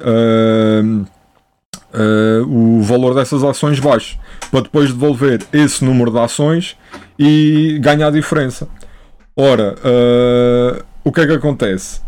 ah, 1.92 2.44
o 2.46 2.80
valor 2.82 3.14
dessas 3.14 3.44
ações 3.44 3.78
baixe 3.78 4.18
para 4.50 4.62
depois 4.62 4.92
devolver 4.92 5.42
esse 5.52 5.84
número 5.84 6.10
de 6.10 6.18
ações 6.18 6.76
e 7.18 7.78
ganhar 7.80 8.08
a 8.08 8.10
diferença. 8.10 8.68
Ora, 9.36 9.74
ah, 9.84 10.84
o 11.04 11.12
que 11.12 11.20
é 11.20 11.26
que 11.26 11.32
acontece? 11.32 12.00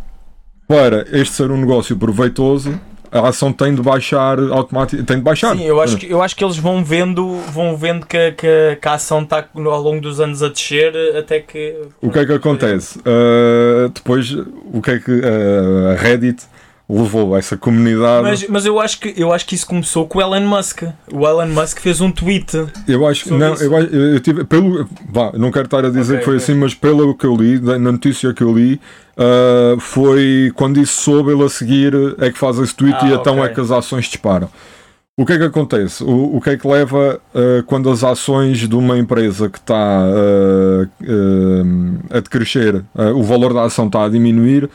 Para 0.66 1.04
este 1.12 1.34
ser 1.34 1.50
um 1.50 1.58
negócio 1.58 1.96
proveitoso, 1.96 2.80
a 3.14 3.28
ação 3.28 3.52
tem 3.52 3.72
de 3.74 3.80
baixar 3.80 4.40
automaticamente. 4.40 5.06
Tem 5.06 5.18
de 5.18 5.22
baixar. 5.22 5.56
Sim, 5.56 5.62
eu 5.62 5.80
acho 5.80 5.96
que, 5.96 6.10
eu 6.10 6.20
acho 6.20 6.34
que 6.34 6.42
eles 6.42 6.56
vão 6.56 6.84
vendo, 6.84 7.38
vão 7.52 7.76
vendo 7.76 8.04
que, 8.04 8.32
que, 8.32 8.78
que 8.80 8.88
a 8.88 8.94
ação 8.94 9.22
está 9.22 9.46
ao 9.54 9.82
longo 9.82 10.00
dos 10.00 10.18
anos 10.20 10.42
a 10.42 10.48
descer 10.48 10.92
até 11.16 11.38
que. 11.38 11.76
O 12.02 12.10
que 12.10 12.18
é 12.18 12.26
que 12.26 12.32
acontece? 12.32 12.98
Uh, 12.98 13.88
depois, 13.94 14.32
o 14.32 14.82
que 14.82 14.90
é 14.90 14.98
que 14.98 15.12
uh, 15.12 15.90
a 15.92 15.94
Reddit 15.94 16.44
levou 16.88 17.36
essa 17.36 17.56
comunidade? 17.56 18.22
Mas, 18.22 18.46
mas 18.48 18.66
eu, 18.66 18.78
acho 18.78 19.00
que, 19.00 19.14
eu 19.16 19.32
acho 19.32 19.46
que 19.46 19.54
isso 19.54 19.66
começou 19.66 20.06
com 20.06 20.18
o 20.18 20.22
Elon 20.22 20.46
Musk. 20.46 20.82
O 21.10 21.26
Elon 21.26 21.48
Musk 21.48 21.78
fez 21.80 22.00
um 22.00 22.10
tweet. 22.10 22.66
eu 22.86 23.06
acho 23.06 23.24
que 23.24 23.30
não, 23.30 23.54
eu, 23.54 23.72
eu 24.14 24.20
tive 24.20 24.44
pelo, 24.44 24.86
vá, 25.08 25.32
não 25.34 25.50
quero 25.50 25.64
estar 25.64 25.84
a 25.84 25.90
dizer 25.90 26.14
Ok, 26.14 26.18
que 26.18 26.24
foi 26.24 26.36
ok. 26.36 26.44
assim, 26.44 26.54
mas 26.54 26.74
pelo 26.74 27.14
que 27.14 27.24
eu 27.24 27.34
li, 27.34 27.58
na 27.58 27.78
notícia 27.78 28.34
que 28.34 28.42
eu 28.42 28.52
li, 28.52 28.80
uh, 29.16 29.80
foi 29.80 30.52
quando 30.54 30.78
isso 30.78 31.00
soube 31.00 31.32
ele 31.32 31.44
a 31.44 31.48
seguir 31.48 31.94
é 32.18 32.30
que 32.30 32.38
faz 32.38 32.58
esse 32.58 32.74
tweet 32.74 32.98
Ah, 33.00 33.08
e 33.08 33.12
então 33.14 33.42
é 33.42 33.48
que 33.48 33.60
as 33.60 33.70
ações 33.70 34.04
disparam. 34.04 34.50
O 35.16 35.24
que 35.24 35.32
é 35.32 35.38
que 35.38 35.44
acontece? 35.44 36.02
O, 36.02 36.36
o 36.36 36.40
que 36.40 36.50
é 36.50 36.56
que 36.56 36.66
leva 36.66 37.20
uh, 37.32 37.62
quando 37.66 37.88
as 37.88 38.02
ações 38.02 38.68
de 38.68 38.74
uma 38.74 38.98
empresa 38.98 39.48
que 39.48 39.58
está 39.58 40.02
uh, 40.04 40.88
a 42.10 42.20
decrescer, 42.20 42.84
o 43.14 43.22
valor 43.22 43.54
da 43.54 43.62
ação 43.62 43.86
está 43.86 44.04
a 44.04 44.08
diminuir 44.08 44.68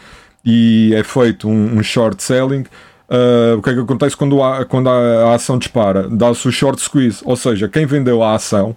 e 0.50 0.95
é 0.95 1.04
feito 1.04 1.47
um, 1.47 1.78
um 1.78 1.84
short 1.84 2.22
selling? 2.22 2.66
uh, 3.10 3.58
o 3.58 3.62
que 3.62 3.70
é 3.70 3.74
que 3.74 3.80
acontece 3.80 4.16
quando 4.16 4.41
a, 4.41 4.66
quando 4.66 4.89
a, 4.89 5.32
a 5.32 5.36
ação 5.36 5.58
dispara? 5.58 6.08
Dá-se 6.08 6.47
o 6.47 6.52
short 6.52 6.82
squeeze, 6.82 7.22
ou 7.26 7.36
seja, 7.36 7.68
quem 7.68 7.86
vendeu 7.86 8.24
a 8.24 8.36
ação 8.36 8.76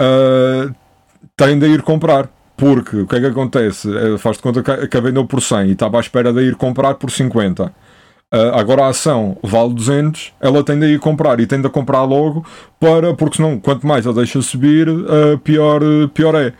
uh, 0.00 0.74
tem 1.36 1.58
de 1.58 1.66
ir 1.66 1.82
comprar. 1.82 2.28
Porque 2.56 2.98
o 2.98 3.06
que 3.06 3.16
é 3.16 3.20
que 3.20 3.26
acontece? 3.26 3.88
Eh, 3.92 4.16
Faz 4.16 4.36
de 4.36 4.44
conta 4.44 4.62
que, 4.62 4.86
que 4.86 4.96
a 4.96 5.00
vendeu 5.00 5.26
por 5.26 5.42
100 5.42 5.66
e 5.66 5.72
estava 5.72 5.96
à 5.96 6.00
espera 6.00 6.32
de 6.32 6.40
ir 6.40 6.54
comprar 6.54 6.94
por 6.94 7.10
50. 7.10 7.64
Uh, 7.64 8.54
agora 8.54 8.84
a 8.84 8.88
ação 8.90 9.36
vale 9.42 9.74
200, 9.74 10.32
ela 10.40 10.62
tem 10.62 10.78
de 10.78 10.86
ir 10.86 11.00
comprar 11.00 11.40
e 11.40 11.48
tem 11.48 11.60
de 11.60 11.66
a 11.66 11.70
comprar 11.70 12.04
logo 12.04 12.46
para, 12.78 13.12
porque 13.12 13.38
senão 13.38 13.58
quanto 13.58 13.84
mais 13.84 14.06
a 14.06 14.12
deixa 14.12 14.40
subir, 14.40 14.88
uh, 14.88 15.36
pior, 15.42 15.80
pior 16.14 16.36
é. 16.36 16.48
O 16.48 16.52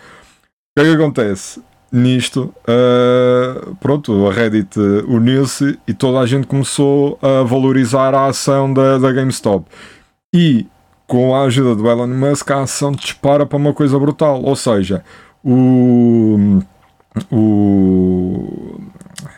que 0.77 0.81
é 0.81 0.85
que 0.85 1.01
acontece? 1.01 1.63
Nisto, 1.97 2.53
uh, 2.67 3.77
pronto, 3.77 4.27
a 4.27 4.33
Reddit 4.33 4.77
uh, 4.81 5.09
uniu-se 5.09 5.79
e 5.87 5.95
toda 5.95 6.19
a 6.19 6.27
gente 6.27 6.45
começou 6.45 7.17
a 7.23 7.45
valorizar 7.45 8.13
a 8.13 8.27
ação 8.27 8.75
da, 8.75 8.99
da 8.99 9.13
GameStop. 9.13 9.65
E 10.35 10.67
com 11.07 11.37
a 11.37 11.43
ajuda 11.45 11.77
do 11.77 11.89
Elon 11.89 12.09
Musk, 12.09 12.51
a 12.51 12.63
ação 12.63 12.91
dispara 12.91 13.47
para 13.47 13.57
uma 13.57 13.73
coisa 13.73 13.97
brutal. 13.97 14.43
Ou 14.43 14.57
seja, 14.57 15.05
o, 15.45 16.61
o, 17.31 18.81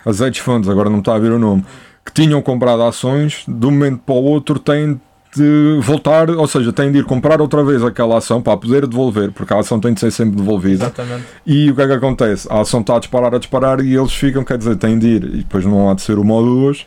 as 0.06 0.22
hedge 0.22 0.40
funds, 0.40 0.70
agora 0.70 0.88
não 0.88 1.00
está 1.00 1.14
a 1.14 1.18
ver 1.18 1.32
o 1.32 1.38
nome, 1.38 1.62
que 2.06 2.12
tinham 2.12 2.40
comprado 2.40 2.84
ações, 2.84 3.44
de 3.46 3.66
um 3.66 3.70
momento 3.70 3.98
para 3.98 4.14
o 4.14 4.24
outro 4.24 4.58
têm 4.58 4.98
de 5.36 5.78
voltar, 5.82 6.30
ou 6.30 6.46
seja, 6.46 6.72
têm 6.72 6.90
de 6.90 6.98
ir 6.98 7.04
comprar 7.04 7.40
outra 7.40 7.62
vez 7.64 7.82
aquela 7.84 8.18
ação 8.18 8.40
para 8.42 8.56
poder 8.56 8.86
devolver, 8.86 9.30
porque 9.32 9.52
a 9.54 9.58
ação 9.58 9.78
tem 9.78 9.92
de 9.94 10.00
ser 10.00 10.10
sempre 10.10 10.36
devolvida. 10.36 10.84
Exatamente. 10.86 11.24
E 11.46 11.70
o 11.70 11.74
que 11.74 11.82
é 11.82 11.86
que 11.86 11.92
acontece? 11.92 12.48
A 12.50 12.60
ação 12.60 12.80
está 12.80 12.96
a 12.96 12.98
disparar, 12.98 13.34
a 13.34 13.38
disparar 13.38 13.80
e 13.80 13.94
eles 13.94 14.12
ficam, 14.12 14.42
quer 14.44 14.58
dizer, 14.58 14.76
têm 14.76 14.98
de 14.98 15.06
ir, 15.06 15.24
e 15.24 15.36
depois 15.38 15.64
não 15.64 15.90
há 15.90 15.94
de 15.94 16.02
ser 16.02 16.18
uma 16.18 16.34
ou 16.34 16.44
duas, 16.44 16.86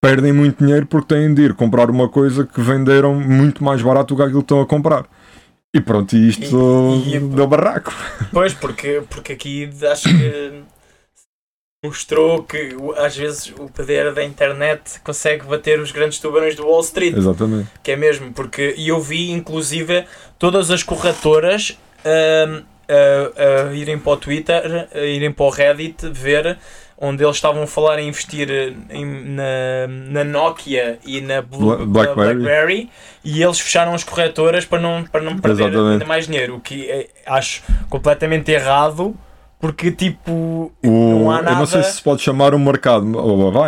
perdem 0.00 0.32
muito 0.32 0.64
dinheiro 0.64 0.86
porque 0.86 1.14
têm 1.14 1.32
de 1.34 1.42
ir 1.42 1.54
comprar 1.54 1.90
uma 1.90 2.08
coisa 2.08 2.44
que 2.46 2.60
venderam 2.60 3.14
muito 3.14 3.62
mais 3.64 3.82
barato 3.82 4.14
do 4.14 4.16
que 4.18 4.22
aquilo 4.22 4.40
que 4.40 4.44
estão 4.44 4.60
a 4.60 4.66
comprar. 4.66 5.04
E 5.74 5.80
pronto, 5.80 6.16
isto 6.16 7.02
E- 7.06 7.16
e- 7.16 7.20
deu 7.20 7.46
barraco. 7.46 7.92
Pois, 8.32 8.52
porque, 8.54 9.02
porque 9.08 9.32
aqui 9.34 9.70
acho 9.90 10.08
que 10.08 10.52
mostrou 11.90 12.42
que 12.42 12.76
às 12.98 13.16
vezes 13.16 13.52
o 13.58 13.66
poder 13.70 14.12
da 14.12 14.22
internet 14.22 15.00
consegue 15.02 15.46
bater 15.46 15.80
os 15.80 15.90
grandes 15.90 16.18
tubarões 16.18 16.54
do 16.54 16.66
Wall 16.66 16.80
Street. 16.82 17.16
Exatamente. 17.16 17.68
Que 17.82 17.92
é 17.92 17.96
mesmo, 17.96 18.32
porque 18.34 18.74
eu 18.76 19.00
vi 19.00 19.30
inclusive 19.30 20.04
todas 20.38 20.70
as 20.70 20.82
corretoras 20.82 21.78
ahm, 22.04 22.62
a, 22.86 23.68
a 23.70 23.74
irem 23.74 23.98
para 23.98 24.12
o 24.12 24.16
Twitter, 24.18 24.88
irem 24.94 25.32
para 25.32 25.44
o 25.46 25.48
Reddit 25.48 26.06
ver 26.10 26.58
onde 26.98 27.24
eles 27.24 27.36
estavam 27.36 27.62
a 27.62 27.66
falar 27.66 27.98
em 27.98 28.08
investir 28.08 28.50
em- 28.90 29.06
na, 29.30 29.86
na 29.88 30.22
Nokia 30.24 30.98
e 31.02 31.22
na 31.22 31.40
Blue- 31.40 31.78
Bla- 31.78 31.86
Blackberry. 31.86 32.34
Blackberry 32.34 32.90
e 33.24 33.42
eles 33.42 33.58
fecharam 33.58 33.94
as 33.94 34.04
corretoras 34.04 34.66
para 34.66 34.80
não, 34.82 35.02
para 35.04 35.22
não 35.22 35.38
perder 35.38 35.62
Exatamente. 35.68 35.92
ainda 35.94 36.04
mais 36.04 36.26
dinheiro, 36.26 36.56
o 36.56 36.60
que 36.60 36.90
é- 36.90 37.08
acho 37.24 37.62
completamente 37.88 38.50
errado 38.52 39.16
porque 39.60 39.90
tipo 39.92 40.72
O, 40.82 40.88
não 40.88 41.30
há 41.30 41.38
Eu 41.40 41.42
não 41.56 41.66
sei 41.66 41.78
nada- 41.80 41.90
se 41.90 41.96
se 41.98 42.02
pode 42.02 42.22
chamar 42.22 42.54
um 42.54 42.58
mercado, 42.58 43.06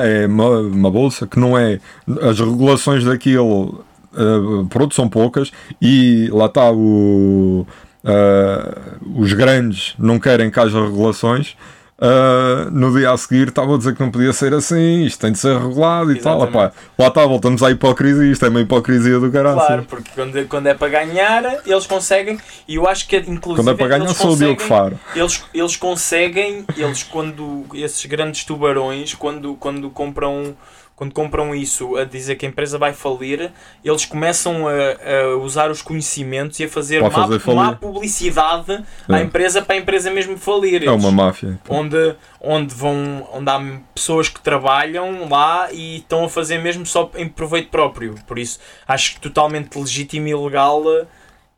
é 0.03 0.27
uma, 0.27 0.59
uma 0.61 0.91
bolsa 0.91 1.27
que 1.27 1.39
não 1.39 1.57
é. 1.59 1.79
As 2.23 2.41
regulações 2.41 3.05
daquilo, 3.05 3.85
eh, 4.17 4.65
pronto, 4.71 4.95
são 4.95 5.09
poucas 5.09 5.53
e 5.81 6.29
lá 6.33 6.47
está 6.47 6.71
o. 6.73 7.67
eh, 8.05 8.75
os 9.17 9.33
grandes 9.33 9.95
não 9.99 10.19
querem 10.19 10.51
que 10.51 10.59
haja 10.59 10.83
regulações. 10.83 11.57
Eh, 12.05 12.69
no 12.73 12.93
dia 12.93 13.13
a 13.13 13.17
seguir 13.17 13.47
estavam 13.47 13.77
a 13.77 13.79
dizer 13.79 13.95
que 13.95 14.01
não 14.01 14.11
podia 14.11 14.33
ser 14.33 14.53
assim, 14.53 15.05
isto 15.05 15.21
tem 15.21 15.31
de 15.31 15.39
ser 15.39 15.57
regulado 15.57 16.11
e 16.11 16.19
tal. 16.19 16.39
Exatamente. 16.39 16.73
Opá, 16.73 16.73
lá 16.99 17.07
está, 17.07 17.25
voltamos 17.25 17.63
à 17.63 17.71
hipocrisia, 17.71 18.33
isto 18.33 18.45
é 18.45 18.49
uma 18.49 18.61
hipocrisia 18.61 19.21
do 19.21 19.31
caralho. 19.31 19.55
Claro, 19.55 19.87
porque 19.89 20.11
quando, 20.13 20.49
quando 20.49 20.67
é 20.67 20.75
para 20.75 20.89
ganhar, 20.89 21.61
eles 21.65 21.87
conseguem, 21.87 22.41
e 22.67 22.75
eu 22.75 22.89
acho 22.89 23.07
que 23.07 23.17
inclusive 23.19 23.65
Quando 23.65 23.71
é 23.71 23.75
para 23.75 23.99
ganhar, 23.99 24.13
sou 24.15 24.33
o 24.33 24.37
Diogo 24.37 24.61
Faro. 24.61 24.99
Eles, 25.15 25.45
eles 25.55 25.77
conseguem, 25.77 26.65
eles 26.77 27.05
quando 27.05 27.67
esses 27.73 28.05
grandes 28.07 28.45
tubarões, 28.45 29.15
quando, 29.15 29.55
quando 29.55 29.89
compram 29.89 30.57
quando 31.03 31.13
compram 31.15 31.53
isso 31.53 31.97
a 31.97 32.05
dizer 32.05 32.37
que 32.37 32.47
a 32.47 32.49
empresa 32.49 32.79
vai 32.79 32.93
falir, 32.93 33.51
eles 33.85 34.05
começam 34.05 34.69
a, 34.69 34.73
a 34.73 35.37
usar 35.39 35.69
os 35.69 35.83
conhecimentos 35.83 36.61
e 36.61 36.65
a 36.65 36.69
fazer, 36.69 37.03
má, 37.03 37.11
fazer 37.11 37.41
má 37.53 37.73
publicidade 37.75 38.85
à 39.09 39.19
É. 39.19 39.23
empresa 39.23 39.61
para 39.61 39.75
a 39.75 39.79
empresa 39.79 40.13
mesmo 40.13 40.39
falir. 40.39 40.85
É 40.85 40.91
uma 40.93 41.11
máfia. 41.11 41.59
onde, 41.69 42.15
onde, 42.41 42.73
vão, 42.73 43.29
onde 43.33 43.51
há 43.51 43.81
pessoas 43.93 44.29
que 44.29 44.41
trabalham 44.41 45.29
lá 45.29 45.73
e 45.73 45.97
estão 45.97 46.25
a 46.25 46.29
fazer 46.29 46.59
mesmo 46.59 46.87
só 46.87 47.11
em 47.17 47.29
proveito 47.29 47.69
próprio. 47.69 48.15
Por 48.25 48.39
isso 48.39 48.61
acho 48.87 49.15
que 49.15 49.21
totalmente 49.21 49.77
legítimo 49.77 50.29
e 50.29 50.35
legal 50.37 50.85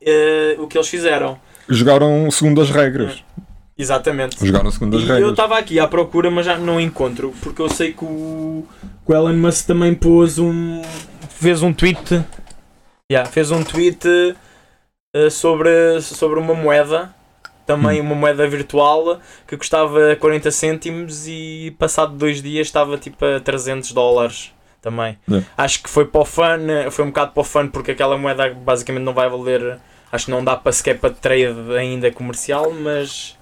eh, 0.00 0.56
o 0.58 0.66
que 0.66 0.78
eles 0.78 0.88
fizeram. 0.88 1.38
Jogaram 1.68 2.30
segundo 2.30 2.62
as 2.62 2.70
regras. 2.70 3.22
Exatamente. 3.76 4.44
Jogaram 4.44 4.70
segundo 4.70 4.96
as 4.96 5.02
E 5.02 5.08
eu 5.08 5.30
estava 5.30 5.58
aqui 5.58 5.78
à 5.80 5.86
procura, 5.88 6.30
mas 6.30 6.46
já 6.46 6.56
não 6.56 6.80
encontro, 6.80 7.32
porque 7.42 7.60
eu 7.60 7.68
sei 7.68 7.92
que 7.92 8.04
o, 8.04 8.64
que 9.04 9.12
o 9.12 9.14
Elon 9.14 9.34
Musk 9.34 9.66
também 9.66 9.94
pôs 9.94 10.38
um. 10.38 10.80
fez 11.28 11.62
um 11.62 11.72
tweet. 11.72 12.24
Yeah, 13.10 13.28
fez 13.30 13.50
um 13.50 13.62
tweet 13.62 14.08
eh, 15.14 15.30
sobre, 15.30 16.00
sobre 16.00 16.38
uma 16.38 16.54
moeda, 16.54 17.14
também 17.66 18.00
Hum. 18.00 18.06
uma 18.06 18.14
moeda 18.14 18.46
virtual, 18.48 19.20
que 19.46 19.56
custava 19.56 20.16
40 20.16 20.50
cêntimos 20.50 21.26
e 21.26 21.74
passado 21.78 22.16
dois 22.16 22.40
dias 22.42 22.66
estava 22.66 22.96
tipo 22.96 23.24
a 23.24 23.40
300 23.40 23.92
dólares 23.92 24.52
também. 24.80 25.18
Yeah. 25.28 25.46
Acho 25.56 25.82
que 25.82 25.90
foi 25.90 26.04
para 26.06 26.20
o 26.20 26.24
fun, 26.24 26.90
foi 26.90 27.04
um 27.04 27.08
bocado 27.08 27.32
para 27.32 27.40
o 27.40 27.44
fun, 27.44 27.68
porque 27.68 27.90
aquela 27.90 28.16
moeda 28.16 28.50
basicamente 28.54 29.02
não 29.04 29.14
vai 29.14 29.28
valer. 29.28 29.78
Acho 30.12 30.26
que 30.26 30.30
não 30.30 30.44
dá 30.44 30.56
para 30.56 30.72
sequer 30.72 30.98
para 30.98 31.10
trade 31.10 31.76
ainda 31.76 32.10
comercial, 32.10 32.70
mas. 32.72 33.36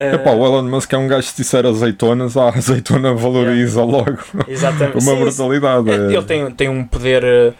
Eh, 0.00 0.14
Epá, 0.14 0.30
o 0.32 0.44
Elon 0.44 0.62
Musk 0.64 0.92
é 0.92 0.98
um 0.98 1.08
gajo 1.08 1.22
que 1.28 1.32
se 1.34 1.42
disser 1.42 1.64
azeitonas, 1.66 2.36
a 2.36 2.48
azeitona 2.50 3.14
valoriza 3.14 3.82
logo 3.84 4.18
Exatamente. 4.46 4.98
uma 5.02 5.12
Sim, 5.12 5.20
brutalidade. 5.20 5.90
é, 5.90 5.94
é. 5.94 6.12
ele 6.16 6.22
tem, 6.24 6.50
tem 6.50 6.68
um 6.68 6.84
poder. 6.84 7.24
eh, 7.24 7.52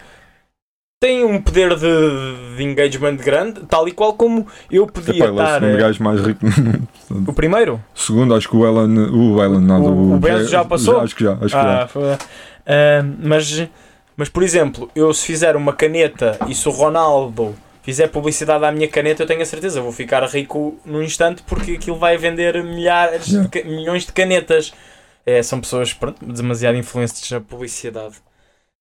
Tem 0.99 1.23
um 1.23 1.39
poder 1.41 1.75
de, 1.75 2.55
de 2.57 2.63
engagement 2.63 3.15
grande, 3.17 3.61
tal 3.67 3.87
e 3.87 3.91
qual 3.91 4.13
como 4.13 4.45
eu 4.71 4.87
podia 4.87 5.13
Epá, 5.15 5.25
ele 5.25 5.37
é 5.37 5.41
o 5.41 5.43
estar. 5.43 5.53
segundo 5.61 5.75
eh, 5.75 5.81
gajo 5.81 6.03
mais 6.03 6.21
rico 6.21 6.45
mundo. 6.45 6.87
O 7.27 7.33
primeiro? 7.33 7.79
Segundo, 7.95 8.35
acho 8.35 8.49
que 8.49 8.55
o 8.55 8.65
Elon. 8.65 8.95
O 9.13 9.43
Elon, 9.43 9.59
nada. 9.61 9.83
O- 9.83 10.13
o 10.15 10.19
Bezos 10.19 10.49
já 10.49 10.63
passou? 10.65 10.99
acho 11.01 11.15
que 11.15 11.23
já, 11.23 11.33
acho 11.33 11.47
que 11.49 11.55
Ah, 11.55 11.79
já. 11.81 11.87
foi- 11.87 12.03
ah, 12.13 13.05
mas, 13.23 13.67
mas, 14.15 14.29
por 14.29 14.41
exemplo, 14.43 14.89
eu 14.95 15.13
se 15.13 15.25
fizer 15.25 15.55
uma 15.55 15.71
caneta 15.73 16.37
e 16.47 16.53
se 16.55 16.67
o 16.67 16.71
Ronaldo 16.71 17.55
fizer 17.87 18.09
publicidade 18.09 18.65
à 18.65 18.69
minha 18.69 18.89
caneta, 18.89 19.23
eu 19.23 19.27
tenho 19.27 19.41
a 19.41 19.45
certeza, 19.45 19.79
vou 19.79 19.93
ficar 19.93 20.21
rico 20.25 20.77
num 20.83 21.01
instante 21.01 21.41
porque 21.43 21.71
aquilo 21.71 21.97
vai 21.97 22.17
vender 22.17 22.61
milhares, 22.61 23.27
de 23.27 23.63
milhões 23.63 24.05
de 24.05 24.11
canetas. 24.11 24.73
É, 25.25 25.41
são 25.41 25.61
pessoas 25.61 25.93
pronto, 25.93 26.25
demasiado 26.25 26.77
influentes 26.77 27.31
na 27.31 27.39
publicidade. 27.39 28.15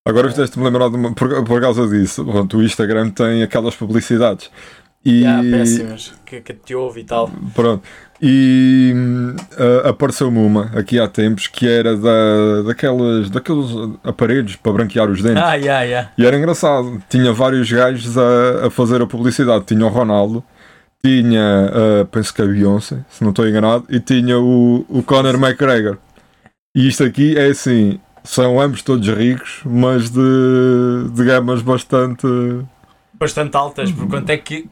Agora 0.05 0.29
fizeste-me 0.29 0.65
lembrar 0.65 0.89
de 0.89 0.97
uma, 0.97 1.15
por, 1.15 1.45
por 1.45 1.61
causa 1.61 1.87
disso. 1.87 2.25
Pronto, 2.25 2.59
o 2.59 2.65
Instagram 2.65 3.11
tem 3.11 3.45
aquelas 3.45 3.77
publicidades. 3.77 4.51
E, 5.09 5.25
há 5.25 5.41
péssimas 5.41 6.13
que, 6.27 6.41
que 6.41 6.53
te 6.53 6.75
ouve 6.75 7.03
e 7.03 7.05
tal. 7.05 7.31
Pronto. 7.55 7.87
E 8.21 8.93
ah, 9.57 9.91
apareceu-me 9.91 10.39
uma 10.39 10.65
aqui 10.75 10.99
há 10.99 11.07
tempos 11.07 11.47
que 11.47 11.69
era 11.69 11.97
da, 11.97 12.63
daquelas, 12.67 13.31
daqueles 13.31 13.71
aparelhos 14.03 14.57
para 14.57 14.73
branquear 14.73 15.09
os 15.09 15.23
dentes. 15.23 15.41
Ah, 15.41 15.55
yeah, 15.55 15.83
yeah. 15.83 16.11
E 16.19 16.27
era 16.27 16.37
engraçado. 16.37 17.01
Tinha 17.09 17.33
vários 17.33 17.71
gajos 17.71 18.19
a, 18.19 18.67
a 18.67 18.71
fazer 18.71 19.01
a 19.01 19.07
publicidade. 19.07 19.65
Tinha 19.65 19.87
o 19.87 19.89
Ronaldo, 19.89 20.43
tinha, 21.05 21.71
ah, 21.73 22.05
penso 22.11 22.35
que 22.35 22.43
a 22.43 22.47
Beyoncé, 22.47 22.99
se 23.09 23.23
não 23.23 23.31
estou 23.31 23.47
enganado, 23.47 23.85
e 23.89 24.01
tinha 24.01 24.37
o, 24.41 24.85
o 24.89 25.05
Conor 25.05 25.37
McGregor. 25.37 25.99
E 26.75 26.89
isto 26.89 27.05
aqui 27.05 27.39
é 27.39 27.47
assim: 27.47 28.01
são 28.25 28.61
ambos 28.61 28.83
todos 28.83 29.07
ricos, 29.07 29.61
mas 29.65 30.11
de, 30.11 31.11
de 31.13 31.25
gamas 31.25 31.63
bastante. 31.63 32.27
Bastante 33.15 33.57
altas, 33.57 33.93
porque 33.93 34.11
quanto 34.11 34.31
é 34.31 34.37
que. 34.37 34.69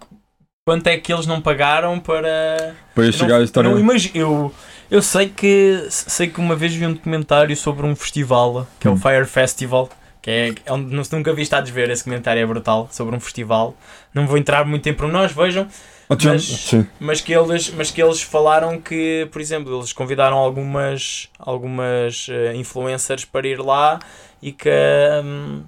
Quanto 0.66 0.86
é 0.86 0.96
que 0.96 1.12
eles 1.12 1.26
não 1.26 1.42
pagaram 1.42 2.00
para. 2.00 2.74
Para 2.94 3.04
estes 3.04 3.20
não, 3.20 3.28
gajos 3.28 3.50
estarem. 3.50 3.70
não 3.70 3.78
imagino, 3.78 4.16
eu, 4.16 4.54
eu 4.90 5.02
sei 5.02 5.28
que 5.28 5.86
sei 5.90 6.26
que 6.26 6.40
uma 6.40 6.56
vez 6.56 6.74
vi 6.74 6.86
um 6.86 6.94
documentário 6.94 7.54
sobre 7.54 7.84
um 7.86 7.94
festival 7.94 8.66
que 8.80 8.88
é 8.88 8.90
o 8.90 8.94
Hum. 8.94 8.96
Fire 8.96 9.26
Festival 9.26 9.90
que 10.22 10.30
é, 10.30 10.54
é 10.64 10.72
onde 10.72 10.86
nunca 11.12 11.34
vi 11.34 11.42
estar 11.42 11.58
a 11.58 11.64
ver 11.66 11.90
esse 11.90 12.02
comentário 12.02 12.40
é 12.40 12.46
brutal 12.46 12.88
sobre 12.90 13.14
um 13.14 13.20
festival 13.20 13.76
não 14.14 14.26
vou 14.26 14.38
entrar 14.38 14.64
muito 14.64 14.88
em 14.88 14.94
pormenores 14.94 15.32
vejam 15.32 15.68
Ah, 16.08 16.16
mas- 16.24 16.70
mas 16.98 17.20
que 17.20 17.34
eles 17.34 17.68
mas 17.76 17.90
que 17.90 18.02
eles 18.02 18.22
falaram 18.22 18.80
que 18.80 19.28
por 19.30 19.42
exemplo 19.42 19.76
eles 19.76 19.92
convidaram 19.92 20.38
algumas 20.38 21.28
algumas 21.38 22.26
eh, 22.30 22.54
influencers 22.56 23.26
para 23.26 23.46
ir 23.46 23.60
lá 23.60 23.98
e 24.40 24.50
que 24.50 24.70
hum, 25.22 25.62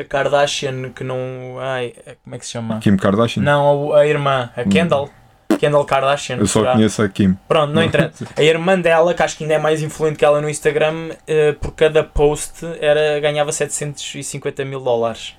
a 0.00 0.04
Kardashian 0.04 0.90
que 0.90 1.04
não 1.04 1.58
ai 1.60 1.94
como 2.24 2.36
é 2.36 2.38
que 2.38 2.46
se 2.46 2.52
chama 2.52 2.78
Kim 2.80 2.96
Kardashian. 2.96 3.42
não 3.42 3.92
a, 3.92 4.00
a 4.00 4.06
irmã 4.06 4.50
a 4.56 4.64
Kendall 4.64 5.10
Kendall 5.58 5.84
Kardashian 5.84 6.36
Eu 6.38 6.46
só 6.46 6.60
será? 6.60 6.72
conheço 6.72 7.02
a 7.02 7.08
Kim. 7.08 7.36
Pronto, 7.46 7.74
não 7.74 7.82
interessa. 7.82 8.26
A 8.34 8.42
irmã 8.42 8.80
dela, 8.80 9.12
que 9.12 9.22
acho 9.22 9.36
que 9.36 9.44
ainda 9.44 9.54
é 9.54 9.58
mais 9.58 9.82
influente 9.82 10.16
que 10.16 10.24
ela 10.24 10.40
no 10.40 10.48
Instagram, 10.48 11.10
eh, 11.26 11.52
por 11.52 11.72
cada 11.72 12.02
post 12.02 12.64
era, 12.80 13.20
ganhava 13.20 13.52
750 13.52 14.64
mil 14.64 14.80
dólares. 14.80 15.36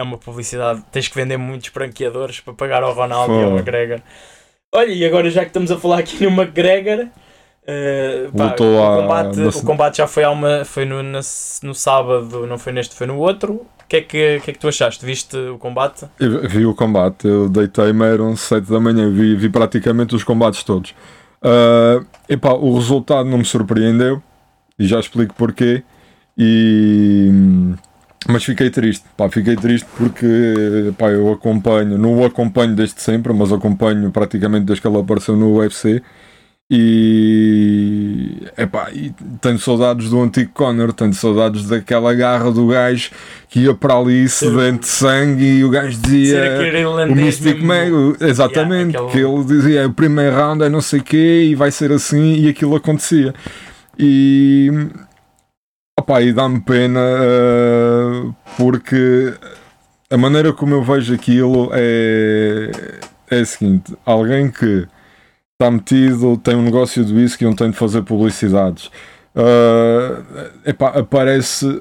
É 0.00 0.02
uma 0.02 0.18
publicidade. 0.18 0.82
Tens 0.90 1.06
que 1.06 1.14
vender 1.14 1.36
muitos 1.36 1.68
branqueadores 1.68 2.40
para 2.40 2.54
pagar 2.54 2.82
ao 2.82 2.92
Ronaldo 2.92 3.34
e 3.38 3.44
ao. 3.44 3.50
McGregor. 3.52 4.00
Olha, 4.74 4.90
e 4.90 5.04
agora 5.04 5.30
já 5.30 5.42
que 5.42 5.48
estamos 5.48 5.70
a 5.70 5.78
falar 5.78 5.98
aqui 5.98 6.24
no 6.24 6.30
McGregor, 6.30 7.06
eh, 7.66 8.30
pá, 8.36 8.54
o, 8.54 8.56
combate, 8.56 9.40
o 9.40 9.62
combate 9.62 9.98
já 9.98 10.06
foi, 10.06 10.24
há 10.24 10.30
uma, 10.30 10.64
foi 10.64 10.84
no, 10.84 11.02
na- 11.02 11.20
no 11.62 11.74
sábado, 11.74 12.46
não 12.46 12.58
foi 12.58 12.72
neste, 12.72 12.94
foi 12.94 13.06
no 13.06 13.16
outro. 13.18 13.52
O 13.54 13.86
que, 13.90 13.96
é 13.96 14.00
que, 14.02 14.40
que 14.40 14.50
é 14.50 14.54
que 14.54 14.58
tu 14.58 14.68
achaste? 14.68 15.04
Viste 15.04 15.36
o 15.36 15.58
combate? 15.58 16.06
Eu 16.18 16.48
vi 16.48 16.64
o 16.64 16.74
combate, 16.74 17.26
eu 17.26 17.48
deitei-me, 17.48 18.04
eram 18.04 18.36
7 18.36 18.70
da 18.70 18.78
manhã, 18.78 19.10
vi, 19.10 19.34
vi 19.34 19.48
praticamente 19.48 20.14
os 20.14 20.22
combates 20.22 20.62
todos. 20.62 20.94
Ah, 21.42 22.00
epá, 22.28 22.52
o 22.52 22.74
resultado 22.74 23.28
não 23.28 23.38
me 23.38 23.44
surpreendeu, 23.44 24.22
e 24.78 24.86
já 24.86 25.00
explico 25.00 25.34
porquê. 25.34 25.82
E, 26.38 27.30
mas 28.28 28.44
fiquei 28.44 28.70
triste, 28.70 29.04
pá, 29.16 29.28
fiquei 29.28 29.56
triste 29.56 29.86
porque 29.96 30.92
pá, 30.96 31.08
eu 31.10 31.32
acompanho, 31.32 31.98
não 31.98 32.18
o 32.18 32.24
acompanho 32.24 32.74
desde 32.74 33.00
sempre, 33.00 33.32
mas 33.32 33.52
acompanho 33.52 34.10
praticamente 34.10 34.66
desde 34.66 34.82
que 34.82 34.88
ele 34.88 34.98
apareceu 34.98 35.36
no 35.36 35.56
UFC. 35.58 36.02
E, 36.72 38.46
epá, 38.56 38.92
e 38.92 39.12
tenho 39.40 39.58
saudades 39.58 40.08
do 40.08 40.22
antigo 40.22 40.52
Conor, 40.54 40.92
tenho 40.92 41.12
saudades 41.12 41.66
daquela 41.66 42.14
garra 42.14 42.52
do 42.52 42.68
gajo 42.68 43.10
que 43.48 43.64
ia 43.64 43.74
para 43.74 43.96
ali 43.96 44.28
sedente 44.28 44.82
de 44.82 44.86
sangue 44.86 45.44
e 45.58 45.64
o 45.64 45.70
gajo 45.70 45.98
dizia 45.98 46.60
o 47.10 47.16
Mystic 47.16 47.60
Mag, 47.60 47.90
exatamente, 48.20 48.94
yeah, 48.94 49.10
que 49.10 49.18
ele 49.18 49.44
dizia 49.44 49.88
o 49.88 49.92
primeiro 49.92 50.36
round 50.36 50.62
é 50.62 50.68
não 50.68 50.80
sei 50.80 51.00
o 51.00 51.02
quê 51.02 51.48
e 51.50 51.56
vai 51.56 51.72
ser 51.72 51.90
assim 51.90 52.34
e 52.34 52.48
aquilo 52.48 52.76
acontecia. 52.76 53.34
E 53.98 54.70
opa, 55.98 56.22
e 56.22 56.32
dá-me 56.32 56.60
pena 56.60 57.00
uh, 57.00 58.32
porque 58.56 59.34
a 60.08 60.16
maneira 60.16 60.52
como 60.52 60.74
eu 60.74 60.84
vejo 60.84 61.12
aquilo 61.12 61.68
é, 61.72 62.70
é 63.28 63.40
a 63.40 63.44
seguinte: 63.44 63.92
alguém 64.06 64.48
que 64.52 64.86
está 65.60 65.70
metido, 65.70 66.38
tem 66.38 66.56
um 66.56 66.62
negócio 66.62 67.04
de 67.04 67.12
whisky 67.12 67.44
onde 67.44 67.56
tem 67.56 67.70
de 67.70 67.76
fazer 67.76 68.02
publicidades. 68.02 68.90
Uh, 69.36 70.24
epá, 70.66 70.88
aparece, 70.88 71.80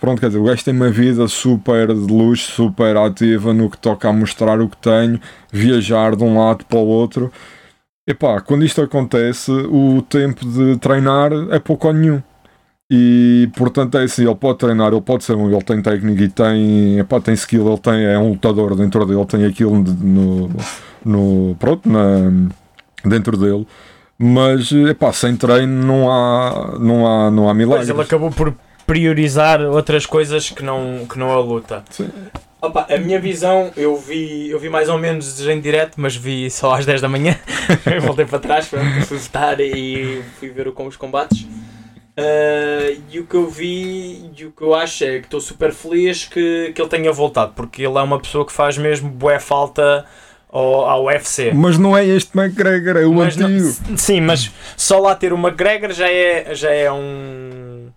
pronto, 0.00 0.18
quer 0.18 0.28
dizer, 0.28 0.38
o 0.38 0.44
gajo 0.44 0.64
tem 0.64 0.74
uma 0.74 0.90
vida 0.90 1.28
super 1.28 1.88
de 1.88 2.12
luxo, 2.12 2.50
super 2.50 2.96
ativa 2.96 3.52
no 3.52 3.70
que 3.70 3.78
toca 3.78 4.08
a 4.08 4.12
mostrar 4.12 4.60
o 4.60 4.68
que 4.68 4.76
tenho, 4.78 5.20
viajar 5.52 6.16
de 6.16 6.24
um 6.24 6.38
lado 6.38 6.64
para 6.64 6.78
o 6.78 6.86
outro. 6.86 7.30
Epá, 8.08 8.40
quando 8.40 8.64
isto 8.64 8.80
acontece, 8.80 9.52
o 9.52 10.02
tempo 10.02 10.44
de 10.44 10.76
treinar 10.78 11.30
é 11.50 11.58
pouco 11.60 11.86
ou 11.86 11.92
nenhum. 11.92 12.22
E 12.90 13.48
portanto 13.56 13.96
é 13.96 14.04
assim, 14.04 14.24
ele 14.24 14.34
pode 14.34 14.58
treinar, 14.58 14.92
ele 14.92 15.00
pode 15.00 15.24
ser 15.24 15.36
um, 15.36 15.50
ele 15.50 15.62
tem 15.62 15.80
técnica 15.80 16.22
e 16.24 16.28
tem, 16.28 16.98
epá, 16.98 17.20
tem 17.20 17.34
skill, 17.34 17.68
ele 17.68 17.78
tem, 17.78 18.04
é 18.04 18.18
um 18.18 18.30
lutador 18.30 18.74
dentro 18.74 19.06
dele, 19.06 19.24
tem 19.26 19.44
aquilo 19.46 19.78
no, 19.78 20.50
no 21.04 21.56
pronto, 21.58 21.88
na, 21.88 22.50
dentro 23.04 23.36
dele. 23.36 23.66
Mas 24.18 24.70
epá, 24.70 25.12
sem 25.12 25.36
treino 25.36 25.84
não 25.84 26.10
há, 26.10 26.76
não 26.78 27.06
há, 27.06 27.30
não 27.30 27.48
há 27.48 27.54
milagres. 27.54 27.88
Pois 27.88 27.98
ele 27.98 28.02
acabou 28.02 28.30
por 28.30 28.54
priorizar 28.86 29.60
outras 29.62 30.06
coisas 30.06 30.50
que 30.50 30.62
não, 30.62 31.06
que 31.08 31.18
não 31.18 31.30
a 31.32 31.40
luta. 31.40 31.84
Sim. 31.90 32.08
Opa, 32.60 32.86
a 32.88 32.96
minha 32.98 33.18
visão, 33.18 33.72
eu 33.76 33.96
vi, 33.96 34.48
eu 34.48 34.58
vi 34.58 34.68
mais 34.68 34.88
ou 34.88 34.96
menos 34.96 35.40
em 35.48 35.60
direto, 35.60 35.94
mas 35.96 36.14
vi 36.14 36.48
só 36.48 36.74
às 36.74 36.86
10 36.86 37.00
da 37.00 37.08
manhã. 37.08 37.36
Voltei 38.02 38.24
para 38.24 38.38
trás, 38.38 38.68
fui 38.68 39.18
votar 39.18 39.58
e 39.58 40.22
fui 40.38 40.50
ver 40.50 40.70
com 40.70 40.86
os 40.86 40.96
combates. 40.96 41.42
Uh, 41.42 43.02
e 43.10 43.18
o 43.18 43.26
que 43.26 43.34
eu 43.34 43.48
vi 43.48 44.30
e 44.36 44.44
o 44.44 44.52
que 44.52 44.62
eu 44.62 44.74
acho 44.74 45.02
é 45.02 45.18
que 45.18 45.24
estou 45.24 45.40
super 45.40 45.72
feliz 45.72 46.26
que, 46.26 46.70
que 46.74 46.80
ele 46.80 46.88
tenha 46.88 47.10
voltado, 47.10 47.54
porque 47.56 47.82
ele 47.82 47.98
é 47.98 48.02
uma 48.02 48.20
pessoa 48.20 48.44
que 48.46 48.52
faz 48.52 48.76
mesmo 48.76 49.08
boa 49.08 49.40
falta 49.40 50.04
ao, 50.52 50.86
ao 50.86 51.04
UFC. 51.06 51.52
Mas 51.54 51.78
não 51.78 51.96
é 51.96 52.06
este 52.06 52.38
McGregor, 52.38 52.96
é 52.98 53.06
o 53.06 53.14
mas 53.14 53.36
antigo. 53.36 53.74
Não, 53.88 53.96
sim, 53.96 54.20
mas 54.20 54.50
só 54.76 55.00
lá 55.00 55.14
ter 55.14 55.32
o 55.32 55.38
McGregor 55.38 55.92
já 55.92 56.08
é, 56.08 56.54
já 56.54 56.70
é 56.70 56.92
um. 56.92 57.88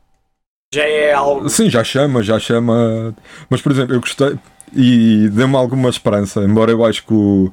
Já 0.73 0.83
é 0.83 1.13
algo. 1.13 1.49
Sim, 1.49 1.69
já 1.69 1.83
chama, 1.83 2.23
já 2.23 2.39
chama. 2.39 3.13
Mas 3.49 3.61
por 3.61 3.71
exemplo, 3.71 3.93
eu 3.93 3.99
gostei 3.99 4.35
e 4.73 5.29
deu-me 5.29 5.55
alguma 5.55 5.89
esperança, 5.89 6.41
embora 6.41 6.71
eu 6.71 6.83
acho 6.83 7.05
que 7.05 7.13
o 7.13 7.51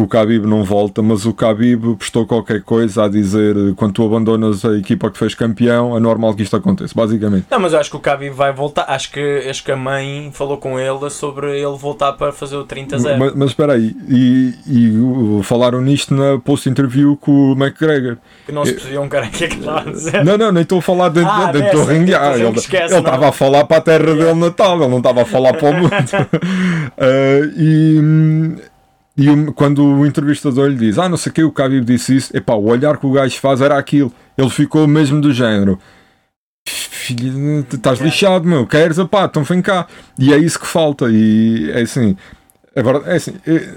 o 0.00 0.06
Khabib 0.06 0.46
não 0.46 0.64
volta, 0.64 1.02
mas 1.02 1.26
o 1.26 1.32
Khabib 1.32 1.96
postou 1.96 2.26
qualquer 2.26 2.62
coisa 2.62 3.04
a 3.04 3.08
dizer 3.08 3.54
quando 3.76 3.92
tu 3.92 4.04
abandonas 4.04 4.64
a 4.64 4.76
equipa 4.76 5.10
que 5.10 5.18
fez 5.18 5.34
campeão, 5.34 5.96
é 5.96 6.00
normal 6.00 6.34
que 6.34 6.42
isto 6.42 6.56
aconteça, 6.56 6.94
basicamente. 6.94 7.46
Não, 7.50 7.60
mas 7.60 7.72
eu 7.72 7.80
acho 7.80 7.90
que 7.90 7.96
o 7.96 8.00
Khabib 8.00 8.34
vai 8.34 8.52
voltar, 8.52 8.84
acho 8.88 9.12
que, 9.12 9.44
acho 9.48 9.62
que 9.62 9.70
a 9.70 9.76
mãe 9.76 10.30
falou 10.32 10.56
com 10.56 10.78
ele 10.78 11.10
sobre 11.10 11.58
ele 11.60 11.76
voltar 11.76 12.14
para 12.14 12.32
fazer 12.32 12.56
o 12.56 12.64
30-0. 12.64 13.18
Mas, 13.18 13.34
mas 13.34 13.50
espera 13.50 13.74
aí, 13.74 13.94
e, 14.08 14.54
e 14.66 15.42
falaram 15.42 15.80
nisto 15.80 16.14
na 16.14 16.38
post-interview 16.38 17.16
com 17.16 17.52
o 17.52 17.52
McGregor. 17.52 18.16
Que 18.46 18.52
não 18.52 18.64
se 18.64 18.72
percebia 18.72 19.00
um 19.00 19.08
cara 19.08 19.28
que 19.28 19.44
é 19.44 19.48
que 19.48 19.58
estava 19.58 19.80
a 19.80 19.92
dizer. 19.92 20.24
Não, 20.24 20.38
não, 20.38 20.52
nem 20.52 20.62
estou 20.62 20.78
a 20.78 20.82
falar 20.82 21.10
dentro, 21.10 21.30
ah, 21.30 21.52
dentro 21.52 21.78
do 21.78 21.84
ringue. 21.84 22.14
Ah, 22.14 22.36
ele 22.36 22.58
estava 22.58 23.28
a 23.28 23.32
falar 23.32 23.64
para 23.64 23.76
a 23.76 23.80
terra 23.80 24.04
yeah. 24.04 24.24
dele 24.24 24.40
natal, 24.40 24.78
ele 24.80 24.88
não 24.88 24.98
estava 24.98 25.22
a 25.22 25.24
falar 25.26 25.52
para 25.54 25.70
o 25.70 25.74
mundo. 25.74 25.90
uh, 25.92 27.50
e 27.56 28.69
e 29.16 29.26
quando 29.54 29.84
o 29.84 30.06
entrevistador 30.06 30.68
lhe 30.68 30.76
diz, 30.76 30.98
ah, 30.98 31.08
não 31.08 31.16
sei 31.16 31.30
o 31.30 31.34
que, 31.34 31.42
o 31.42 31.50
Khabib 31.50 31.84
disse 31.84 32.16
isso, 32.16 32.36
epá, 32.36 32.54
o 32.54 32.66
olhar 32.66 32.96
que 32.96 33.06
o 33.06 33.12
gajo 33.12 33.38
faz 33.38 33.60
era 33.60 33.76
aquilo. 33.76 34.12
Ele 34.36 34.50
ficou 34.50 34.86
mesmo 34.86 35.20
do 35.20 35.32
género. 35.32 35.78
Filho, 36.66 37.66
estás 37.72 37.98
lixado, 38.00 38.46
meu, 38.46 38.66
queres, 38.66 38.98
pá, 39.10 39.24
então 39.24 39.42
vem 39.42 39.60
cá. 39.60 39.86
E 40.18 40.32
é 40.32 40.38
isso 40.38 40.58
que 40.58 40.66
falta. 40.66 41.06
E 41.10 41.70
é 41.72 41.82
assim, 41.82 42.16
é 42.74 42.82
verdade, 42.82 43.10
é 43.10 43.16
assim, 43.16 43.34
é, 43.46 43.68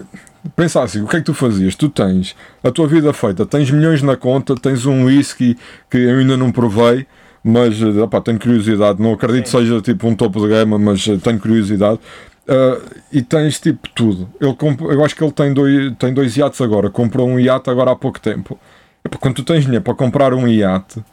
pensa 0.55 0.81
assim, 0.83 1.01
o 1.01 1.07
que 1.07 1.15
é 1.15 1.19
que 1.19 1.25
tu 1.25 1.33
fazias? 1.33 1.75
Tu 1.75 1.89
tens 1.89 2.35
a 2.63 2.71
tua 2.71 2.87
vida 2.87 3.11
feita, 3.11 3.45
tens 3.45 3.71
milhões 3.71 4.01
na 4.01 4.15
conta, 4.15 4.55
tens 4.55 4.85
um 4.85 5.05
whisky 5.05 5.57
que 5.89 5.97
eu 5.97 6.19
ainda 6.19 6.37
não 6.37 6.51
provei, 6.51 7.07
mas 7.43 7.81
opá, 7.81 8.21
tenho 8.21 8.39
curiosidade, 8.39 9.01
não 9.01 9.13
acredito 9.13 9.43
que 9.45 9.49
seja 9.49 9.81
tipo 9.81 10.07
um 10.07 10.15
topo 10.15 10.39
de 10.39 10.47
gama, 10.47 10.77
mas 10.77 11.03
tenho 11.03 11.39
curiosidade. 11.39 11.99
Uh, 12.45 13.01
e 13.11 13.21
tens 13.21 13.59
tipo 13.59 13.87
tudo. 13.89 14.29
Ele 14.39 14.55
eu 14.81 15.05
acho 15.05 15.15
que 15.15 15.23
ele 15.23 15.31
tem 15.31 15.53
dois, 15.53 15.95
tem 15.97 16.13
dois 16.13 16.35
iates 16.35 16.59
agora. 16.59 16.89
Comprou 16.89 17.27
um 17.27 17.39
iate 17.39 17.69
agora 17.69 17.91
há 17.91 17.95
pouco 17.95 18.19
tempo. 18.19 18.59
Epá, 19.03 19.17
quando 19.17 19.35
tu 19.35 19.43
tens 19.43 19.63
dinheiro 19.63 19.83
para 19.83 19.95
comprar 19.95 20.33
um 20.33 20.47
iate, 20.47 21.03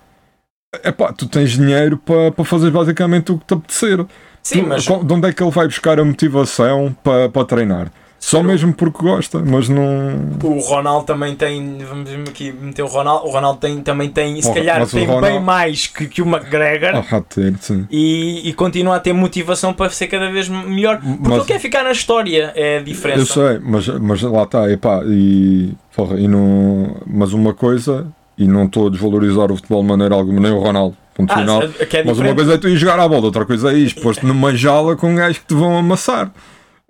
epá, 0.85 1.13
tu 1.13 1.29
tens 1.29 1.51
dinheiro 1.51 1.97
para, 1.99 2.33
para 2.33 2.45
fazer 2.45 2.71
basicamente 2.71 3.33
o 3.33 3.39
que 3.39 3.47
te 3.47 3.55
apetecer. 3.55 4.07
Sim, 4.43 4.63
tu, 4.63 4.69
mas... 4.69 4.85
De 4.85 5.13
onde 5.13 5.29
é 5.29 5.33
que 5.33 5.43
ele 5.43 5.51
vai 5.51 5.67
buscar 5.67 6.01
a 6.01 6.05
motivação 6.05 6.97
para, 7.03 7.29
para 7.29 7.45
treinar? 7.45 7.93
Só 8.21 8.43
mesmo 8.43 8.75
porque 8.75 8.99
gosta, 9.03 9.39
mas 9.39 9.71
não. 9.71 10.37
O 10.45 10.61
Ronaldo 10.61 11.07
também 11.07 11.35
tem. 11.35 11.79
Vamos 11.79 12.11
aqui 12.29 12.53
meter 12.53 12.83
o 12.83 12.87
Ronaldo. 12.87 13.27
O 13.27 13.31
Ronaldo 13.31 13.59
tem, 13.59 13.81
também 13.81 14.11
tem, 14.11 14.41
se 14.43 14.53
calhar, 14.53 14.87
tem 14.87 15.07
Ronaldo... 15.07 15.27
bem 15.27 15.41
mais 15.41 15.87
que, 15.87 16.07
que 16.07 16.21
o 16.21 16.27
McGregor. 16.27 17.03
Ah, 17.11 17.23
ter, 17.27 17.57
sim. 17.61 17.89
E, 17.91 18.47
e 18.51 18.53
continua 18.53 18.97
a 18.97 19.01
ter 19.01 19.15
motivação 19.15 19.73
para 19.73 19.89
ser 19.91 20.07
cada 20.07 20.31
vez 20.31 20.51
melhor. 20.51 21.01
Porque 21.01 21.19
mas... 21.23 21.39
ele 21.39 21.45
quer 21.47 21.59
ficar 21.59 21.83
na 21.83 21.93
história, 21.93 22.53
é 22.55 22.79
a 22.79 22.83
diferença. 22.83 23.21
Eu 23.21 23.27
sei, 23.27 23.59
mas, 23.65 23.89
mas 23.89 24.21
lá 24.21 24.43
está, 24.43 24.71
epá, 24.71 25.03
e, 25.07 25.73
porra, 25.97 26.21
e 26.21 26.29
não. 26.29 26.99
Mas 27.07 27.33
uma 27.33 27.55
coisa, 27.55 28.07
e 28.37 28.47
não 28.47 28.67
estou 28.67 28.89
a 28.89 28.91
desvalorizar 28.91 29.51
o 29.51 29.57
futebol 29.57 29.81
de 29.81 29.89
maneira 29.89 30.15
alguma, 30.15 30.41
nem 30.41 30.53
o 30.53 30.59
Ronaldo. 30.59 30.95
Ponto 31.15 31.33
ah, 31.33 31.39
final. 31.39 31.63
É 31.63 32.05
mas 32.05 32.19
uma 32.19 32.35
coisa 32.35 32.55
é 32.55 32.59
tu 32.59 32.69
ir 32.69 32.77
jogar 32.77 33.01
a 33.01 33.09
bola, 33.09 33.25
outra 33.25 33.47
coisa 33.47 33.73
é 33.73 33.79
isto, 33.79 34.03
posto 34.03 34.27
numa 34.27 34.55
jala 34.55 34.95
com 34.95 35.15
gajos 35.15 35.39
que 35.39 35.47
te 35.47 35.55
vão 35.55 35.77
amassar 35.77 36.31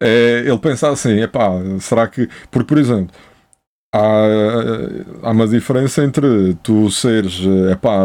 é 0.00 0.44
ele 0.46 0.58
pensar 0.58 0.90
assim, 0.90 1.20
epá, 1.20 1.50
será 1.78 2.06
que. 2.06 2.28
Porque, 2.50 2.66
por 2.66 2.78
exemplo, 2.78 3.14
há, 3.92 4.26
há 5.22 5.30
uma 5.30 5.46
diferença 5.46 6.04
entre 6.04 6.54
tu 6.62 6.90
seres, 6.90 7.40
epá, 7.70 8.04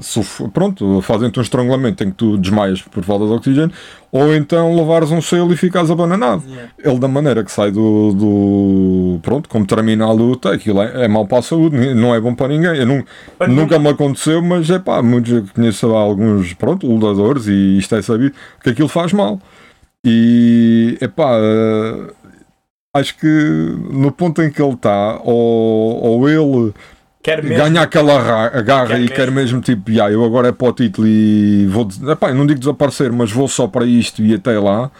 suf, 0.00 0.48
pronto, 0.50 1.00
fazem-te 1.02 1.38
um 1.38 1.42
estrangulamento 1.42 2.02
em 2.04 2.10
que 2.10 2.16
tu 2.16 2.36
desmaias 2.36 2.82
por 2.82 3.04
falta 3.04 3.26
de 3.26 3.32
oxigênio, 3.32 3.72
ou 4.10 4.34
então 4.34 4.74
levares 4.74 5.10
um 5.10 5.20
selo 5.20 5.52
e 5.52 5.56
ficas 5.56 5.90
abananado. 5.90 6.42
Yeah. 6.46 6.72
Ele, 6.78 6.98
da 6.98 7.08
maneira 7.08 7.44
que 7.44 7.52
sai 7.52 7.70
do, 7.70 8.12
do. 8.12 9.20
Pronto, 9.22 9.48
como 9.48 9.66
termina 9.66 10.04
a 10.06 10.12
luta, 10.12 10.52
aquilo 10.52 10.82
é, 10.82 11.04
é 11.04 11.08
mau 11.08 11.26
para 11.26 11.38
a 11.38 11.42
saúde, 11.42 11.94
não 11.94 12.14
é 12.14 12.20
bom 12.20 12.34
para 12.34 12.48
ninguém. 12.48 12.76
Eu 12.76 12.86
não, 12.86 13.04
nunca 13.48 13.78
me 13.78 13.88
aconteceu, 13.88 14.42
mas 14.42 14.68
é 14.70 14.78
pá, 14.78 15.02
muitos, 15.02 15.50
conheço 15.50 15.86
alguns, 15.88 16.54
pronto, 16.54 16.86
lutadores 16.86 17.46
e 17.46 17.78
isto 17.78 17.94
é 17.94 18.02
sabido, 18.02 18.34
que 18.62 18.70
aquilo 18.70 18.88
faz 18.88 19.12
mal. 19.12 19.40
E 20.04 20.96
epá, 21.00 21.38
uh, 21.38 22.14
acho 22.94 23.16
que 23.16 23.26
no 23.26 24.12
ponto 24.12 24.42
em 24.42 24.50
que 24.50 24.62
ele 24.62 24.74
está, 24.74 25.20
ou, 25.24 26.02
ou 26.02 26.28
ele 26.28 26.74
ganha 27.56 27.82
aquela 27.82 28.48
garra 28.62 28.88
quer 28.88 28.96
e 28.96 29.00
mesmo. 29.00 29.14
quer 29.14 29.30
mesmo 29.30 29.60
tipo, 29.60 29.90
yeah, 29.90 30.12
eu 30.12 30.24
agora 30.24 30.48
é 30.48 30.52
para 30.52 30.68
o 30.68 30.72
título 30.72 31.06
e 31.06 31.66
vou, 31.66 31.88
epá, 32.10 32.32
não 32.32 32.46
digo 32.46 32.60
desaparecer, 32.60 33.12
mas 33.12 33.30
vou 33.30 33.48
só 33.48 33.66
para 33.66 33.84
isto 33.84 34.22
e 34.22 34.34
até 34.34 34.58
lá. 34.58 34.90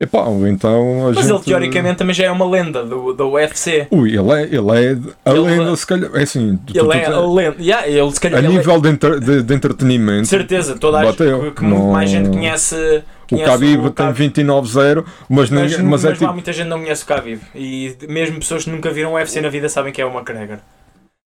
Epá, 0.00 0.26
então 0.48 1.06
Mas 1.06 1.16
gente... 1.16 1.28
ele 1.28 1.40
teoricamente 1.40 1.98
também 1.98 2.14
já 2.14 2.26
é 2.26 2.30
uma 2.30 2.48
lenda 2.48 2.84
do, 2.84 3.12
do 3.12 3.30
UFC. 3.32 3.88
Ui, 3.90 4.16
ele 4.16 4.30
é, 4.30 4.42
ele 4.44 4.70
é 4.70 4.96
a 5.24 5.30
ele, 5.32 5.40
lenda, 5.40 5.74
se 5.74 5.84
calhar. 5.84 6.08
É 6.14 6.22
assim, 6.22 6.50
ele 6.68 6.78
tu, 6.78 6.92
é 6.92 7.00
tu, 7.00 7.12
a 7.12 7.34
lenda. 7.34 7.56
Yeah, 7.58 7.88
ele, 7.88 8.12
se 8.12 8.20
calhar, 8.20 8.38
a 8.38 8.48
nível 8.48 8.76
é... 8.76 8.80
de, 8.80 8.88
entre, 8.90 9.18
de, 9.18 9.42
de, 9.42 9.54
entretenimento. 9.54 10.22
De 10.22 10.28
certeza, 10.28 10.78
toda 10.78 11.00
a 11.00 11.12
que, 11.12 11.50
que 11.50 11.64
não... 11.64 11.90
mais 11.90 12.08
gente 12.10 12.28
conhece. 12.28 13.02
O 13.30 13.36
Khabib 13.36 13.90
tem 13.90 14.30
29-0, 14.30 15.04
mas, 15.28 15.50
mas, 15.50 15.76
mas, 15.76 15.80
mas, 15.80 16.04
é 16.04 16.12
tipo... 16.12 16.32
muita 16.32 16.52
gente 16.52 16.68
não 16.68 16.80
conhece 16.80 17.04
o 17.04 17.06
Khabib. 17.06 17.40
E 17.54 17.96
mesmo 18.08 18.38
pessoas 18.38 18.64
que 18.64 18.70
nunca 18.70 18.90
viram 18.90 19.12
o 19.12 19.14
UFC 19.14 19.40
na 19.40 19.48
vida 19.48 19.68
sabem 19.68 19.92
que 19.92 20.00
é 20.00 20.04
o 20.04 20.10
McGregor. 20.10 20.58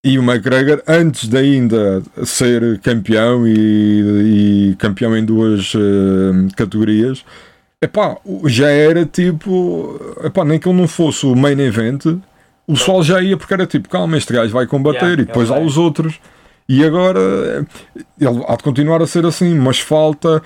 E 0.05 0.19
o 0.19 0.23
McGregor, 0.23 0.83
antes 0.89 1.29
de 1.29 1.37
ainda 1.39 2.03
ser 2.25 2.81
campeão 2.81 3.47
e, 3.47 4.71
e 4.73 4.77
campeão 4.77 5.17
em 5.17 5.25
duas 5.25 5.75
uh, 5.75 5.79
categorias, 6.57 7.25
epá, 7.81 8.17
já 8.47 8.69
era 8.69 9.07
tipo, 9.07 10.01
epá, 10.25 10.45
nem 10.45 10.59
que 10.59 10.69
ele 10.69 10.77
não 10.77 10.89
fosse 10.89 11.25
o 11.25 11.37
main 11.37 11.61
event, 11.61 12.05
o 12.67 12.77
sol 12.77 13.05
já 13.05 13.23
ia 13.23 13.37
porque 13.37 13.55
era 13.55 13.65
tipo, 13.65 13.89
calma, 13.89 14.17
este 14.17 14.33
gajo 14.33 14.53
vai 14.53 14.67
combater 14.67 15.05
yeah, 15.05 15.23
e 15.23 15.27
depois 15.27 15.53
há 15.53 15.59
os 15.61 15.77
outros. 15.79 16.19
E 16.75 16.83
agora 16.83 17.67
ele 18.19 18.45
há 18.49 18.57
de 18.57 18.63
continuar 18.63 19.03
a 19.03 19.07
ser 19.07 19.27
assim, 19.27 19.55
mas 19.59 19.79
falta, 19.79 20.43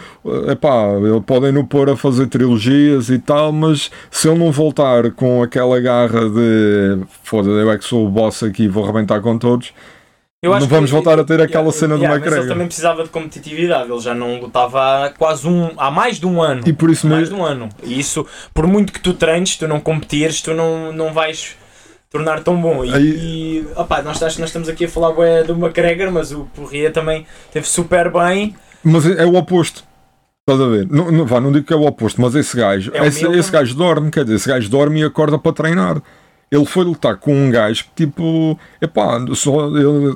epá, 0.51 0.87
podem 1.25 1.53
no 1.53 1.65
pôr 1.65 1.89
a 1.89 1.97
fazer 1.97 2.27
trilogias 2.27 3.11
e 3.11 3.19
tal, 3.21 3.53
mas 3.53 3.93
se 4.11 4.29
ele 4.29 4.37
não 4.41 4.51
voltar 4.51 5.13
com 5.13 5.41
aquela 5.41 5.79
garra 5.79 6.29
de 6.29 6.99
foda 7.23 7.49
eu 7.51 7.71
é 7.71 7.79
que 7.79 7.85
sou 7.85 8.05
o 8.05 8.11
boss 8.11 8.43
aqui 8.43 8.65
e 8.65 8.69
vou 8.69 8.83
arrebentar 8.83 9.21
com 9.21 9.39
todos, 9.39 9.73
não 10.43 10.67
vamos 10.67 10.91
voltar 10.91 11.17
a 11.21 11.25
ter 11.25 11.41
aquela 11.41 11.67
Yeah, 11.67 11.79
cena 11.79 11.95
do 11.97 12.03
yeah, 12.03 12.19
Mas 12.19 12.27
ele 12.27 12.27
McGregor. 12.27 12.49
também 12.55 12.67
precisava 12.67 13.05
de 13.05 13.09
competitividade, 13.11 13.89
ele 13.89 14.01
já 14.01 14.15
não 14.15 14.41
lutava 14.41 15.07
há 15.07 15.11
quase 15.11 15.47
um. 15.47 15.71
há 15.77 15.93
mais 15.93 16.19
de 16.19 16.27
um 16.27 16.43
ano. 16.43 16.63
E 16.67 16.73
por 16.73 16.91
isso 16.91 17.07
mais 17.07 17.29
de 17.29 17.35
mesmo. 17.35 17.45
um 17.45 17.47
ano. 17.47 17.69
E 17.85 18.01
isso, 18.01 18.27
por 18.53 18.67
muito 18.67 18.93
que 18.93 19.01
tu 19.01 19.15
treines, 19.15 19.57
tu 19.57 19.69
não 19.69 19.79
competires, 19.79 20.43
tu 20.43 20.53
não, 20.55 20.93
não 20.93 21.13
vais 21.13 21.57
tornar 22.11 22.43
tão 22.43 22.61
bom. 22.61 22.85
E, 22.85 22.95
Aí- 22.95 23.03
e, 23.05 23.67
opá, 23.77 24.03
nós, 24.03 24.23
acho 24.23 24.37
que 24.37 24.41
nós 24.41 24.51
estamos 24.51 24.69
aqui 24.69 24.85
a 24.85 24.89
falar 24.89 25.13
bué 25.13 25.43
do 25.43 25.53
McGregor, 25.55 26.11
mas 26.11 26.33
o 26.33 26.47
Porria 26.55 26.91
também 26.91 27.27
teve 27.53 27.67
super 27.67 28.11
bem. 28.13 28.55
Mas 28.83 29.07
é 29.07 29.23
é 29.23 29.27
o 29.27 29.35
oposto. 29.35 29.85
Estás 30.49 30.61
a 30.61 30.69
ver? 30.71 30.87
Não, 30.89 31.11
não, 31.11 31.27
vá, 31.27 31.41
não 31.41 31.51
digo 31.51 31.67
que 31.67 31.73
é 31.73 31.77
o 31.77 31.85
oposto, 31.85 32.21
mas 32.21 32.35
esse 32.37 32.57
gajo, 32.57 32.93
É 32.95 33.05
esse, 33.07 33.27
esse 33.27 33.51
gajo 33.51 33.75
dorme, 33.75 34.13
quer 34.13 34.23
dizer, 34.23 34.37
esse 34.37 34.49
gajo 34.49 34.71
dorme 34.71 35.01
e 35.01 35.05
acorda 35.05 35.37
para 35.39 35.53
treinar. 35.53 36.01
Ele 36.49 36.65
foi 36.65 36.85
lutar 36.85 37.17
com 37.17 37.35
um 37.35 37.51
gajo 37.51 37.87
que 37.87 38.07
tipo, 38.07 38.57
epá, 38.81 39.19
só 39.35 39.67
ele, 39.77 40.15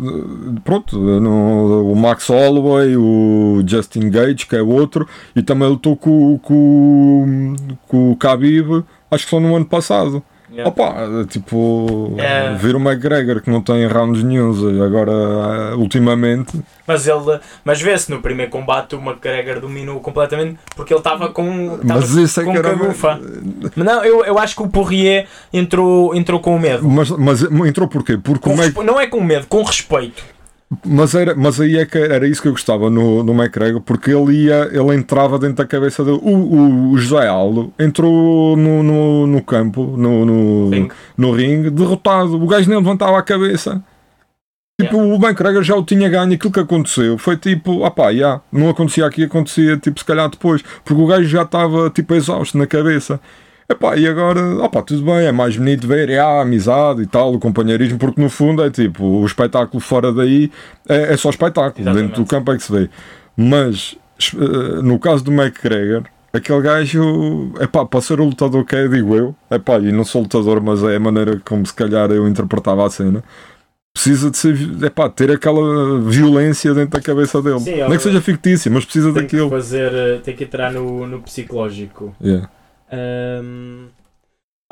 pronto, 0.62 0.97
no, 0.97 1.91
o 1.91 1.97
Max 1.97 2.28
Holloway, 2.28 2.97
o 2.97 3.61
Justin 3.66 4.09
Gage, 4.09 4.47
que 4.47 4.55
é 4.55 4.62
outro, 4.62 5.09
e 5.34 5.43
também 5.43 5.68
lutou 5.68 5.97
com, 5.97 6.38
com, 6.38 7.57
com 7.88 8.12
o 8.12 8.14
Khabib, 8.14 8.84
acho 9.11 9.24
que 9.24 9.30
só 9.30 9.41
no 9.41 9.57
ano 9.57 9.64
passado. 9.66 10.22
Opa, 10.64 10.94
tipo, 11.28 12.14
É. 12.18 12.53
ver 12.55 12.74
o 12.74 12.80
McGregor 12.80 13.40
que 13.40 13.48
não 13.51 13.61
tem 13.62 13.86
rounds 13.86 14.22
nenhums 14.22 14.59
agora, 14.82 15.76
ultimamente, 15.76 16.61
Mas 16.86 17.07
ele, 17.07 17.38
mas 17.64 17.80
vê-se 17.80 18.11
no 18.11 18.20
primeiro 18.20 18.51
combate 18.51 18.96
o 18.96 18.98
McGregor 19.01 19.61
dominou 19.61 20.01
completamente 20.01 20.59
porque 20.74 20.92
ele 20.92 20.98
estava 21.01 21.28
com, 21.28 21.76
estava 21.76 22.01
mas 22.01 22.11
isso 22.11 22.40
é 22.40 22.44
com 22.44 22.53
que 22.53 22.59
era. 22.59 22.70
cabufa. 22.70 23.20
Não, 23.76 24.05
eu, 24.05 24.24
eu 24.24 24.38
acho 24.38 24.57
que 24.57 24.62
o 24.62 24.68
Poirier 24.68 25.26
entrou, 25.53 26.14
entrou 26.14 26.40
com 26.40 26.59
medo. 26.59 26.88
Mas, 26.88 27.11
mas 27.11 27.42
entrou 27.42 27.86
porquê? 27.86 28.16
Porque 28.18 28.42
Com 28.42 28.55
o 28.55 28.57
Mac- 28.57 28.74
Não 28.84 29.01
é 29.01 29.07
com 29.07 29.20
medo, 29.22 29.46
com 29.48 29.62
respeito. 29.62 30.22
Mas, 30.87 31.14
era, 31.14 31.35
mas 31.35 31.61
aí 31.61 31.77
é 31.77 31.85
que 31.85 31.99
era 31.99 32.27
isso 32.29 32.41
que 32.41 32.47
eu 32.47 32.53
gostava 32.53 32.89
no, 32.89 33.25
no 33.25 33.33
McGregor, 33.33 33.81
porque 33.81 34.12
ele 34.12 34.45
ia, 34.45 34.71
ele 34.73 34.95
entrava 34.95 35.39
dentro 35.39 35.57
da 35.57 35.66
cabeça 35.66 36.05
dele. 36.05 36.21
O, 36.23 36.31
o, 36.31 36.91
o 36.93 36.99
José 36.99 37.27
Aldo 37.27 37.73
entrou 37.79 38.57
no, 38.57 38.83
no, 38.83 39.27
no 39.27 39.43
campo, 39.43 39.97
no, 39.97 40.25
no, 40.25 40.71
Ringue. 40.71 40.93
no 41.16 41.33
ringue, 41.33 41.71
derrotado. 41.71 42.41
O 42.41 42.47
gajo 42.47 42.68
nem 42.68 42.79
levantava 42.79 43.18
a 43.18 43.23
cabeça. 43.23 43.83
Tipo, 44.81 44.97
o 44.97 45.16
McGregor 45.16 45.62
já 45.62 45.75
o 45.75 45.85
tinha 45.85 46.09
ganho. 46.09 46.33
Aquilo 46.33 46.53
que 46.53 46.61
aconteceu 46.61 47.18
foi 47.18 47.37
tipo, 47.37 47.85
ah 47.85 47.91
pá, 47.91 48.12
já, 48.14 48.41
não 48.53 48.71
acontecia 48.71 49.05
aqui, 49.05 49.25
acontecia 49.25 49.77
tipo, 49.77 49.99
se 49.99 50.05
calhar 50.05 50.31
depois, 50.31 50.62
porque 50.85 51.03
o 51.03 51.07
gajo 51.07 51.29
já 51.29 51.43
estava 51.43 51.91
tipo 51.91 52.14
exausto 52.14 52.57
na 52.57 52.66
cabeça. 52.66 53.21
Epá, 53.71 53.97
e 53.97 54.07
agora, 54.09 54.41
opá, 54.64 54.83
tudo 54.83 55.05
bem, 55.05 55.27
é 55.27 55.31
mais 55.31 55.57
bonito 55.57 55.87
ver 55.87 56.11
é, 56.11 56.18
a 56.18 56.41
amizade 56.43 57.03
e 57.03 57.07
tal, 57.07 57.33
o 57.33 57.39
companheirismo, 57.39 57.99
porque 58.01 58.21
no 58.21 58.29
fundo 58.29 58.64
é 58.64 58.68
tipo, 58.71 59.05
o 59.05 59.25
espetáculo 59.25 59.79
fora 59.81 60.12
daí 60.12 60.51
é, 60.89 61.12
é 61.12 61.16
só 61.16 61.31
espetáculo, 61.31 61.81
Exatamente. 61.85 62.09
dentro 62.09 62.25
do 62.25 62.29
campo 62.29 62.51
é 62.51 62.57
que 62.57 62.64
se 62.64 62.73
vê. 62.73 62.91
Mas 63.37 63.97
eh, 64.35 64.83
no 64.83 64.99
caso 64.99 65.23
do 65.23 65.31
McGregor, 65.33 66.03
aquele 66.33 66.61
gajo, 66.62 67.53
epá, 67.61 67.87
para 67.87 68.01
ser 68.01 68.21
o 68.21 68.25
lutador 68.25 68.64
que 68.64 68.75
é, 68.75 68.89
digo 68.89 69.14
eu, 69.14 69.37
epá, 69.49 69.79
e 69.79 69.93
não 69.93 70.05
sou 70.05 70.23
lutador, 70.23 70.61
mas 70.61 70.83
é 70.83 70.97
a 70.97 71.01
maneira 71.01 71.41
como 71.45 71.64
se 71.64 71.73
calhar 71.73 72.11
eu 72.11 72.27
interpretava 72.27 72.85
a 72.85 72.91
cena. 72.91 73.23
Precisa 73.95 74.31
de 74.33 74.37
ser, 74.37 74.57
epá, 74.85 75.09
ter 75.09 75.31
aquela 75.31 76.01
violência 76.01 76.75
dentro 76.75 76.91
da 76.99 77.01
cabeça 77.01 77.41
dele. 77.41 77.61
Sim, 77.61 77.71
é 77.75 77.85
eu- 77.87 77.91
que 77.91 77.99
seja 78.01 78.21
fictícia, 78.21 78.68
mas 78.71 78.85
precisa 78.85 79.12
Tem 79.12 79.27
que 79.27 79.37
daquilo. 79.37 79.49
fazer, 79.51 79.93
eh, 79.93 80.21
tem 80.25 80.35
que 80.35 80.43
entrar 80.45 80.73
no, 80.73 81.07
no 81.07 81.21
psicológico. 81.21 82.12
Yeah. 82.21 82.49
Ahm, 82.93 83.88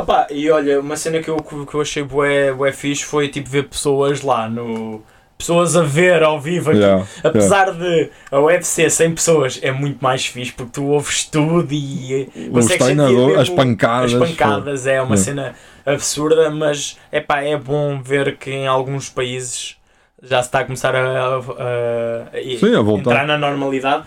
opá, 0.01 0.27
e 0.31 0.51
olha, 0.51 0.81
uma 0.81 0.97
cena 0.97 1.21
que 1.23 1.29
eu, 1.31 1.37
que 1.37 1.75
eu 1.75 1.81
achei 1.81 2.03
bué, 2.03 2.53
bué 2.53 2.73
fixe 2.73 3.05
foi 3.05 3.29
tipo 3.29 3.49
ver 3.49 3.64
pessoas 3.69 4.23
lá 4.23 4.49
no. 4.49 5.03
Pessoas 5.37 5.77
a 5.77 5.83
ver 5.83 6.25
ao 6.25 6.41
vivo 6.41 6.71
aqui. 6.71 6.81
Yeah, 6.81 7.07
Apesar 7.23 7.71
de 7.73 8.11
a 8.29 8.41
UFC 8.41 8.91
100 8.91 9.14
pessoas 9.14 9.61
é 9.62 9.71
muito 9.71 10.03
mais 10.03 10.27
fixe 10.27 10.51
porque 10.53 10.73
tu 10.73 10.87
ouves 10.87 11.25
tudo 11.27 11.73
e 11.73 12.29
Os 12.35 12.49
consegues 12.51 12.71
sentir 12.87 12.97
treinadores, 12.97 13.27
mesmo 13.29 13.41
as 13.41 13.49
pancadas. 13.51 14.14
as 14.14 14.19
pancadas 14.31 14.87
é 14.89 15.01
uma 15.01 15.14
Yeah. 15.14 15.16
cena 15.16 15.55
absurda, 15.87 16.51
mas 16.51 16.99
epá, 17.12 17.41
é 17.41 17.57
bom 17.57 18.03
ver 18.03 18.37
que 18.37 18.51
em 18.51 18.66
alguns 18.66 19.09
países 19.09 19.77
já 20.21 20.43
se 20.43 20.49
está 20.49 20.59
a 20.59 20.64
começar 20.64 20.97
a, 20.97 21.07
a- 21.37 21.37
a- 21.37 22.59
Sim, 22.59 22.75
a 22.75 22.99
entrar 22.99 23.25
na 23.25 23.39
normalidade. 23.39 24.07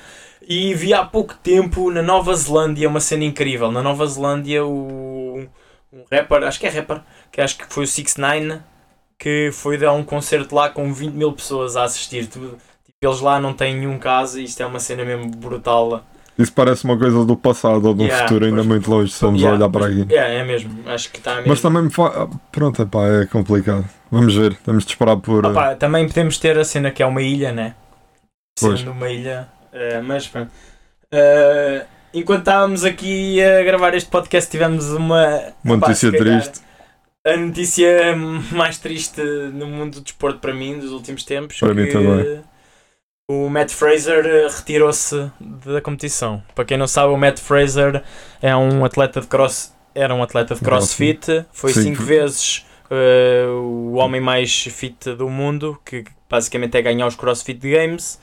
E 0.54 0.74
vi 0.74 0.94
há 0.94 1.06
pouco 1.06 1.34
tempo 1.36 1.90
na 1.90 2.02
Nova 2.02 2.36
Zelândia 2.36 2.90
uma 2.90 3.00
cena 3.00 3.24
incrível. 3.24 3.72
Na 3.72 3.82
Nova 3.82 4.06
Zelândia, 4.06 4.66
o 4.66 5.48
um 5.94 6.04
rapper, 6.12 6.44
acho 6.44 6.60
que 6.60 6.68
é 6.68 6.70
rapper, 6.70 7.00
que 7.32 7.40
acho 7.40 7.58
que 7.58 7.74
foi 7.74 7.86
o 7.86 7.88
6 7.88 8.18
9 8.18 8.60
que 9.18 9.50
foi 9.54 9.78
dar 9.78 9.94
um 9.94 10.04
concerto 10.04 10.54
lá 10.54 10.68
com 10.68 10.92
20 10.94 11.14
mil 11.14 11.32
pessoas 11.32 11.78
a 11.78 11.86
assistir. 11.86 12.28
Tipo, 12.28 12.58
eles 13.02 13.22
lá 13.22 13.40
não 13.40 13.54
têm 13.54 13.76
nenhum 13.78 13.98
caso 13.98 14.42
e 14.42 14.44
isto 14.44 14.62
é 14.62 14.66
uma 14.66 14.82
cena 14.82 15.06
mesmo 15.06 15.32
brutal. 15.32 16.04
Isso 16.38 16.52
parece 16.52 16.84
uma 16.84 16.98
coisa 16.98 17.24
do 17.24 17.38
passado 17.38 17.86
ou 17.86 17.96
um 17.96 18.02
Yeah, 18.02 18.24
futuro 18.28 18.44
ainda 18.44 18.58
pois- 18.58 18.68
muito 18.68 18.92
longe, 18.92 19.14
se 19.14 19.22
vamos 19.22 19.40
Yeah, 19.40 19.58
olhar 19.58 19.72
para 19.72 19.86
pois- 19.88 20.02
aqui. 20.02 20.14
É, 20.14 20.36
é 20.40 20.44
mesmo. 20.44 20.84
Acho 20.86 21.10
que 21.12 21.20
está 21.20 21.36
mesmo. 21.36 21.48
Mas 21.48 21.62
também 21.62 21.84
me 21.84 21.90
fa... 21.90 22.28
Pronto, 22.52 22.82
epá, 22.82 23.08
é 23.08 23.26
complicado. 23.26 23.86
Vamos 24.12 24.36
ver, 24.36 24.54
temos 24.56 24.84
de 24.84 24.92
esperar 24.92 25.16
por. 25.16 25.46
Opa, 25.46 25.76
também 25.76 26.06
podemos 26.08 26.38
ter 26.38 26.60
a 26.60 26.66
cena 26.66 26.92
que 26.92 27.02
é 27.02 27.06
uma 27.06 27.22
ilha, 27.22 27.54
né? 27.54 27.74
Pois. 28.60 28.80
Sendo 28.80 28.92
uma 28.92 29.10
ilha. 29.10 29.48
Eh, 29.74 30.02
mas 30.02 30.28
pronto. 30.28 30.52
Eh, 31.12 31.86
enquanto 32.14 32.40
estávamos 32.40 32.84
aqui 32.84 33.42
a 33.42 33.64
gravar 33.64 33.94
este 33.94 34.10
podcast, 34.10 34.50
tivemos 34.50 34.92
uma. 34.92 35.54
Uma 35.64 35.78
notícia 35.78 36.12
triste. 36.12 36.62
A 37.26 37.38
notícia 37.38 38.16
mais 38.52 38.78
triste 38.78 39.22
no 39.22 39.68
mundo 39.68 39.96
do 39.96 40.02
desporto 40.02 40.40
para 40.40 40.54
mim 40.54 40.80
dos 40.80 40.92
últimos 40.92 41.24
tempos. 41.24 41.60
Para 41.60 41.74
mim 41.74 41.86
que 41.86 41.92
também. 41.92 42.44
O 43.30 43.48
Matt 43.50 43.72
Fraser 43.72 44.26
eh, 44.26 44.48
retirou-se 44.50 45.32
da 45.40 45.80
competição. 45.82 46.44
Para 46.54 46.66
quem 46.66 46.78
não 46.78 46.88
sabe, 46.88 47.14
o 47.14 47.18
Matt 47.18 47.40
Fraser 47.40 48.04
é 48.42 48.56
um 48.56 48.84
atleta 48.84 49.22
de 49.22 49.28
cross. 49.28 49.74
Era 49.96 50.14
um 50.14 50.24
atleta 50.24 50.56
de 50.56 50.62
crossfit, 50.62 51.46
foi 51.52 51.72
Sim. 51.74 51.84
cinco 51.84 52.04
vezes 52.04 52.66
eh, 52.90 53.46
o 53.48 53.94
homem 53.94 54.20
mais 54.20 54.64
fit 54.64 55.14
do 55.16 55.30
mundo, 55.30 55.80
que 55.86 56.04
basicamente 56.30 56.78
é 56.78 56.82
ganhar 56.82 57.08
os 57.08 57.16
CrossFit 57.16 57.60
Games. 57.60 58.20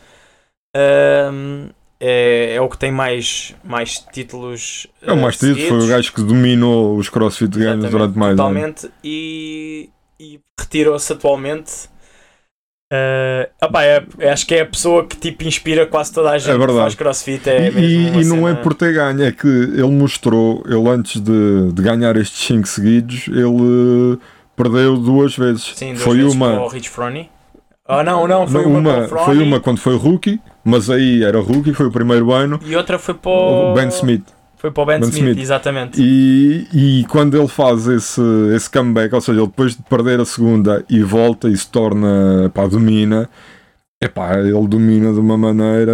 Ahm, 0.77 1.71
é, 2.01 2.55
é 2.55 2.61
o 2.61 2.69
que 2.69 2.79
tem 2.79 2.93
mais, 2.93 3.55
mais 3.65 3.99
títulos. 4.13 4.87
É 5.03 5.13
o 5.13 5.17
mais 5.17 5.37
eh, 5.37 5.39
triste, 5.39 5.69
foi 5.69 5.79
o 5.79 5.87
gajo 5.89 6.13
que 6.13 6.23
dominou 6.23 6.97
os 6.97 7.09
CrossFit 7.09 7.59
Games 7.59 7.91
durante 7.91 8.17
mais. 8.17 8.37
Totalmente. 8.37 8.91
E, 9.03 9.91
e 10.21 10.41
retirou-se 10.59 11.13
atualmente. 11.13 11.89
Eh, 12.91 13.51
opá, 13.63 13.85
é- 13.85 14.07
é- 14.19 14.31
acho 14.31 14.47
que 14.47 14.55
é 14.55 14.61
a 14.63 14.67
pessoa 14.67 15.05
que 15.07 15.17
tipo 15.17 15.45
inspira 15.45 15.87
quase 15.87 16.11
toda 16.13 16.31
a 16.31 16.39
gente 16.39 16.53
que 16.53 16.57
verdade. 16.59 16.79
faz 16.79 16.95
crossfit. 16.95 17.47
É 17.51 17.69
E, 17.71 18.21
e- 18.21 18.25
não 18.25 18.49
é 18.49 18.55
por 18.55 18.73
ter 18.75 18.95
ganho, 18.95 19.23
é 19.25 19.31
que 19.33 19.47
ele 19.47 19.91
mostrou, 19.91 20.63
ele 20.67 20.89
antes 20.89 21.21
de, 21.21 21.71
de 21.73 21.83
ganhar 21.83 22.17
estes 22.17 22.47
5 22.47 22.67
seguidos, 22.67 23.29
ele 23.29 24.15
eh, 24.15 24.19
perdeu 24.57 24.97
duas 24.97 25.37
vezes. 25.37 25.73
Sim, 25.75 25.93
duas 25.93 26.03
foi 26.03 26.17
vezes 26.19 26.33
uma, 26.35 26.67
Ah, 27.89 28.05
não, 28.05 28.29
não, 28.29 28.47
foi 28.47 28.63
não, 28.65 28.79
uma, 28.79 29.09
foi 29.09 29.39
uma 29.43 29.59
quando 29.61 29.79
foi 29.79 29.97
rookie, 29.97 30.39
mas 30.63 30.91
aí 30.91 31.25
era 31.25 31.41
rookie, 31.41 31.73
foi 31.73 31.87
o 31.87 31.91
primeiro 31.91 32.31
ano, 32.33 32.61
e 32.63 32.77
outra 32.77 32.99
foi 32.99 33.15
para 33.15 33.31
o 33.31 33.73
Ben 33.73 33.89
Smith. 33.89 34.25
Foi 34.59 34.71
para 34.73 34.83
o 34.83 34.87
Ben, 34.87 34.99
Ben 35.01 35.09
Smith, 35.09 35.23
Smith. 35.25 35.39
exatamente. 35.39 36.03
E, 36.03 36.67
e 36.75 37.07
quando 37.09 37.39
ele 37.39 37.47
faz 37.49 37.87
esse, 37.87 38.21
esse 38.55 38.69
comeback, 38.69 39.15
ou 39.15 39.21
seja, 39.21 39.39
ele 39.39 39.47
depois 39.47 39.75
de 39.77 39.83
perder 39.85 40.21
a 40.21 40.25
segunda 40.25 40.85
e 40.91 41.01
volta 41.03 41.49
e 41.49 41.57
se 41.57 41.71
torna, 41.71 42.51
pá, 42.53 42.67
domina, 42.67 43.31
epá, 44.03 44.37
ele 44.39 44.67
domina 44.67 45.13
de 45.13 45.21
uma 45.21 45.39
maneira. 45.39 45.93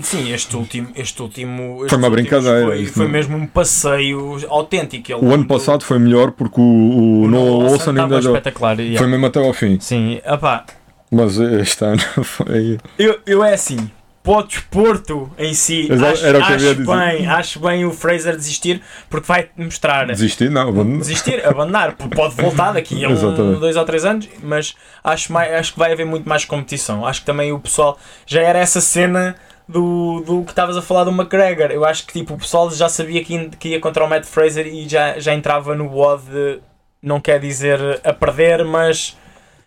Sim, 0.00 0.32
este 0.32 0.56
último, 0.56 0.88
este 0.96 1.20
último 1.22 1.76
estes 1.76 1.90
Foi 1.90 1.98
uma 1.98 2.08
brincadeira, 2.10 2.66
Foi, 2.66 2.86
foi 2.86 3.06
mesmo 3.08 3.36
um 3.36 3.46
passeio 3.46 4.38
autêntico. 4.48 5.12
O 5.22 5.32
ano 5.34 5.46
passado 5.46 5.84
foi 5.84 5.98
melhor 5.98 6.32
porque 6.32 6.58
o, 6.60 6.64
o, 6.64 7.22
o 7.24 7.28
Noah 7.28 7.70
Olsen 7.70 7.90
ainda 8.00 8.18
deu- 8.20 8.34
espetacular. 8.34 8.76
foi 8.96 9.06
mesmo 9.06 9.26
até 9.26 9.46
ao 9.46 9.52
fim. 9.52 9.78
Sim, 9.78 10.20
opá, 10.26 10.64
Mas 11.10 11.38
este 11.38 11.84
ano 11.84 12.00
foi. 12.24 12.78
eu, 12.98 13.18
eu 13.26 13.44
é 13.44 13.54
assim, 13.54 13.90
para 14.22 14.38
o 14.38 14.42
desporto 14.42 15.30
em 15.38 15.54
si, 15.54 15.86
Exato, 15.90 16.12
acho, 16.14 16.26
era 16.26 16.38
o 16.38 16.44
que 16.44 16.52
acho 16.52 16.64
ia 16.64 16.74
dizer. 16.74 16.96
bem, 16.96 17.26
acho 17.28 17.60
bem 17.60 17.84
o 17.84 17.92
Fraser 17.92 18.34
desistir 18.36 18.82
porque 19.08 19.26
vai 19.28 19.48
mostrar. 19.56 20.06
Desistir, 20.06 20.50
não. 20.50 20.72
vamos- 20.72 20.98
Desistir, 21.06 21.46
abandonar, 21.46 21.92
pode 21.94 22.34
voltar 22.34 22.72
daqui 22.72 23.04
a 23.04 23.08
um, 23.10 23.60
dois 23.60 23.76
ou 23.76 23.84
três 23.84 24.04
anos, 24.04 24.28
mas 24.42 24.74
acho, 25.04 25.32
mais, 25.32 25.52
acho 25.54 25.72
que 25.74 25.78
vai 25.78 25.92
haver 25.92 26.04
muito 26.04 26.28
mais 26.28 26.44
competição. 26.44 27.06
Acho 27.06 27.20
que 27.20 27.26
também 27.26 27.52
o 27.52 27.60
pessoal 27.60 27.96
já 28.26 28.40
era 28.42 28.58
essa 28.58 28.80
cena 28.80 29.36
do, 29.68 30.20
do 30.26 30.42
que 30.42 30.50
estavas 30.50 30.76
a 30.76 30.82
falar 30.82 31.04
do 31.04 31.10
McGregor. 31.12 31.70
Eu 31.70 31.84
acho 31.84 32.04
que 32.04 32.12
tipo, 32.12 32.34
o 32.34 32.38
pessoal 32.38 32.68
já 32.72 32.88
sabia 32.88 33.22
que 33.24 33.32
ia, 33.34 33.48
que 33.50 33.68
ia 33.68 33.80
contra 33.80 34.04
o 34.04 34.08
Matt 34.08 34.24
Fraser 34.24 34.66
e 34.66 34.88
já, 34.88 35.20
já 35.20 35.32
entrava 35.34 35.76
no 35.76 35.88
WOD, 35.88 36.60
não 37.00 37.20
quer 37.20 37.38
dizer 37.38 37.78
a 38.02 38.12
perder, 38.12 38.64
mas 38.64 39.16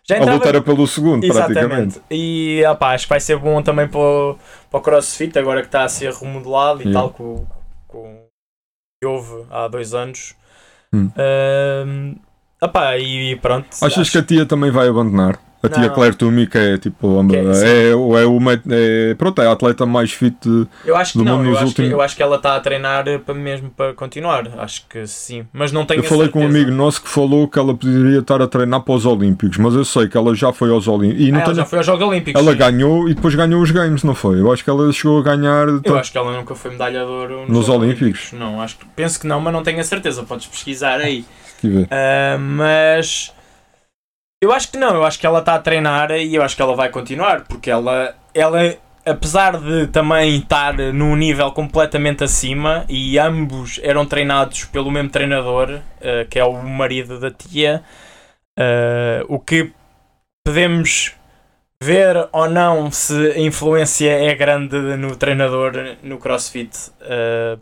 já 0.10 0.16
A 0.16 0.18
entrava. 0.20 0.38
luta 0.38 0.50
era 0.50 0.62
pelo 0.62 0.88
segundo, 0.88 1.22
praticamente. 1.28 1.60
Exatamente. 1.98 2.02
E 2.10 2.64
opá, 2.66 2.94
acho 2.94 3.06
que 3.06 3.10
vai 3.10 3.20
ser 3.20 3.38
bom 3.38 3.62
também 3.62 3.88
para 3.88 4.00
o, 4.00 4.38
para 4.72 4.80
o 4.80 4.82
CrossFit, 4.82 5.38
agora 5.38 5.62
que 5.62 5.68
está 5.68 5.84
a 5.84 5.90
ser 5.90 6.12
remodelado 6.14 6.82
e 6.82 6.86
Yeah. 6.88 7.00
tal, 7.00 7.10
com, 7.12 7.46
com 7.88 8.24
que 9.02 9.08
houve 9.08 9.46
há 9.52 9.68
dois 9.68 9.94
anos. 9.94 10.36
Hum. 10.94 11.10
Ahm, 11.16 12.16
opá, 12.62 12.98
e 12.98 13.36
pronto. 13.36 13.68
Achas 13.82 13.98
acho- 14.00 14.12
que 14.12 14.18
a 14.18 14.24
tia 14.24 14.46
também 14.46 14.72
vai 14.72 14.88
abandonar? 14.88 15.40
A 15.62 15.68
tia 15.68 15.88
Não. 15.88 15.94
Claire 15.94 16.16
Toomey, 16.16 16.48
que 16.48 16.58
é 16.58 16.78
tipo. 16.78 17.20
É, 17.34 17.90
é, 17.90 17.90
é, 17.92 18.26
uma, 18.26 18.54
é, 18.70 19.14
pronto, 19.16 19.42
é 19.42 19.46
a 19.48 19.52
atleta 19.52 19.86
mais 19.86 20.10
fit. 20.14 20.38
Eu 20.86 20.96
acho 20.96 21.12
que 21.12 21.18
do 21.18 21.26
não, 21.26 21.36
mundo 21.38 21.48
eu 21.48 21.50
nos 21.50 21.58
acho, 21.58 21.68
últimos- 21.68 21.90
que, 21.90 21.94
eu 21.96 22.02
acho 22.02 22.16
que 22.16 22.24
ela 22.24 22.38
está 22.38 22.56
a 22.56 22.60
treinar 22.62 23.06
eh, 23.10 23.18
para 23.18 23.34
mesmo 23.36 23.70
para 23.70 23.94
continuar. 23.94 24.48
Acho 24.58 24.86
que 24.88 25.06
sim. 25.06 25.46
Mas 25.52 25.74
não 25.74 25.86
tenho 25.86 26.00
Eu 26.00 26.04
falei 26.06 26.30
com 26.30 26.40
um 26.40 26.44
certeza. 26.44 26.64
amigo 26.64 26.78
nosso 26.78 27.02
que 27.02 27.10
falou 27.10 27.46
que 27.46 27.60
ela 27.60 27.74
poderia 27.76 28.20
estar 28.20 28.42
a 28.42 28.48
treinar 28.48 28.80
para 28.84 28.94
os 28.94 29.06
Olímpicos, 29.06 29.58
mas 29.58 29.74
eu 29.76 29.84
sei 29.84 30.08
que 30.08 30.16
ela 30.16 30.34
já 30.34 30.54
foi 30.54 30.70
aos 30.72 30.88
Olímpicos. 30.88 31.26
E 31.26 31.30
Ah, 31.30 31.32
não 31.34 31.38
ela 31.40 31.46
tenho- 31.46 31.56
já 31.58 31.66
foi 31.66 31.78
aos 31.80 31.86
Jogos 31.86 32.08
Olímpicos. 32.08 32.42
Ela 32.42 32.52
sim. 32.54 32.58
ganhou 32.58 33.10
e 33.10 33.14
depois 33.14 33.36
ganhou 33.36 33.62
os 33.62 33.72
Games, 33.72 34.02
não 34.04 34.16
foi? 34.16 34.40
Eu 34.40 34.54
acho 34.54 34.64
que 34.64 34.70
ela 34.70 34.90
chegou 34.94 35.20
a 35.20 35.24
ganhar. 35.24 35.68
Eu 35.84 35.98
acho 35.98 36.10
que 36.10 36.18
ela 36.18 36.38
nunca 36.38 36.56
foi 36.56 36.72
medalha 36.72 37.00
de 37.02 37.06
ouro 37.06 37.40
Nos 37.50 37.66
Jogos 37.66 37.84
Olímpicos? 37.84 38.32
Não, 38.32 38.62
acho 38.62 38.78
que, 38.78 38.86
penso 38.96 39.20
que 39.20 39.28
não, 39.28 39.42
mas 39.42 39.52
não 39.52 39.62
tenho 39.62 39.82
a 39.82 39.84
certeza. 39.84 40.24
Podes 40.24 40.46
pesquisar 40.48 41.02
aí. 41.02 41.26
Ah, 41.92 42.38
mas 42.40 43.34
eu 44.42 44.52
acho 44.52 44.72
que 44.72 44.78
não, 44.78 44.96
eu 44.96 45.04
acho 45.04 45.20
que 45.20 45.26
ela 45.26 45.40
está 45.40 45.56
a 45.56 45.60
treinar 45.60 46.12
e 46.12 46.36
eu 46.36 46.42
acho 46.42 46.56
que 46.56 46.62
ela 46.62 46.76
vai 46.76 46.90
continuar, 46.90 47.44
porque 47.46 47.70
ela, 47.70 48.16
ela 48.34 48.78
apesar 49.06 49.58
de 49.58 49.88
também 49.88 50.38
estar 50.38 50.74
num 50.94 51.16
nível 51.16 51.52
completamente 51.52 52.24
acima 52.24 52.86
e 52.88 53.18
ambos 53.18 53.80
eram 53.84 54.06
treinados 54.06 54.66
pelo 54.66 54.92
mesmo 54.92 55.10
treinador, 55.10 55.82
ah, 56.02 56.26
que 56.30 56.40
é 56.40 56.44
o 56.44 56.54
marido 56.64 57.20
da 57.20 57.32
tia, 57.32 57.84
ah, 58.58 59.24
o 59.28 59.40
que 59.40 59.72
podemos 60.46 61.14
ver 61.82 62.28
ou 62.34 62.50
não 62.50 62.92
se 62.92 63.32
a 63.32 63.40
influência 63.40 64.12
é 64.12 64.36
grande 64.36 64.78
no 64.98 65.16
treinador 65.16 65.98
no 66.04 66.18
CrossFit. 66.18 66.92
Ah, 67.02 67.58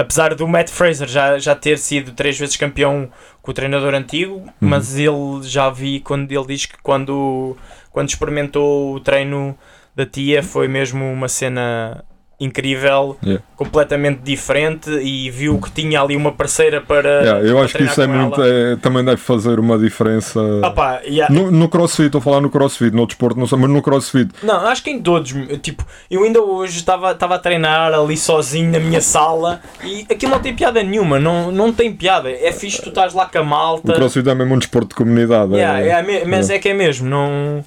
apesar 0.00 0.34
do 0.34 0.48
Matt 0.48 0.70
Fraser 0.70 1.06
já, 1.06 1.38
já 1.38 1.54
ter 1.54 1.78
sido 1.78 2.12
três 2.12 2.38
vezes 2.38 2.56
campeão 2.56 3.10
com 3.42 3.50
o 3.50 3.54
treinador 3.54 3.94
antigo, 3.94 4.44
mas 4.58 4.96
ele 4.96 5.42
já 5.42 5.68
vi 5.70 6.00
quando 6.00 6.30
ele 6.32 6.46
diz 6.46 6.66
que 6.66 6.76
quando, 6.82 7.56
quando 7.90 8.08
experimentou 8.08 8.94
o 8.94 9.00
treino 9.00 9.56
da 9.94 10.06
tia 10.06 10.42
foi 10.42 10.68
mesmo 10.68 11.04
uma 11.04 11.28
cena 11.28 12.04
incrível, 12.40 13.16
Yeah. 13.22 13.42
completamente 13.54 14.20
diferente 14.22 14.90
e 14.90 15.30
viu 15.30 15.58
que 15.58 15.70
tinha 15.70 16.00
ali 16.00 16.16
uma 16.16 16.32
parceira 16.32 16.80
para, 16.80 17.20
Yeah, 17.22 17.40
eu 17.46 17.54
para 17.56 17.64
acho 17.66 17.76
que 17.76 17.84
isso 17.84 18.00
é 18.02 18.06
muito. 18.06 18.42
é- 18.42 18.76
também 18.76 19.04
deve 19.04 19.18
fazer 19.18 19.58
uma 19.60 19.78
diferença. 19.78 20.40
Ah 20.62 20.70
pá, 20.70 21.00
yeah. 21.04 21.32
No, 21.32 21.50
no 21.50 21.68
crossfit, 21.68 22.06
estou 22.06 22.18
a 22.20 22.22
falar 22.22 22.40
no 22.40 22.48
crossfit, 22.50 22.94
no 22.96 23.06
desporto, 23.06 23.38
não 23.38 23.46
sei, 23.46 23.58
mas 23.58 23.68
no 23.70 23.82
crossfit. 23.82 24.30
Não, 24.42 24.66
acho 24.66 24.82
que 24.82 24.90
em 24.90 25.00
todos. 25.02 25.34
Tipo, 25.62 25.84
eu 26.10 26.24
ainda 26.24 26.40
hoje 26.40 26.78
estava 26.78 27.10
a 27.10 27.38
treinar 27.38 27.92
ali 27.92 28.16
sozinho 28.16 28.70
na 28.72 28.78
minha 28.80 29.00
sala 29.00 29.60
e 29.84 30.06
aquilo 30.10 30.32
não 30.32 30.40
tem 30.40 30.54
piada 30.54 30.82
nenhuma. 30.82 31.20
Não, 31.20 31.52
não 31.52 31.72
tem 31.72 31.92
piada. 31.92 32.30
É 32.30 32.50
fixe 32.52 32.80
tu 32.80 32.88
estás 32.88 33.12
lá 33.12 33.26
com 33.26 33.38
a 33.38 33.42
O 33.42 33.44
malta. 33.46 33.92
crossfit 33.92 34.28
é 34.28 34.34
mesmo 34.34 34.54
um 34.54 34.58
desporto 34.58 34.88
de 34.88 34.94
comunidade. 34.94 35.54
É- 35.58 35.88
é 35.90 36.02
me- 36.02 36.24
mas 36.24 36.48
é 36.48 36.58
que 36.58 36.68
é 36.70 36.74
mesmo. 36.74 37.08
Não... 37.08 37.62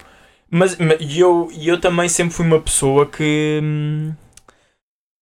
Mas 0.56 0.78
mas 0.78 0.98
eu, 1.18 1.50
eu 1.60 1.80
também 1.80 2.08
sempre 2.08 2.34
fui 2.36 2.46
uma 2.46 2.60
pessoa 2.60 3.08
que. 3.08 3.60
hum, 3.64 4.12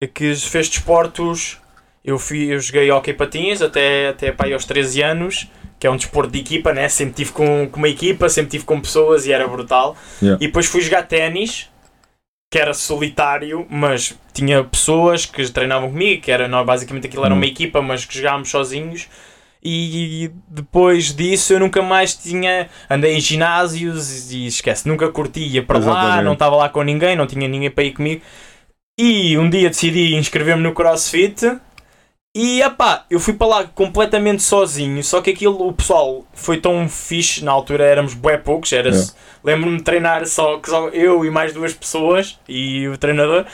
que 0.06 0.34
fez 0.36 0.68
desportos. 0.68 1.58
Eu, 2.04 2.18
fui, 2.18 2.52
eu 2.52 2.58
joguei 2.58 2.90
hockey 2.90 3.12
patins 3.12 3.62
até, 3.62 4.08
até 4.08 4.32
pá, 4.32 4.46
aí 4.46 4.52
aos 4.52 4.64
13 4.64 5.02
anos, 5.02 5.48
que 5.78 5.86
é 5.86 5.90
um 5.90 5.96
desporto 5.96 6.32
de 6.32 6.40
equipa, 6.40 6.72
né? 6.72 6.88
Sempre 6.88 7.14
tive 7.14 7.32
com, 7.32 7.68
com 7.70 7.78
uma 7.78 7.88
equipa, 7.88 8.28
sempre 8.28 8.50
tive 8.50 8.64
com 8.64 8.80
pessoas 8.80 9.26
e 9.26 9.32
era 9.32 9.46
brutal. 9.46 9.96
Yeah. 10.20 10.42
E 10.42 10.46
depois 10.48 10.66
fui 10.66 10.80
jogar 10.80 11.04
ténis, 11.04 11.68
que 12.50 12.58
era 12.58 12.74
solitário, 12.74 13.66
mas 13.70 14.18
tinha 14.34 14.62
pessoas 14.64 15.24
que 15.24 15.48
treinavam 15.50 15.90
comigo, 15.90 16.20
que 16.22 16.30
era 16.30 16.48
não, 16.48 16.64
basicamente 16.64 17.06
aquilo 17.06 17.24
era 17.24 17.32
uma 17.34 17.44
Hum. 17.44 17.48
equipa, 17.48 17.80
mas 17.80 18.04
que 18.04 18.16
jogávamos 18.16 18.50
sozinhos. 18.50 19.08
E 19.64 20.28
depois 20.48 21.14
disso 21.14 21.52
eu 21.52 21.60
nunca 21.60 21.80
mais 21.80 22.14
tinha. 22.16 22.68
Andei 22.90 23.14
em 23.16 23.20
ginásios 23.20 24.32
e 24.32 24.46
esquece, 24.46 24.88
nunca 24.88 25.08
curtia 25.08 25.62
para 25.62 25.78
lá, 25.78 26.20
não 26.20 26.32
estava 26.32 26.56
lá 26.56 26.68
com 26.68 26.82
ninguém, 26.82 27.14
não 27.14 27.28
tinha 27.28 27.46
ninguém 27.46 27.70
para 27.70 27.84
ir 27.84 27.92
comigo. 27.92 28.22
E 28.98 29.36
um 29.38 29.48
dia 29.48 29.68
decidi 29.70 30.14
inscrever-me 30.14 30.62
no 30.62 30.72
CrossFit. 30.74 31.58
E 32.34 32.62
epá, 32.62 33.04
eu 33.10 33.20
fui 33.20 33.34
para 33.34 33.46
lá 33.46 33.64
completamente 33.64 34.42
sozinho. 34.42 35.02
Só 35.04 35.20
que 35.20 35.30
aquilo, 35.30 35.66
o 35.68 35.72
pessoal 35.72 36.24
foi 36.32 36.58
tão 36.58 36.88
fixe. 36.88 37.44
Na 37.44 37.52
altura 37.52 37.84
éramos 37.84 38.14
bué 38.14 38.36
poucos. 38.38 38.72
Era. 38.72 38.90
Lembro-me 39.44 39.76
de 39.78 39.82
treinar 39.82 40.26
só, 40.26 40.60
só 40.64 40.88
eu 40.88 41.24
e 41.24 41.30
mais 41.30 41.52
duas 41.52 41.74
pessoas 41.74 42.38
e 42.48 42.86
o 42.88 42.96
treinador. 42.96 43.44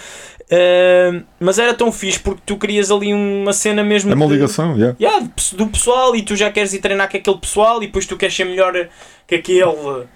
Ah, 0.51 1.21
mas 1.41 1.59
era 1.59 1.75
tão 1.75 1.91
fixe 1.93 2.19
porque 2.21 2.43
tu 2.47 2.57
querias 2.57 2.91
ali 2.91 3.13
uma 3.13 3.53
cena 3.53 3.83
mesmo 3.83 4.11
É 4.13 4.15
uma 4.15 4.27
de- 4.27 4.33
ligação, 4.35 4.77
yeah. 4.77 4.97
Yeah, 5.01 5.21
do 5.25 5.29
pe- 5.31 5.57
do 5.57 5.67
pessoal 5.67 6.15
e 6.17 6.23
tu 6.23 6.35
já 6.37 6.51
queres 6.51 6.73
ir 6.73 6.79
treinar 6.81 7.11
com 7.11 7.17
aquele 7.17 7.39
pessoal 7.39 7.83
e 7.83 7.87
depois 7.87 8.07
tu 8.07 8.17
queres 8.17 8.35
ser 8.35 8.45
melhor 8.45 8.89
que 9.27 9.35
aquele. 9.35 10.07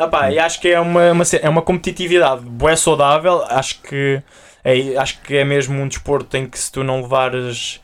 Ah 0.00 0.08
pá, 0.08 0.30
e 0.32 0.38
acho 0.38 0.60
que 0.60 0.68
é 0.68 0.80
uma, 0.80 1.12
uma, 1.12 1.24
é 1.42 1.48
uma 1.48 1.60
competitividade 1.62 2.40
bué 2.42 2.74
saudável. 2.74 3.44
Acho 3.48 3.80
que 3.82 4.22
é, 4.64 4.96
acho 4.96 5.20
que 5.22 5.36
é 5.36 5.44
mesmo 5.44 5.80
um 5.80 5.88
desporto 5.88 6.36
em 6.36 6.46
que 6.46 6.58
se 6.58 6.70
tu 6.70 6.82
não 6.84 7.02
levares 7.02 7.80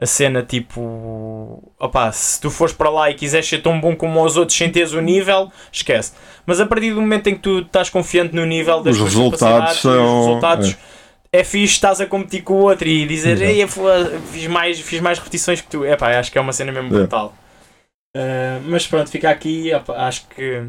a 0.00 0.06
cena 0.06 0.42
tipo. 0.42 1.72
Opá, 1.78 2.12
se 2.12 2.40
tu 2.40 2.50
fores 2.50 2.72
para 2.74 2.88
lá 2.90 3.10
e 3.10 3.14
quiseres 3.14 3.48
ser 3.48 3.58
tão 3.62 3.80
bom 3.80 3.96
como 3.96 4.22
os 4.24 4.36
outros 4.36 4.56
sem 4.56 4.70
teres 4.70 4.92
o 4.92 5.00
nível, 5.00 5.50
esquece. 5.72 6.12
Mas 6.46 6.60
a 6.60 6.66
partir 6.66 6.92
do 6.94 7.00
momento 7.00 7.26
em 7.28 7.34
que 7.34 7.40
tu 7.40 7.58
estás 7.60 7.90
confiante 7.90 8.34
no 8.34 8.46
nível 8.46 8.80
das 8.82 8.94
Os 8.94 9.00
tuas 9.00 9.14
resultados 9.14 9.48
capacidades, 9.58 9.80
são- 9.82 10.20
os 10.20 10.26
resultados 10.26 10.76
é 11.32 11.44
fixe, 11.44 11.74
estás 11.74 12.00
a 12.00 12.06
competir 12.06 12.42
com 12.42 12.54
o 12.54 12.62
outro 12.62 12.86
e 12.88 13.06
dizer. 13.06 13.40
Ei, 13.42 13.62
eu 13.62 13.68
fiz, 14.32 14.46
mais, 14.46 14.78
fiz 14.80 15.00
mais 15.00 15.18
repetições 15.18 15.60
que 15.60 15.68
tu. 15.68 15.84
É 15.84 15.96
pá, 15.96 16.18
acho 16.18 16.30
que 16.32 16.38
é 16.38 16.40
uma 16.40 16.52
cena 16.52 16.70
mesmo 16.72 16.88
É. 16.94 16.98
brutal. 17.00 17.34
Uh, 18.16 18.62
mas 18.66 18.86
pronto, 18.86 19.10
fica 19.10 19.28
aqui. 19.30 19.70
epá, 19.70 20.06
acho 20.06 20.26
que. 20.28 20.62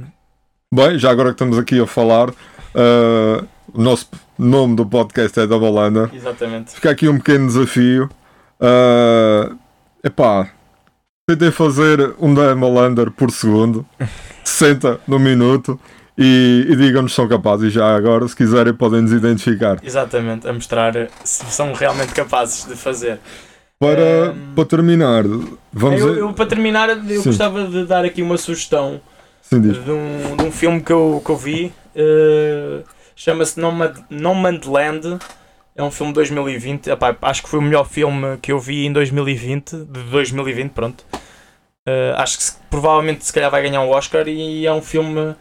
Bem, 0.74 0.98
já 1.00 1.10
agora 1.12 1.30
que 1.30 1.36
estamos 1.36 1.58
aqui 1.58 1.80
a 1.80 1.88
falar, 1.88 2.30
uh, 2.30 3.48
o 3.74 3.82
nosso 3.82 4.10
nome 4.38 4.76
do 4.76 4.86
podcast 4.86 5.40
é 5.40 5.48
Double 5.48 5.70
Under. 5.80 6.10
Exatamente. 6.14 6.72
Fica 6.72 6.90
aqui 6.90 7.08
um 7.08 7.18
pequeno 7.18 7.48
desafio. 7.48 8.10
Uh, 8.60 9.56
epá, 10.04 10.50
tentei 11.28 11.52
fazer 11.52 12.14
um 12.20 12.34
Double 12.34 12.80
Under 12.80 13.12
por 13.12 13.32
segundo, 13.32 13.86
60 14.44 15.00
no 15.08 15.20
minuto. 15.20 15.80
E, 16.22 16.66
e 16.70 16.76
digam-nos 16.76 17.14
se 17.14 17.16
são 17.16 17.30
capazes 17.30 17.72
já 17.72 17.96
agora, 17.96 18.28
se 18.28 18.36
quiserem 18.36 18.74
podem 18.74 19.02
nos 19.02 19.14
identificar. 19.14 19.80
Exatamente, 19.82 20.46
a 20.50 20.52
mostrar 20.52 20.94
se 21.24 21.46
são 21.46 21.72
realmente 21.72 22.14
capazes 22.14 22.66
de 22.68 22.76
fazer. 22.76 23.20
Para, 23.80 24.34
Um, 24.34 24.54
para 24.54 24.66
terminar, 24.66 25.24
vamos 25.72 26.02
Eu, 26.02 26.18
eu, 26.18 26.34
para 26.34 26.46
terminar, 26.46 26.90
eu 26.90 27.22
Sim. 27.22 27.30
gostava 27.30 27.66
de 27.66 27.86
dar 27.86 28.04
aqui 28.04 28.22
uma 28.22 28.38
sugestão 28.38 29.00
Sim, 29.42 29.62
de 29.62 29.70
um, 29.90 30.36
de 30.36 30.44
um 30.44 30.52
filme 30.52 30.82
que 30.82 30.92
eu, 30.92 31.22
que 31.24 31.32
eu 31.32 31.38
vi. 31.38 31.72
uh, 31.96 32.84
Chama-se 33.20 33.60
Nomad, 33.60 33.98
Nomadland. 34.10 35.20
É 35.76 35.84
um 35.84 35.92
filme 35.92 36.14
de 36.14 36.16
2020. 36.16 36.90
Epá, 36.90 37.18
acho 37.22 37.44
que 37.44 37.50
foi 37.50 37.60
o 37.60 37.62
melhor 37.62 37.86
filme 37.86 38.38
que 38.38 38.50
eu 38.50 38.58
vi 38.58 38.86
em 38.86 38.94
2020. 38.94 39.76
De 39.84 40.04
2020, 40.04 40.72
pronto. 40.72 41.06
Uh, 41.86 42.16
acho 42.16 42.38
que 42.38 42.44
se- 42.44 42.58
provavelmente 42.70 43.26
se 43.26 43.34
calhar 43.34 43.52
vai 43.52 43.62
ganhar 43.62 43.82
um 43.82 43.90
Oscar 43.90 44.26
e 44.26 44.66
é 44.66 44.72
um 44.72 44.82
filme 44.82 45.36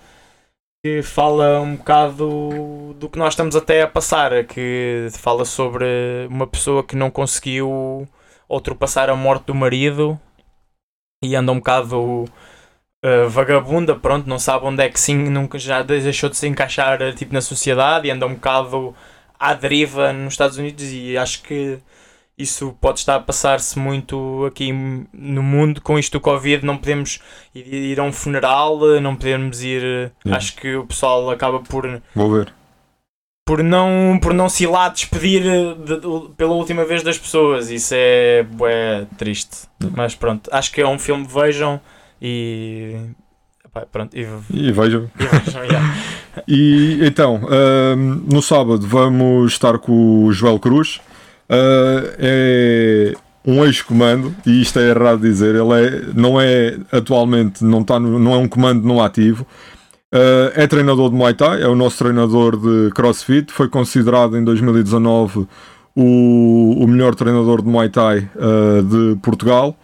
que 0.85 1.03
fala 1.03 1.61
um 1.61 1.77
bocado 1.77 2.97
do 2.99 3.09
que 3.09 3.17
nós 3.17 3.35
estamos 3.35 3.55
até 3.55 3.83
a 3.83 3.87
passar, 3.87 4.45
que 4.45 5.07
fala 5.13 5.45
sobre 5.45 5.87
uma 6.29 6.49
pessoa 6.49 6.83
que 6.83 6.97
não 6.97 7.13
conseguiu 7.13 8.09
ultrapassar 8.49 9.09
a 9.09 9.15
morte 9.15 9.45
do 9.47 9.55
marido 9.55 10.19
e 11.23 11.37
anda 11.37 11.53
um 11.53 11.59
bocado 11.59 12.25
uh, 13.05 13.29
vagabunda, 13.29 13.95
pronto, 13.97 14.29
não 14.29 14.39
sabe 14.39 14.65
onde 14.67 14.83
é 14.83 14.89
que 14.89 14.99
sim, 15.01 15.17
nunca 15.29 15.59
já 15.59 15.83
deixou 15.83 16.29
de 16.31 16.37
se 16.37 16.47
encaixar 16.47 17.01
uh, 17.03 17.13
tipo, 17.13 17.33
na 17.35 17.41
sociedade 17.41 18.07
e 18.09 18.11
anda 18.11 18.27
um 18.27 18.35
bocado 18.35 18.95
à 19.39 19.55
deriva 19.55 20.13
nos 20.13 20.35
Estados 20.35 20.59
Unidos 20.59 20.85
e 20.93 21.17
acho 21.17 21.43
que 21.43 21.79
isso 22.37 22.77
pode 22.81 23.01
estar 23.01 23.17
a 23.17 23.21
passar-se 23.21 23.77
muito 23.81 24.45
aqui 24.47 24.73
no 25.13 25.43
mundo 25.43 25.81
com 25.81 25.99
isto 25.99 26.13
do 26.13 26.21
Covid. 26.21 26.65
Não 26.65 26.77
podemos 26.79 27.19
ir, 27.53 27.67
ir 27.75 27.99
a 27.99 28.05
um 28.05 28.13
funeral, 28.13 28.79
não 29.01 29.17
podemos 29.17 29.61
ir. 29.65 30.13
Acho 30.31 30.55
que 30.55 30.77
o 30.77 30.87
pessoal 30.87 31.29
acaba 31.31 31.59
por, 31.59 32.01
Vou 32.15 32.31
ver. 32.31 32.53
por, 33.45 33.61
não, 33.61 34.21
por 34.23 34.33
não 34.33 34.49
se 34.49 34.63
ir 34.63 34.67
lá 34.69 34.89
despedir 34.89 35.45
eh, 35.45 35.75
de- 35.85 35.99
de- 36.01 36.29
pela 36.37 36.53
última 36.53 36.85
vez 36.85 37.03
das 37.03 37.19
pessoas. 37.19 37.71
Isso 37.71 37.93
é, 37.97 38.45
bué 38.45 39.05
triste. 39.17 39.67
Mas 39.97 40.15
pronto, 40.15 40.49
acho 40.53 40.71
que 40.71 40.81
é 40.81 40.87
um 40.87 40.99
filme, 40.99 41.27
vejam 41.27 41.81
e. 42.21 42.97
epá, 43.65 43.87
pronto, 43.91 44.17
e, 44.17 44.27
E 44.53 44.73
vejam. 44.73 45.11
e. 45.19 46.09
E 46.47 47.01
então, 47.05 47.41
ahm, 47.51 48.23
no 48.33 48.41
sábado 48.41 48.87
vamos 48.87 49.53
estar 49.53 49.77
com 49.79 50.25
o 50.25 50.33
Joel 50.33 50.59
Cruz. 50.61 51.01
Ah, 51.49 52.15
é 52.19 53.13
um 53.45 53.65
ex-comando, 53.65 54.35
e 54.47 54.61
isto 54.63 54.79
é 54.79 54.91
errado 54.91 55.21
dizer, 55.21 55.55
ele 55.57 55.73
é, 55.87 56.03
não 56.15 56.41
é 56.41 56.77
atualmente, 56.93 57.65
não, 57.65 57.81
está 57.81 57.99
no- 57.99 58.19
não 58.19 58.35
é 58.35 58.37
um 58.37 58.47
comando 58.49 58.87
no 58.87 59.03
ativo. 59.03 59.45
Ah, 60.13 60.53
é 60.55 60.67
treinador 60.67 61.11
de 61.11 61.17
Muay 61.17 61.35
Thai, 61.35 61.61
é 61.63 61.67
o 61.67 61.75
nosso 61.75 61.99
treinador 61.99 62.57
de 62.57 62.93
CrossFit, 62.95 63.51
foi 63.53 63.69
considerado 63.69 64.37
em 64.37 64.45
2019 64.45 65.47
o, 65.97 66.85
o 66.85 66.87
melhor 66.87 67.15
treinador 67.17 67.63
de 67.63 67.69
Muay 67.69 67.89
Thai 67.89 68.29
ah, 68.39 68.83
de 68.83 69.17
Portugal. 69.23 69.77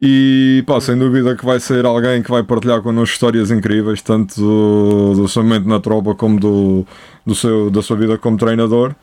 E 0.00 0.62
pá, 0.64 0.80
sem 0.80 0.96
dúvida 0.96 1.34
que 1.34 1.44
vai 1.44 1.58
ser 1.58 1.84
alguém 1.84 2.22
que 2.22 2.30
vai 2.30 2.44
partilhar 2.44 2.80
connosco 2.82 3.14
histórias 3.14 3.50
incríveis, 3.50 4.00
tanto 4.00 4.40
do, 4.40 5.14
do 5.14 5.28
seu 5.28 5.42
momento 5.42 5.68
na 5.68 5.80
tropa 5.80 6.14
como 6.14 6.38
do, 6.38 6.86
do 7.26 7.34
seu, 7.34 7.68
da 7.68 7.82
sua 7.82 7.96
vida 7.96 8.16
como 8.16 8.36
treinador. 8.36 8.94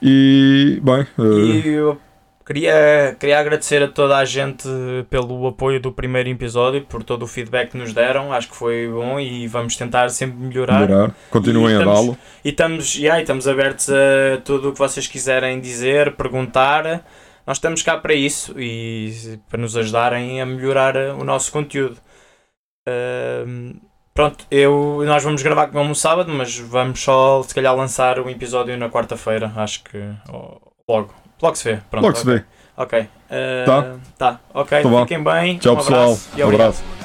E 0.00 0.80
bem, 0.82 1.06
e 1.18 1.68
eu 1.68 1.98
queria, 2.46 3.14
queria 3.20 3.40
agradecer 3.40 3.82
a 3.82 3.88
toda 3.88 4.16
a 4.16 4.24
gente 4.24 4.66
pelo 5.10 5.46
apoio 5.48 5.78
do 5.80 5.92
primeiro 5.92 6.30
episódio, 6.30 6.80
por 6.82 7.02
todo 7.02 7.24
o 7.24 7.26
feedback 7.26 7.72
que 7.72 7.76
nos 7.76 7.92
deram. 7.92 8.32
Acho 8.32 8.48
que 8.48 8.56
foi 8.56 8.88
bom 8.88 9.20
e 9.20 9.46
vamos 9.46 9.76
tentar 9.76 10.08
sempre 10.08 10.38
melhorar. 10.38 10.88
melhorar. 10.88 11.14
Continuem 11.30 11.76
a 11.76 11.84
dá-lo. 11.84 12.16
E 12.42 12.48
estamos, 12.48 12.94
yeah, 12.94 13.20
estamos 13.20 13.46
abertos 13.46 13.90
a 13.90 14.40
tudo 14.40 14.70
o 14.70 14.72
que 14.72 14.78
vocês 14.78 15.06
quiserem 15.06 15.60
dizer, 15.60 16.12
perguntar 16.12 17.04
nós 17.48 17.56
estamos 17.56 17.82
cá 17.82 17.96
para 17.96 18.12
isso 18.12 18.54
e 18.60 19.40
para 19.48 19.58
nos 19.58 19.74
ajudarem 19.74 20.38
a 20.38 20.44
melhorar 20.44 20.94
o 21.18 21.24
nosso 21.24 21.50
conteúdo. 21.50 21.96
Uh, 22.86 23.74
pronto, 24.12 24.44
eu, 24.50 25.02
nós 25.06 25.24
vamos 25.24 25.42
gravar 25.42 25.68
como 25.68 25.94
sábado, 25.94 26.30
mas 26.30 26.58
vamos 26.58 27.02
só 27.02 27.42
se 27.42 27.54
calhar 27.54 27.74
lançar 27.74 28.18
o 28.18 28.28
episódio 28.28 28.76
na 28.76 28.90
quarta-feira. 28.90 29.50
Acho 29.56 29.82
que 29.82 29.98
oh, 30.30 30.58
logo. 30.86 31.14
Logo 31.40 31.56
se 31.56 31.72
vê. 31.72 31.80
Pronto, 31.90 32.04
logo 32.04 32.18
okay. 32.18 32.20
se 32.20 32.38
vê. 32.38 32.44
Ok. 32.76 33.00
Uh, 33.00 33.08
tá. 33.64 33.96
Tá, 34.18 34.40
ok. 34.52 34.82
Tá 34.82 35.00
Fiquem 35.00 35.24
bem. 35.24 35.56
Tchau, 35.56 35.72
um 35.72 35.76
pessoal. 35.76 36.18
Um 36.36 36.48
abraço. 36.48 36.97